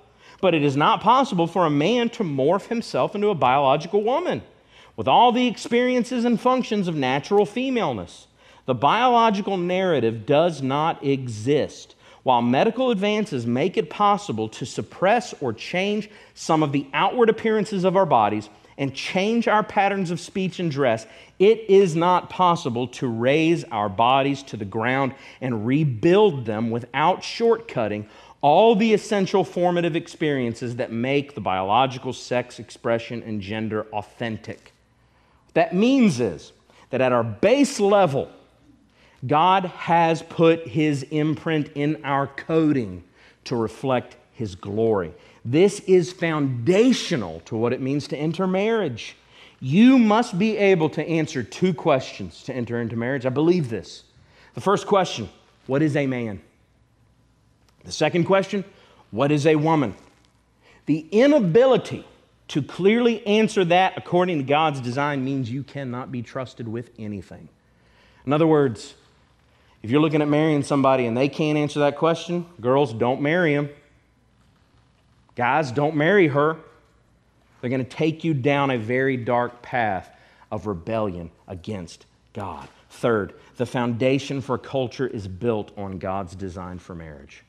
but 0.44 0.54
it 0.54 0.62
is 0.62 0.76
not 0.76 1.00
possible 1.00 1.48
for 1.48 1.66
a 1.66 1.70
man 1.70 2.10
to 2.10 2.22
morph 2.22 2.68
himself 2.68 3.16
into 3.16 3.30
a 3.30 3.34
biological 3.34 4.04
woman 4.04 4.42
with 4.98 5.08
all 5.08 5.32
the 5.32 5.48
experiences 5.48 6.26
and 6.26 6.38
functions 6.38 6.90
of 6.90 6.96
natural 6.98 7.46
femaleness. 7.46 8.28
The 8.66 8.76
biological 8.76 9.56
narrative 9.56 10.26
does 10.26 10.62
not 10.62 11.02
exist. 11.02 11.96
While 12.24 12.42
medical 12.42 12.92
advances 12.92 13.48
make 13.48 13.78
it 13.78 13.90
possible 13.90 14.50
to 14.50 14.66
suppress 14.66 15.34
or 15.40 15.54
change 15.54 16.10
some 16.34 16.62
of 16.62 16.74
the 16.74 16.88
outward 16.94 17.30
appearances 17.30 17.86
of 17.86 17.96
our 17.96 18.06
bodies 18.06 18.50
and 18.78 18.94
change 18.94 19.48
our 19.48 19.64
patterns 19.64 20.12
of 20.12 20.20
speech 20.20 20.60
and 20.60 20.70
dress, 20.70 21.08
it 21.40 21.70
is 21.70 21.96
not 21.96 22.30
possible 22.30 22.88
to 22.88 23.08
raze 23.08 23.64
our 23.72 23.88
bodies 23.88 24.44
to 24.44 24.58
the 24.58 24.66
ground 24.66 25.16
and 25.40 25.66
rebuild 25.66 26.46
them 26.46 26.70
without 26.70 27.22
shortcutting 27.22 28.08
all 28.44 28.76
the 28.76 28.94
essential 28.94 29.46
formative 29.46 29.96
experiences 29.96 30.76
that 30.76 30.92
make 30.92 31.34
the 31.34 31.42
biological 31.42 32.12
sex 32.12 32.60
expression 32.60 33.24
and 33.24 33.42
gender 33.42 33.88
authentic. 33.94 34.74
What 35.46 35.54
that 35.56 35.74
means 35.74 36.20
is 36.20 36.52
that 36.90 37.00
at 37.00 37.14
our 37.14 37.24
base 37.24 37.80
level, 37.80 38.30
God 39.26 39.66
has 39.66 40.22
put 40.24 40.68
his 40.68 41.04
imprint 41.04 41.70
in 41.74 42.04
our 42.04 42.28
coding 42.28 43.06
to 43.46 43.56
reflect 43.56 44.18
his 44.34 44.56
glory. 44.56 45.14
This 45.46 45.80
is 45.82 46.12
foundational 46.12 47.40
to 47.46 47.56
what 47.56 47.72
it 47.72 47.80
means 47.80 48.10
to 48.10 48.18
enter 48.18 48.46
marriage. 48.46 49.16
You 49.62 49.98
must 49.98 50.38
be 50.38 50.58
able 50.58 50.90
to 50.90 51.08
answer 51.08 51.44
two 51.44 51.74
questions 51.74 52.44
to 52.44 52.54
enter 52.54 52.82
into 52.82 52.98
marriage. 52.98 53.26
I 53.26 53.30
believe 53.30 53.70
this. 53.70 54.04
The 54.54 54.62
first 54.62 54.86
question 54.86 55.30
What 55.66 55.82
is 55.82 55.96
a 55.96 56.08
man? 56.08 56.42
The 57.84 57.92
second 57.92 58.26
question 58.26 58.64
What 59.12 59.32
is 59.32 59.46
a 59.46 59.56
woman? 59.56 59.96
The 60.86 61.08
inability 61.12 62.06
to 62.50 62.62
clearly 62.62 63.26
answer 63.26 63.64
that 63.66 63.94
according 63.98 64.38
to 64.40 64.44
God's 64.44 64.82
design 64.82 65.24
means 65.24 65.50
you 65.50 65.64
cannot 65.64 66.12
be 66.12 66.22
trusted 66.22 66.68
with 66.68 66.92
anything. 67.00 67.48
In 68.26 68.34
other 68.34 68.48
words, 68.48 68.96
if 69.82 69.92
you're 69.92 70.02
looking 70.02 70.22
at 70.22 70.28
marrying 70.28 70.64
somebody 70.64 71.06
and 71.06 71.16
they 71.16 71.30
can't 71.30 71.58
answer 71.58 71.80
that 71.82 71.98
question, 71.98 72.46
girls, 72.62 72.94
don't 72.94 73.22
marry 73.22 73.54
him. 73.54 73.70
Guys, 75.36 75.72
don't 75.72 75.96
marry 75.96 76.28
her. 76.28 76.58
They're 77.60 77.70
going 77.70 77.84
to 77.84 77.90
take 77.90 78.24
you 78.24 78.34
down 78.34 78.72
a 78.72 78.78
very 78.78 79.18
dark 79.18 79.62
path 79.62 80.10
of 80.52 80.68
rebellion 80.68 81.32
against 81.48 82.06
God. 82.34 82.68
Third, 82.90 83.34
the 83.56 83.66
foundation 83.66 84.42
for 84.42 84.58
culture 84.58 85.08
is 85.08 85.28
built 85.28 85.72
on 85.78 85.98
God's 85.98 86.36
design 86.36 86.78
for 86.78 86.94
marriage. 86.94 87.44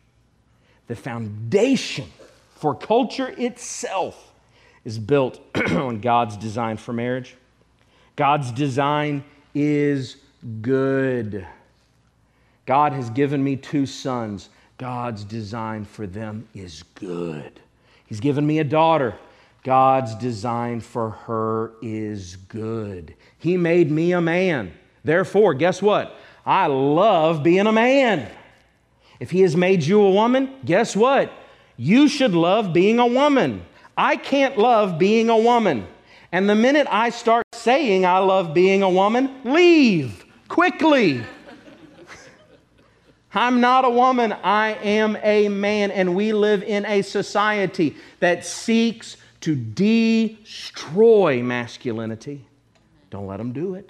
The 0.87 0.97
foundation 0.97 2.07
for 2.57 2.75
culture 2.75 3.35
itself 3.37 4.33
is 4.85 4.99
built 4.99 5.41
on 5.71 6.01
God's 6.01 6.37
design 6.37 6.77
for 6.77 6.93
marriage. 6.93 7.37
God's 8.17 8.53
design 8.53 9.25
is 9.55 10.17
good. 10.61 11.47
God 12.67 12.93
has 12.93 13.11
given 13.11 13.43
me 13.43 13.57
two 13.57 13.87
sons. 13.87 14.51
God's 14.79 15.25
design 15.25 15.85
for 15.85 16.07
them 16.07 16.49
is 16.55 16.83
good. 16.95 17.61
He's 18.07 18.21
given 18.21 18.47
me 18.47 18.59
a 18.59 18.65
daughter. 18.65 19.15
God's 19.63 20.15
design 20.17 20.81
for 20.81 21.11
her 21.11 21.73
is 21.81 22.37
good. 22.37 23.15
He 23.39 23.57
made 23.57 23.91
me 23.91 24.13
a 24.13 24.21
man. 24.21 24.73
Therefore, 25.03 25.55
guess 25.55 25.81
what? 25.81 26.15
I 26.45 26.67
love 26.67 27.43
being 27.43 27.67
a 27.67 27.73
man. 27.73 28.31
If 29.25 29.31
He 29.31 29.41
has 29.41 29.57
made 29.57 29.83
you 29.83 30.03
a 30.03 30.11
woman, 30.11 30.53
guess 30.67 30.95
what? 30.95 31.33
You 31.79 32.09
should 32.09 32.35
love 32.35 32.75
being 32.75 32.99
a 32.99 33.07
woman. 33.07 33.65
I 33.97 34.17
can't 34.17 34.59
love 34.59 34.99
being 34.99 35.31
a 35.31 35.39
woman. 35.39 35.87
And 36.31 36.47
the 36.47 36.55
minute 36.55 36.87
I 36.91 37.09
start 37.09 37.47
saying 37.55 38.05
I 38.05 38.19
love 38.19 38.53
being 38.53 38.83
a 38.83 38.91
woman, 38.91 39.35
leave 39.43 40.27
quickly. 40.49 41.23
I'm 43.33 43.63
not 43.63 43.87
a 43.87 43.89
woman, 43.89 44.31
I 44.31 44.75
am 44.83 45.17
a 45.23 45.49
man. 45.49 45.91
And 45.91 46.15
we 46.15 46.35
live 46.35 46.63
in 46.63 46.85
a 46.85 47.01
society 47.01 47.97
that 48.21 48.45
seeks 48.45 49.17
to 49.41 49.57
destroy 49.57 51.43
masculinity. 51.43 52.45
Don't 53.09 53.27
let 53.27 53.39
them 53.39 53.55
do 53.55 53.75
it. 53.75 53.89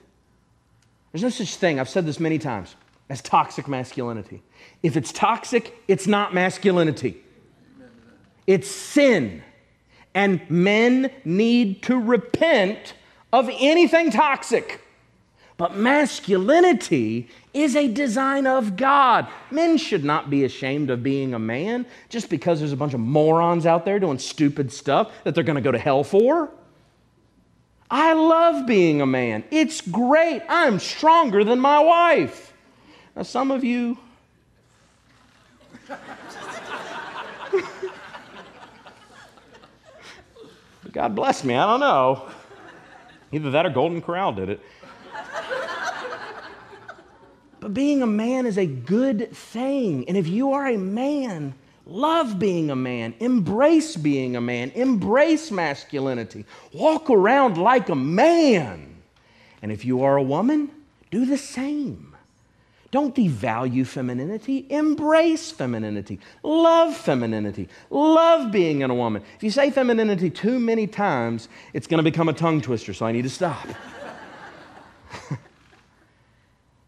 There's 1.11 1.24
no 1.24 1.28
such 1.28 1.57
thing, 1.57 1.80
I've 1.80 1.89
said 1.89 2.07
this 2.07 2.20
many 2.20 2.39
times, 2.39 2.76
as 3.09 3.21
toxic 3.21 3.69
masculinity. 3.69 4.43
If 4.83 4.97
it's 4.97 5.13
toxic, 5.13 5.77
it's 5.89 6.07
not 6.07 6.35
masculinity, 6.35 7.23
it's 8.47 8.71
sin. 8.71 9.43
And 10.17 10.49
men 10.49 11.11
need 11.25 11.83
to 11.85 11.99
repent 11.99 12.95
of 13.33 13.51
anything 13.59 14.13
toxic. 14.13 14.81
But 15.57 15.77
masculinity 15.77 17.29
is 17.53 17.75
a 17.75 17.89
design 17.89 18.47
of 18.47 18.77
God. 18.77 19.27
Men 19.51 19.77
should 19.77 20.05
not 20.05 20.31
be 20.31 20.45
ashamed 20.45 20.91
of 20.91 21.03
being 21.03 21.35
a 21.35 21.39
man 21.39 21.87
just 22.09 22.31
because 22.31 22.61
there's 22.61 22.73
a 22.73 22.77
bunch 22.77 22.95
of 22.95 23.01
morons 23.01 23.67
out 23.67 23.85
there 23.85 23.99
doing 23.99 24.19
stupid 24.19 24.73
stuff 24.73 25.13
that 25.25 25.35
they're 25.35 25.45
going 25.45 25.57
to 25.57 25.63
go 25.63 25.73
to 25.73 25.79
hell 25.79 26.05
for. 26.05 26.51
I 27.91 28.13
love 28.13 28.67
being 28.67 29.01
a 29.01 29.07
man. 29.07 29.45
It's 29.51 29.81
great. 29.81 30.43
I'm 30.49 30.79
stronger 30.79 31.45
than 31.45 31.61
my 31.61 31.81
wife. 31.81 32.54
Now, 33.17 33.23
some 33.23 33.51
of 33.51 33.65
you. 33.65 33.99
God 40.93 41.15
bless 41.15 41.45
me, 41.45 41.55
I 41.55 41.67
don't 41.67 41.81
know. 41.81 42.29
Either 43.33 43.51
that 43.51 43.67
or 43.67 43.71
Golden 43.71 44.01
Corral 44.01 44.33
did 44.33 44.49
it. 44.49 44.61
But 47.61 47.73
being 47.73 48.03
a 48.03 48.07
man 48.07 48.45
is 48.47 48.59
a 48.59 48.67
good 48.67 49.33
thing. 49.33 50.07
And 50.07 50.17
if 50.19 50.29
you 50.29 50.53
are 50.53 50.67
a 50.67 50.77
man, 50.77 51.55
love 51.87 52.39
being 52.39 52.71
a 52.71 52.77
man, 52.77 53.15
embrace 53.21 53.97
being 53.97 54.37
a 54.37 54.41
man, 54.41 54.71
embrace 54.75 55.51
masculinity, 55.51 56.45
walk 56.73 57.09
around 57.09 57.57
like 57.57 57.89
a 57.89 57.95
man. 57.95 59.03
And 59.62 59.73
if 59.73 59.85
you 59.85 60.03
are 60.03 60.17
a 60.17 60.23
woman, 60.23 60.71
do 61.11 61.25
the 61.25 61.39
same. 61.39 62.14
Don't 62.95 63.12
devalue 63.12 63.84
femininity. 63.84 64.66
Embrace 64.70 65.51
femininity. 65.51 66.20
Love 66.45 66.97
femininity. 66.97 67.68
Love 67.90 68.53
being 68.53 68.82
in 68.82 68.90
a 68.90 68.95
woman. 68.95 69.20
If 69.34 69.42
you 69.42 69.51
say 69.51 69.72
femininity 69.72 70.30
too 70.30 70.61
many 70.61 70.86
times, 70.86 71.49
it's 71.72 71.88
going 71.88 71.99
to 71.99 72.09
become 72.09 72.28
a 72.28 72.32
tongue 72.32 72.61
twister, 72.61 72.95
so 72.95 73.05
I 73.05 73.11
need 73.11 73.22
to 73.22 73.28
stop. 73.28 73.66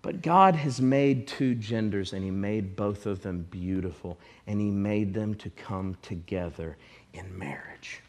But 0.00 0.22
God 0.22 0.54
has 0.54 0.80
made 0.80 1.26
two 1.26 1.56
genders, 1.56 2.12
and 2.12 2.22
He 2.22 2.30
made 2.30 2.76
both 2.76 3.06
of 3.06 3.22
them 3.22 3.44
beautiful, 3.50 4.16
and 4.46 4.60
He 4.60 4.70
made 4.70 5.12
them 5.12 5.34
to 5.34 5.50
come 5.50 5.96
together 6.02 6.76
in 7.14 7.36
marriage. 7.36 8.00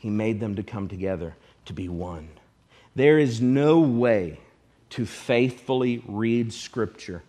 He 0.00 0.10
made 0.10 0.40
them 0.40 0.56
to 0.56 0.64
come 0.64 0.88
together 0.88 1.36
to 1.66 1.72
be 1.72 1.88
one. 1.88 2.28
There 2.96 3.20
is 3.20 3.40
no 3.40 3.78
way 3.78 4.40
to 4.94 5.04
faithfully 5.04 6.00
read 6.06 6.52
Scripture 6.52 7.24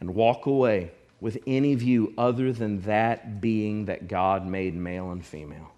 and 0.00 0.14
walk 0.14 0.44
away 0.44 0.90
with 1.18 1.38
any 1.46 1.74
view 1.74 2.12
other 2.18 2.52
than 2.52 2.82
that 2.82 3.40
being 3.40 3.86
that 3.86 4.06
God 4.06 4.46
made 4.46 4.74
male 4.74 5.10
and 5.10 5.24
female. 5.24 5.72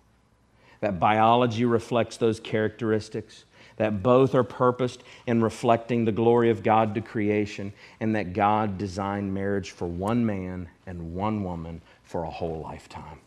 That 0.80 0.99
biology 0.99 1.64
reflects 1.64 2.16
those 2.16 2.41
characteristics 2.41 3.45
that 3.76 4.03
both 4.03 4.34
are 4.34 4.43
purposed 4.43 5.05
in 5.28 5.41
reflecting 5.41 6.05
the 6.05 6.11
glory 6.11 6.51
of 6.51 6.64
God 6.64 6.93
to 6.97 7.01
creation, 7.01 7.72
and 8.01 8.16
that 8.16 8.32
God 8.32 8.76
designed 8.76 9.32
marriage 9.32 9.70
for 9.70 9.86
one 9.86 10.26
man 10.26 10.68
and 10.89 11.14
one 11.14 11.45
woman 11.45 11.80
for 12.03 12.24
a 12.24 12.30
whole 12.30 12.61
lifetime. 12.62 13.20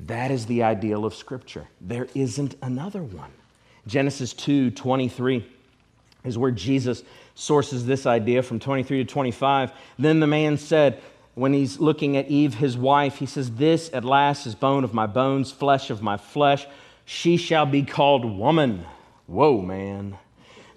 That 0.00 0.30
is 0.30 0.46
the 0.46 0.62
ideal 0.62 1.04
of 1.04 1.14
Scripture. 1.14 1.68
There 1.82 2.08
isn't 2.14 2.54
another 2.62 3.02
one. 3.02 3.32
Genesis 3.86 4.32
2 4.32 4.70
23 4.70 5.46
is 6.26 6.38
where 6.38 6.50
Jesus 6.50 7.02
sources 7.34 7.86
this 7.86 8.06
idea 8.06 8.42
from 8.42 8.58
23 8.58 9.04
to 9.04 9.04
25. 9.04 9.72
Then 9.98 10.20
the 10.20 10.26
man 10.26 10.58
said, 10.58 11.00
when 11.34 11.52
he's 11.52 11.78
looking 11.78 12.16
at 12.16 12.28
Eve, 12.28 12.54
his 12.54 12.78
wife, 12.78 13.18
he 13.18 13.26
says, 13.26 13.50
This 13.52 13.90
at 13.92 14.04
last 14.04 14.46
is 14.46 14.54
bone 14.54 14.84
of 14.84 14.94
my 14.94 15.06
bones, 15.06 15.52
flesh 15.52 15.90
of 15.90 16.00
my 16.00 16.16
flesh. 16.16 16.66
She 17.04 17.36
shall 17.36 17.66
be 17.66 17.82
called 17.82 18.24
woman 18.24 18.86
Whoa, 19.26 19.60
man. 19.60 20.16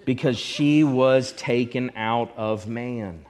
Because 0.04 0.38
she 0.38 0.82
was 0.82 1.32
taken 1.32 1.92
out 1.94 2.32
of 2.36 2.66
man. 2.66 3.24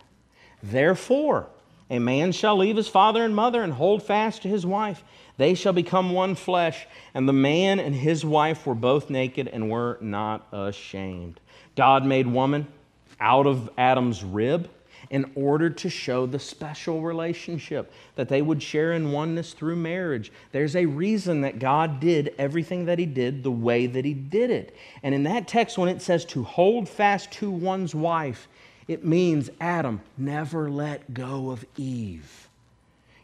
Therefore, 0.62 1.48
a 1.90 1.98
man 1.98 2.32
shall 2.32 2.56
leave 2.56 2.76
his 2.76 2.88
father 2.88 3.24
and 3.24 3.34
mother 3.34 3.62
and 3.62 3.72
hold 3.72 4.02
fast 4.02 4.42
to 4.42 4.48
his 4.48 4.64
wife. 4.64 5.02
They 5.36 5.54
shall 5.54 5.72
become 5.72 6.12
one 6.12 6.34
flesh. 6.34 6.86
And 7.12 7.28
the 7.28 7.32
man 7.32 7.80
and 7.80 7.94
his 7.94 8.24
wife 8.24 8.66
were 8.66 8.74
both 8.74 9.10
naked 9.10 9.48
and 9.48 9.70
were 9.70 9.98
not 10.00 10.46
ashamed. 10.52 11.40
God 11.80 12.04
made 12.04 12.26
woman 12.26 12.66
out 13.20 13.46
of 13.46 13.70
Adam's 13.78 14.22
rib 14.22 14.68
in 15.08 15.32
order 15.34 15.70
to 15.70 15.88
show 15.88 16.26
the 16.26 16.38
special 16.38 17.00
relationship 17.00 17.90
that 18.16 18.28
they 18.28 18.42
would 18.42 18.62
share 18.62 18.92
in 18.92 19.12
oneness 19.12 19.54
through 19.54 19.76
marriage. 19.76 20.30
There's 20.52 20.76
a 20.76 20.84
reason 20.84 21.40
that 21.40 21.58
God 21.58 21.98
did 21.98 22.34
everything 22.36 22.84
that 22.84 22.98
He 22.98 23.06
did 23.06 23.42
the 23.42 23.50
way 23.50 23.86
that 23.86 24.04
He 24.04 24.12
did 24.12 24.50
it. 24.50 24.76
And 25.02 25.14
in 25.14 25.22
that 25.22 25.48
text, 25.48 25.78
when 25.78 25.88
it 25.88 26.02
says 26.02 26.26
to 26.26 26.44
hold 26.44 26.86
fast 26.86 27.32
to 27.32 27.50
one's 27.50 27.94
wife, 27.94 28.46
It 28.86 29.02
means, 29.02 29.48
Adam, 29.58 30.02
never 30.18 30.68
let 30.68 31.14
go 31.14 31.48
of 31.48 31.64
Eve. 31.78 32.49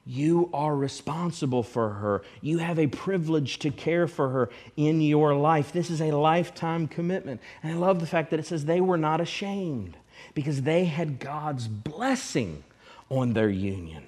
You 0.06 0.50
are 0.54 0.74
responsible 0.74 1.64
for 1.64 1.90
her. 1.90 2.22
You 2.40 2.58
have 2.58 2.78
a 2.78 2.86
privilege 2.86 3.58
to 3.60 3.72
care 3.72 4.06
for 4.06 4.28
her 4.28 4.50
in 4.76 5.00
your 5.00 5.34
life. 5.34 5.72
This 5.72 5.90
is 5.90 6.00
a 6.00 6.12
lifetime 6.12 6.86
commitment. 6.86 7.40
And 7.62 7.72
I 7.72 7.74
love 7.76 7.98
the 7.98 8.06
fact 8.06 8.30
that 8.30 8.38
it 8.38 8.46
says 8.46 8.64
they 8.64 8.80
were 8.80 8.98
not 8.98 9.20
ashamed 9.20 9.96
because 10.34 10.62
they 10.62 10.84
had 10.84 11.18
God's 11.18 11.66
blessing 11.66 12.62
on 13.10 13.32
their 13.32 13.50
union. 13.50 14.06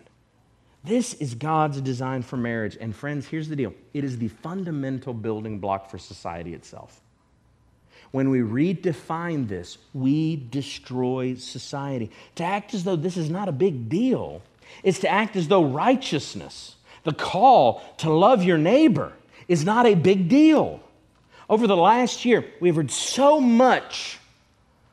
This 0.84 1.14
is 1.14 1.34
God's 1.34 1.80
design 1.80 2.22
for 2.22 2.36
marriage. 2.36 2.78
And 2.80 2.94
friends, 2.94 3.26
here's 3.26 3.49
the 3.49 3.57
deal 3.57 3.74
it 3.92 4.05
is 4.05 4.18
the 4.18 4.28
fundamental 4.28 5.12
building 5.12 5.59
block 5.59 5.90
for 5.90 5.99
society 5.99 6.55
itself. 6.55 7.01
When 8.12 8.30
we 8.30 8.38
redefine 8.38 9.49
this, 9.49 9.78
we 9.92 10.36
destroy 10.36 11.34
society. 11.34 12.11
To 12.36 12.44
act 12.44 12.72
as 12.72 12.84
though 12.84 12.96
this 12.96 13.16
is 13.16 13.28
not 13.28 13.49
a 13.49 13.53
big 13.53 13.88
deal 13.88 14.42
is 14.82 15.00
to 15.00 15.08
act 15.08 15.36
as 15.36 15.48
though 15.48 15.64
righteousness, 15.64 16.76
the 17.04 17.12
call 17.12 17.82
to 17.98 18.10
love 18.10 18.42
your 18.42 18.58
neighbor, 18.58 19.12
is 19.48 19.64
not 19.64 19.86
a 19.86 19.94
big 19.94 20.28
deal. 20.28 20.80
Over 21.48 21.66
the 21.66 21.76
last 21.76 22.24
year, 22.24 22.44
we've 22.60 22.76
heard 22.76 22.90
so 22.90 23.40
much 23.40 24.18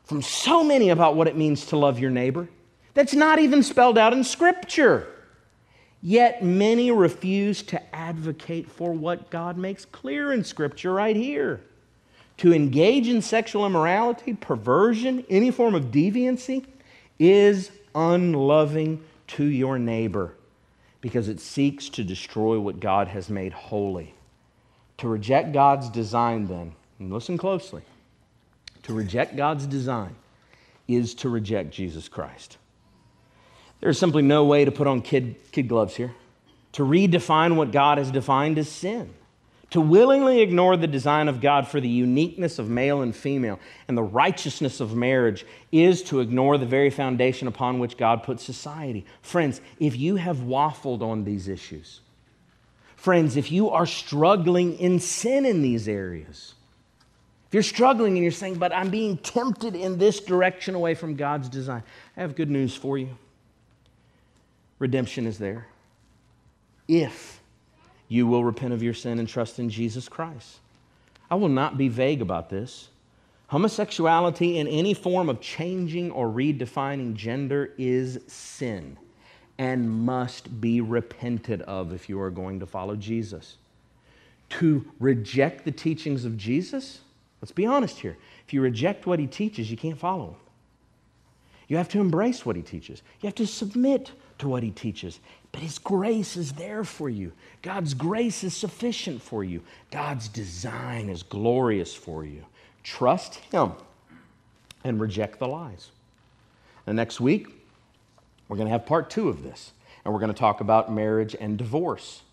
from 0.05 0.21
so 0.21 0.63
many 0.63 0.89
about 0.89 1.15
what 1.15 1.27
it 1.27 1.35
means 1.35 1.65
to 1.67 1.77
love 1.77 1.99
your 1.99 2.11
neighbor 2.11 2.47
that's 2.93 3.13
not 3.13 3.39
even 3.39 3.61
spelled 3.61 3.97
out 3.97 4.13
in 4.13 4.23
Scripture. 4.23 5.07
Yet 6.01 6.43
many 6.43 6.91
refuse 6.91 7.61
to 7.63 7.95
advocate 7.95 8.69
for 8.69 8.93
what 8.93 9.29
God 9.29 9.57
makes 9.57 9.85
clear 9.85 10.31
in 10.31 10.43
Scripture 10.43 10.93
right 10.93 11.15
here. 11.15 11.61
To 12.37 12.53
engage 12.53 13.07
in 13.07 13.21
sexual 13.21 13.65
immorality, 13.65 14.33
perversion, 14.33 15.25
any 15.29 15.51
form 15.51 15.75
of 15.75 15.85
deviancy 15.85 16.65
is 17.19 17.71
unloving 17.93 19.03
to 19.27 19.43
your 19.43 19.79
neighbor 19.79 20.35
because 21.01 21.27
it 21.27 21.39
seeks 21.39 21.89
to 21.89 22.03
destroy 22.03 22.59
what 22.59 22.79
God 22.79 23.07
has 23.09 23.29
made 23.29 23.53
holy. 23.53 24.15
To 24.99 25.07
reject 25.07 25.51
God's 25.51 25.89
design, 25.89 26.47
then, 26.47 26.73
and 26.99 27.13
listen 27.13 27.37
closely, 27.37 27.83
to 28.83 28.93
reject 28.93 29.35
God's 29.35 29.67
design 29.67 30.15
is 30.87 31.13
to 31.15 31.29
reject 31.29 31.71
Jesus 31.71 32.07
Christ. 32.07 32.57
There's 33.81 33.99
simply 33.99 34.21
no 34.21 34.45
way 34.45 34.65
to 34.65 34.71
put 34.71 34.87
on 34.87 35.01
kid, 35.01 35.35
kid 35.51 35.67
gloves 35.67 35.95
here. 35.95 36.13
To 36.73 36.83
redefine 36.83 37.55
what 37.55 37.71
God 37.71 37.97
has 37.97 38.11
defined 38.11 38.57
as 38.57 38.69
sin. 38.69 39.13
To 39.75 39.81
willingly 39.81 40.39
ignore 40.39 40.77
the 40.77 40.87
design 40.87 41.27
of 41.27 41.41
God 41.41 41.67
for 41.67 41.81
the 41.81 41.89
uniqueness 41.89 42.59
of 42.59 42.69
male 42.69 43.01
and 43.01 43.13
female 43.13 43.59
and 43.89 43.97
the 43.97 44.03
righteousness 44.03 44.79
of 44.79 44.95
marriage 44.95 45.45
is 45.69 46.01
to 46.03 46.21
ignore 46.21 46.57
the 46.57 46.65
very 46.65 46.89
foundation 46.89 47.49
upon 47.49 47.79
which 47.79 47.97
God 47.97 48.23
put 48.23 48.39
society. 48.39 49.05
Friends, 49.21 49.59
if 49.77 49.97
you 49.97 50.15
have 50.15 50.37
waffled 50.37 51.01
on 51.01 51.25
these 51.25 51.49
issues, 51.49 51.99
friends, 52.95 53.35
if 53.35 53.51
you 53.51 53.69
are 53.69 53.85
struggling 53.85 54.79
in 54.79 54.97
sin 54.97 55.45
in 55.45 55.61
these 55.61 55.89
areas, 55.89 56.53
if 57.47 57.53
you're 57.53 57.61
struggling 57.61 58.13
and 58.13 58.23
you're 58.23 58.31
saying, 58.31 58.55
but 58.55 58.71
I'm 58.71 58.89
being 58.89 59.17
tempted 59.17 59.75
in 59.75 59.97
this 59.97 60.21
direction 60.21 60.75
away 60.75 60.95
from 60.95 61.15
God's 61.15 61.49
design, 61.49 61.83
I 62.15 62.21
have 62.21 62.37
good 62.37 62.49
news 62.49 62.77
for 62.77 62.97
you. 62.97 63.17
Redemption 64.79 65.27
is 65.27 65.37
there. 65.37 65.67
If 66.87 67.41
you 68.07 68.27
will 68.27 68.43
repent 68.43 68.73
of 68.73 68.83
your 68.83 68.93
sin 68.93 69.19
and 69.19 69.27
trust 69.27 69.59
in 69.59 69.69
Jesus 69.69 70.07
Christ. 70.07 70.59
I 71.29 71.35
will 71.35 71.49
not 71.49 71.77
be 71.77 71.87
vague 71.87 72.21
about 72.21 72.49
this. 72.49 72.89
Homosexuality 73.47 74.57
in 74.57 74.67
any 74.67 74.93
form 74.93 75.29
of 75.29 75.39
changing 75.39 76.11
or 76.11 76.27
redefining 76.27 77.15
gender 77.15 77.73
is 77.77 78.19
sin 78.27 78.97
and 79.57 79.89
must 79.89 80.59
be 80.59 80.81
repented 80.81 81.61
of 81.63 81.93
if 81.93 82.09
you 82.09 82.19
are 82.19 82.29
going 82.29 82.59
to 82.59 82.65
follow 82.65 82.95
Jesus. 82.95 83.57
To 84.49 84.85
reject 84.99 85.63
the 85.63 85.71
teachings 85.71 86.25
of 86.25 86.37
Jesus, 86.37 86.99
let's 87.41 87.51
be 87.51 87.65
honest 87.65 87.99
here. 87.99 88.17
If 88.45 88.53
you 88.53 88.61
reject 88.61 89.07
what 89.07 89.19
he 89.19 89.27
teaches, 89.27 89.71
you 89.71 89.77
can't 89.77 89.97
follow 89.97 90.29
him. 90.29 90.35
You 91.67 91.77
have 91.77 91.89
to 91.89 91.99
embrace 91.99 92.45
what 92.45 92.55
he 92.55 92.61
teaches, 92.61 93.01
you 93.21 93.27
have 93.27 93.35
to 93.35 93.47
submit 93.47 94.11
to 94.39 94.47
what 94.47 94.63
he 94.63 94.71
teaches. 94.71 95.19
But 95.55 95.61
his 95.61 95.79
grace 95.79 96.35
is 96.35 96.51
there 96.51 96.83
for 96.83 97.07
you. 97.07 97.31
God's 97.61 97.93
grace 97.93 98.43
is 98.43 98.53
sufficient 98.53 99.21
for 99.21 99.41
you. 99.41 99.61
God's 99.89 100.27
design 100.27 101.07
is 101.07 101.23
glorious 101.23 101.95
for 101.95 102.25
you. 102.25 102.43
Trust 102.83 103.35
him 103.35 103.71
and 104.83 104.99
reject 104.99 105.39
the 105.39 105.47
lies. 105.47 105.91
And 106.85 106.97
next 106.97 107.21
week, 107.21 107.47
we're 108.49 108.57
going 108.57 108.67
to 108.67 108.71
have 108.73 108.85
part 108.85 109.09
two 109.09 109.29
of 109.29 109.43
this, 109.43 109.71
and 110.03 110.13
we're 110.13 110.19
going 110.19 110.33
to 110.33 110.37
talk 110.37 110.59
about 110.59 110.91
marriage 110.91 111.37
and 111.39 111.57
divorce. 111.57 112.23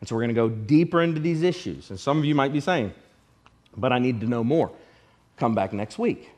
And 0.00 0.08
so 0.08 0.16
we're 0.16 0.22
going 0.22 0.34
to 0.34 0.34
go 0.34 0.48
deeper 0.48 1.02
into 1.02 1.20
these 1.20 1.44
issues. 1.44 1.90
And 1.90 2.00
some 2.00 2.18
of 2.18 2.24
you 2.24 2.34
might 2.34 2.52
be 2.52 2.58
saying, 2.58 2.92
but 3.76 3.92
I 3.92 4.00
need 4.00 4.20
to 4.22 4.26
know 4.26 4.42
more. 4.42 4.72
Come 5.36 5.54
back 5.54 5.72
next 5.72 6.00
week. 6.00 6.30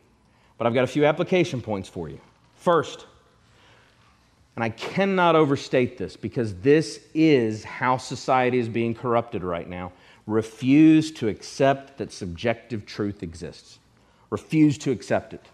But 0.59 0.67
I've 0.67 0.75
got 0.75 0.85
a 0.85 0.89
few 0.89 1.07
application 1.07 1.63
points 1.63 1.89
for 1.89 2.11
you. 2.11 2.21
First, 2.57 3.07
and 4.57 4.63
I 4.63 4.69
cannot 4.69 5.35
overstate 5.35 5.99
this 5.99 6.17
because 6.17 6.55
this 6.57 7.01
is 7.13 7.65
how 7.65 7.97
society 7.97 8.59
is 8.59 8.69
being 8.69 8.95
corrupted 8.95 9.43
right 9.43 9.69
now. 9.69 9.93
Refuse 10.27 11.11
to 11.13 11.29
accept 11.29 11.99
that 11.99 12.13
subjective 12.13 12.87
truth 12.87 13.23
exists. 13.23 13.79
Refuse 14.31 14.79
to 14.79 14.91
accept 14.91 15.35
it. 15.35 15.45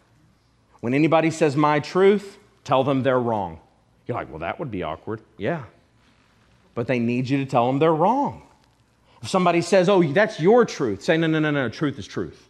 When 0.80 0.94
anybody 0.94 1.30
says 1.30 1.56
my 1.56 1.80
truth, 1.80 2.38
tell 2.64 2.84
them 2.84 3.02
they're 3.02 3.20
wrong. 3.20 3.58
You're 4.06 4.16
like, 4.16 4.28
well, 4.28 4.40
that 4.40 4.58
would 4.58 4.70
be 4.70 4.82
awkward. 4.82 5.20
Yeah. 5.38 5.64
But 6.74 6.86
they 6.86 6.98
need 6.98 7.28
you 7.28 7.38
to 7.38 7.46
tell 7.46 7.66
them 7.66 7.78
they're 7.78 7.94
wrong. 7.94 8.42
If 9.22 9.28
somebody 9.28 9.60
says, 9.60 9.88
oh, 9.88 10.02
that's 10.02 10.40
your 10.40 10.64
truth, 10.64 11.02
say, 11.02 11.16
no, 11.16 11.26
no, 11.26 11.40
no, 11.40 11.50
no, 11.50 11.68
truth 11.68 11.98
is 11.98 12.06
truth. 12.06 12.48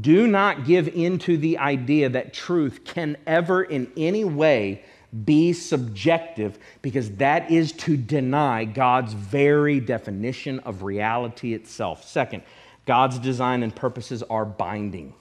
Do 0.00 0.26
not 0.26 0.64
give 0.64 0.88
into 0.88 1.36
the 1.36 1.58
idea 1.58 2.08
that 2.08 2.32
truth 2.32 2.84
can 2.84 3.16
ever 3.26 3.62
in 3.62 3.92
any 3.96 4.24
way 4.24 4.84
be 5.24 5.52
subjective 5.52 6.58
because 6.82 7.10
that 7.12 7.50
is 7.50 7.72
to 7.72 7.96
deny 7.96 8.64
God's 8.64 9.12
very 9.12 9.78
definition 9.78 10.58
of 10.60 10.82
reality 10.82 11.54
itself. 11.54 12.04
Second, 12.04 12.42
God's 12.86 13.18
design 13.18 13.62
and 13.62 13.74
purposes 13.74 14.22
are 14.24 14.44
binding. 14.44 15.14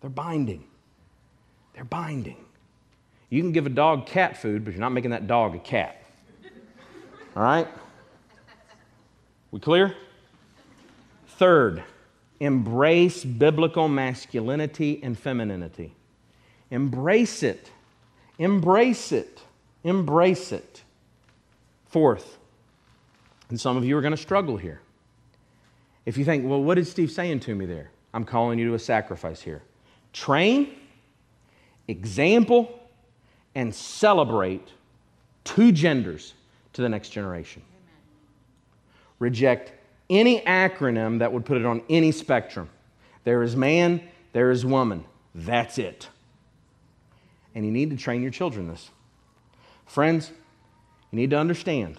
They're 0.00 0.10
binding. 0.10 0.64
They're 1.74 1.84
binding. 1.84 2.36
You 3.28 3.40
can 3.42 3.52
give 3.52 3.66
a 3.66 3.70
dog 3.70 4.06
cat 4.06 4.36
food, 4.36 4.64
but 4.64 4.72
you're 4.72 4.80
not 4.80 4.92
making 4.92 5.12
that 5.12 5.26
dog 5.26 5.54
a 5.54 5.60
cat. 5.60 6.02
All 7.36 7.42
right? 7.42 7.68
We 9.52 9.60
clear? 9.60 9.94
Third, 11.28 11.84
embrace 12.40 13.24
biblical 13.24 13.88
masculinity 13.88 15.00
and 15.02 15.18
femininity. 15.18 15.94
Embrace 16.70 17.42
it. 17.42 17.70
Embrace 18.40 19.12
it. 19.12 19.42
Embrace 19.84 20.50
it. 20.50 20.82
Fourth, 21.88 22.38
and 23.50 23.60
some 23.60 23.76
of 23.76 23.84
you 23.84 23.98
are 23.98 24.00
going 24.00 24.12
to 24.12 24.16
struggle 24.16 24.56
here. 24.56 24.80
If 26.06 26.16
you 26.16 26.24
think, 26.24 26.48
well, 26.48 26.62
what 26.62 26.78
is 26.78 26.90
Steve 26.90 27.10
saying 27.10 27.40
to 27.40 27.54
me 27.54 27.66
there? 27.66 27.90
I'm 28.14 28.24
calling 28.24 28.58
you 28.58 28.66
to 28.68 28.74
a 28.74 28.78
sacrifice 28.78 29.42
here. 29.42 29.62
Train, 30.14 30.74
example, 31.86 32.80
and 33.54 33.74
celebrate 33.74 34.68
two 35.44 35.70
genders 35.70 36.32
to 36.72 36.82
the 36.82 36.88
next 36.88 37.10
generation. 37.10 37.62
Reject 39.18 39.72
any 40.08 40.40
acronym 40.42 41.18
that 41.18 41.30
would 41.30 41.44
put 41.44 41.58
it 41.58 41.66
on 41.66 41.82
any 41.90 42.10
spectrum. 42.10 42.70
There 43.24 43.42
is 43.42 43.54
man, 43.54 44.00
there 44.32 44.50
is 44.50 44.64
woman. 44.64 45.04
That's 45.34 45.76
it 45.76 46.08
and 47.54 47.64
you 47.64 47.70
need 47.70 47.90
to 47.90 47.96
train 47.96 48.22
your 48.22 48.30
children 48.30 48.68
this. 48.68 48.90
Friends, 49.86 50.30
you 51.10 51.18
need 51.18 51.30
to 51.30 51.38
understand 51.38 51.98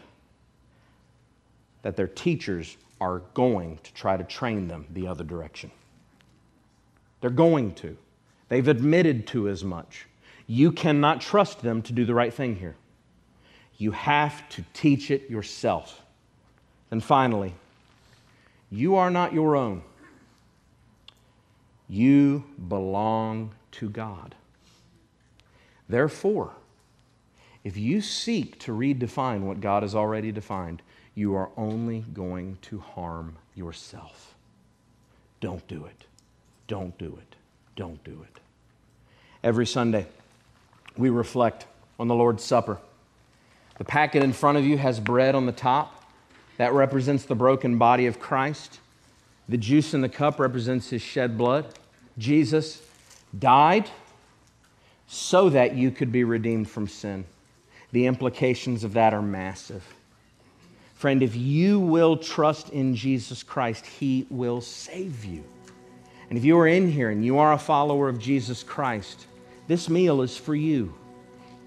that 1.81 1.95
their 1.95 2.07
teachers 2.07 2.77
are 2.99 3.19
going 3.33 3.79
to 3.83 3.93
try 3.93 4.15
to 4.15 4.23
train 4.23 4.67
them 4.67 4.85
the 4.91 5.07
other 5.07 5.23
direction. 5.23 5.71
They're 7.19 7.29
going 7.29 7.73
to. 7.75 7.97
They've 8.49 8.67
admitted 8.67 9.27
to 9.27 9.49
as 9.49 9.63
much. 9.63 10.05
You 10.47 10.71
cannot 10.71 11.21
trust 11.21 11.61
them 11.61 11.81
to 11.83 11.93
do 11.93 12.05
the 12.05 12.13
right 12.13 12.33
thing 12.33 12.55
here. 12.55 12.75
You 13.77 13.91
have 13.91 14.47
to 14.49 14.63
teach 14.73 15.09
it 15.09 15.29
yourself. 15.29 16.01
And 16.91 17.03
finally, 17.03 17.55
you 18.69 18.95
are 18.95 19.09
not 19.09 19.33
your 19.33 19.55
own. 19.55 19.81
You 21.87 22.43
belong 22.67 23.51
to 23.73 23.89
God. 23.89 24.35
Therefore, 25.91 26.53
if 27.65 27.75
you 27.75 27.99
seek 27.99 28.57
to 28.59 28.71
redefine 28.71 29.41
what 29.41 29.59
God 29.59 29.83
has 29.83 29.93
already 29.93 30.31
defined, 30.31 30.81
you 31.15 31.35
are 31.35 31.49
only 31.57 32.05
going 32.13 32.57
to 32.61 32.79
harm 32.79 33.35
yourself. 33.55 34.33
Don't 35.41 35.67
do 35.67 35.83
it. 35.85 36.05
Don't 36.67 36.97
do 36.97 37.19
it. 37.21 37.35
Don't 37.75 38.01
do 38.05 38.23
it. 38.23 38.39
Every 39.43 39.67
Sunday, 39.67 40.07
we 40.95 41.09
reflect 41.09 41.65
on 41.99 42.07
the 42.07 42.15
Lord's 42.15 42.43
Supper. 42.43 42.77
The 43.77 43.83
packet 43.83 44.23
in 44.23 44.31
front 44.31 44.57
of 44.57 44.63
you 44.63 44.77
has 44.77 45.01
bread 45.01 45.35
on 45.35 45.45
the 45.45 45.51
top. 45.51 46.05
That 46.55 46.71
represents 46.71 47.25
the 47.25 47.35
broken 47.35 47.77
body 47.77 48.05
of 48.05 48.17
Christ. 48.17 48.79
The 49.49 49.57
juice 49.57 49.93
in 49.93 49.99
the 49.99 50.09
cup 50.09 50.39
represents 50.39 50.89
his 50.89 51.01
shed 51.01 51.37
blood. 51.37 51.65
Jesus 52.17 52.81
died 53.37 53.89
so 55.13 55.49
that 55.49 55.75
you 55.75 55.91
could 55.91 56.09
be 56.09 56.23
redeemed 56.23 56.69
from 56.69 56.87
sin. 56.87 57.25
The 57.91 58.05
implications 58.05 58.85
of 58.85 58.93
that 58.93 59.13
are 59.13 59.21
massive. 59.21 59.83
Friend, 60.95 61.21
if 61.21 61.35
you 61.35 61.81
will 61.81 62.15
trust 62.15 62.69
in 62.69 62.95
Jesus 62.95 63.43
Christ, 63.43 63.85
he 63.85 64.25
will 64.29 64.61
save 64.61 65.25
you. 65.25 65.43
And 66.29 66.37
if 66.37 66.45
you 66.45 66.57
are 66.57 66.67
in 66.67 66.89
here 66.89 67.09
and 67.09 67.25
you 67.25 67.39
are 67.39 67.51
a 67.51 67.57
follower 67.57 68.07
of 68.07 68.19
Jesus 68.19 68.63
Christ, 68.63 69.27
this 69.67 69.89
meal 69.89 70.21
is 70.21 70.37
for 70.37 70.55
you. 70.55 70.93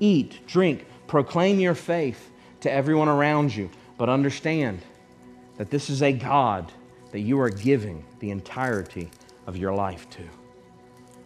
Eat, 0.01 0.47
drink, 0.47 0.87
proclaim 1.07 1.61
your 1.61 1.75
faith 1.75 2.31
to 2.61 2.73
everyone 2.73 3.11
around 3.11 3.55
you, 3.55 3.69
but 3.99 4.09
understand 4.09 4.81
that 5.59 5.69
this 5.69 5.91
is 5.91 6.01
a 6.01 6.13
God 6.15 6.73
that 7.13 7.21
you 7.21 7.39
are 7.41 7.51
giving 7.51 8.03
the 8.21 8.31
entirety 8.31 9.11
of 9.47 9.59
your 9.59 9.75
life 9.75 10.09
to. 10.11 10.23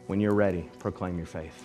When 0.08 0.18
you're 0.18 0.34
ready, 0.34 0.68
proclaim 0.80 1.16
your 1.16 1.28
faith. 1.28 1.64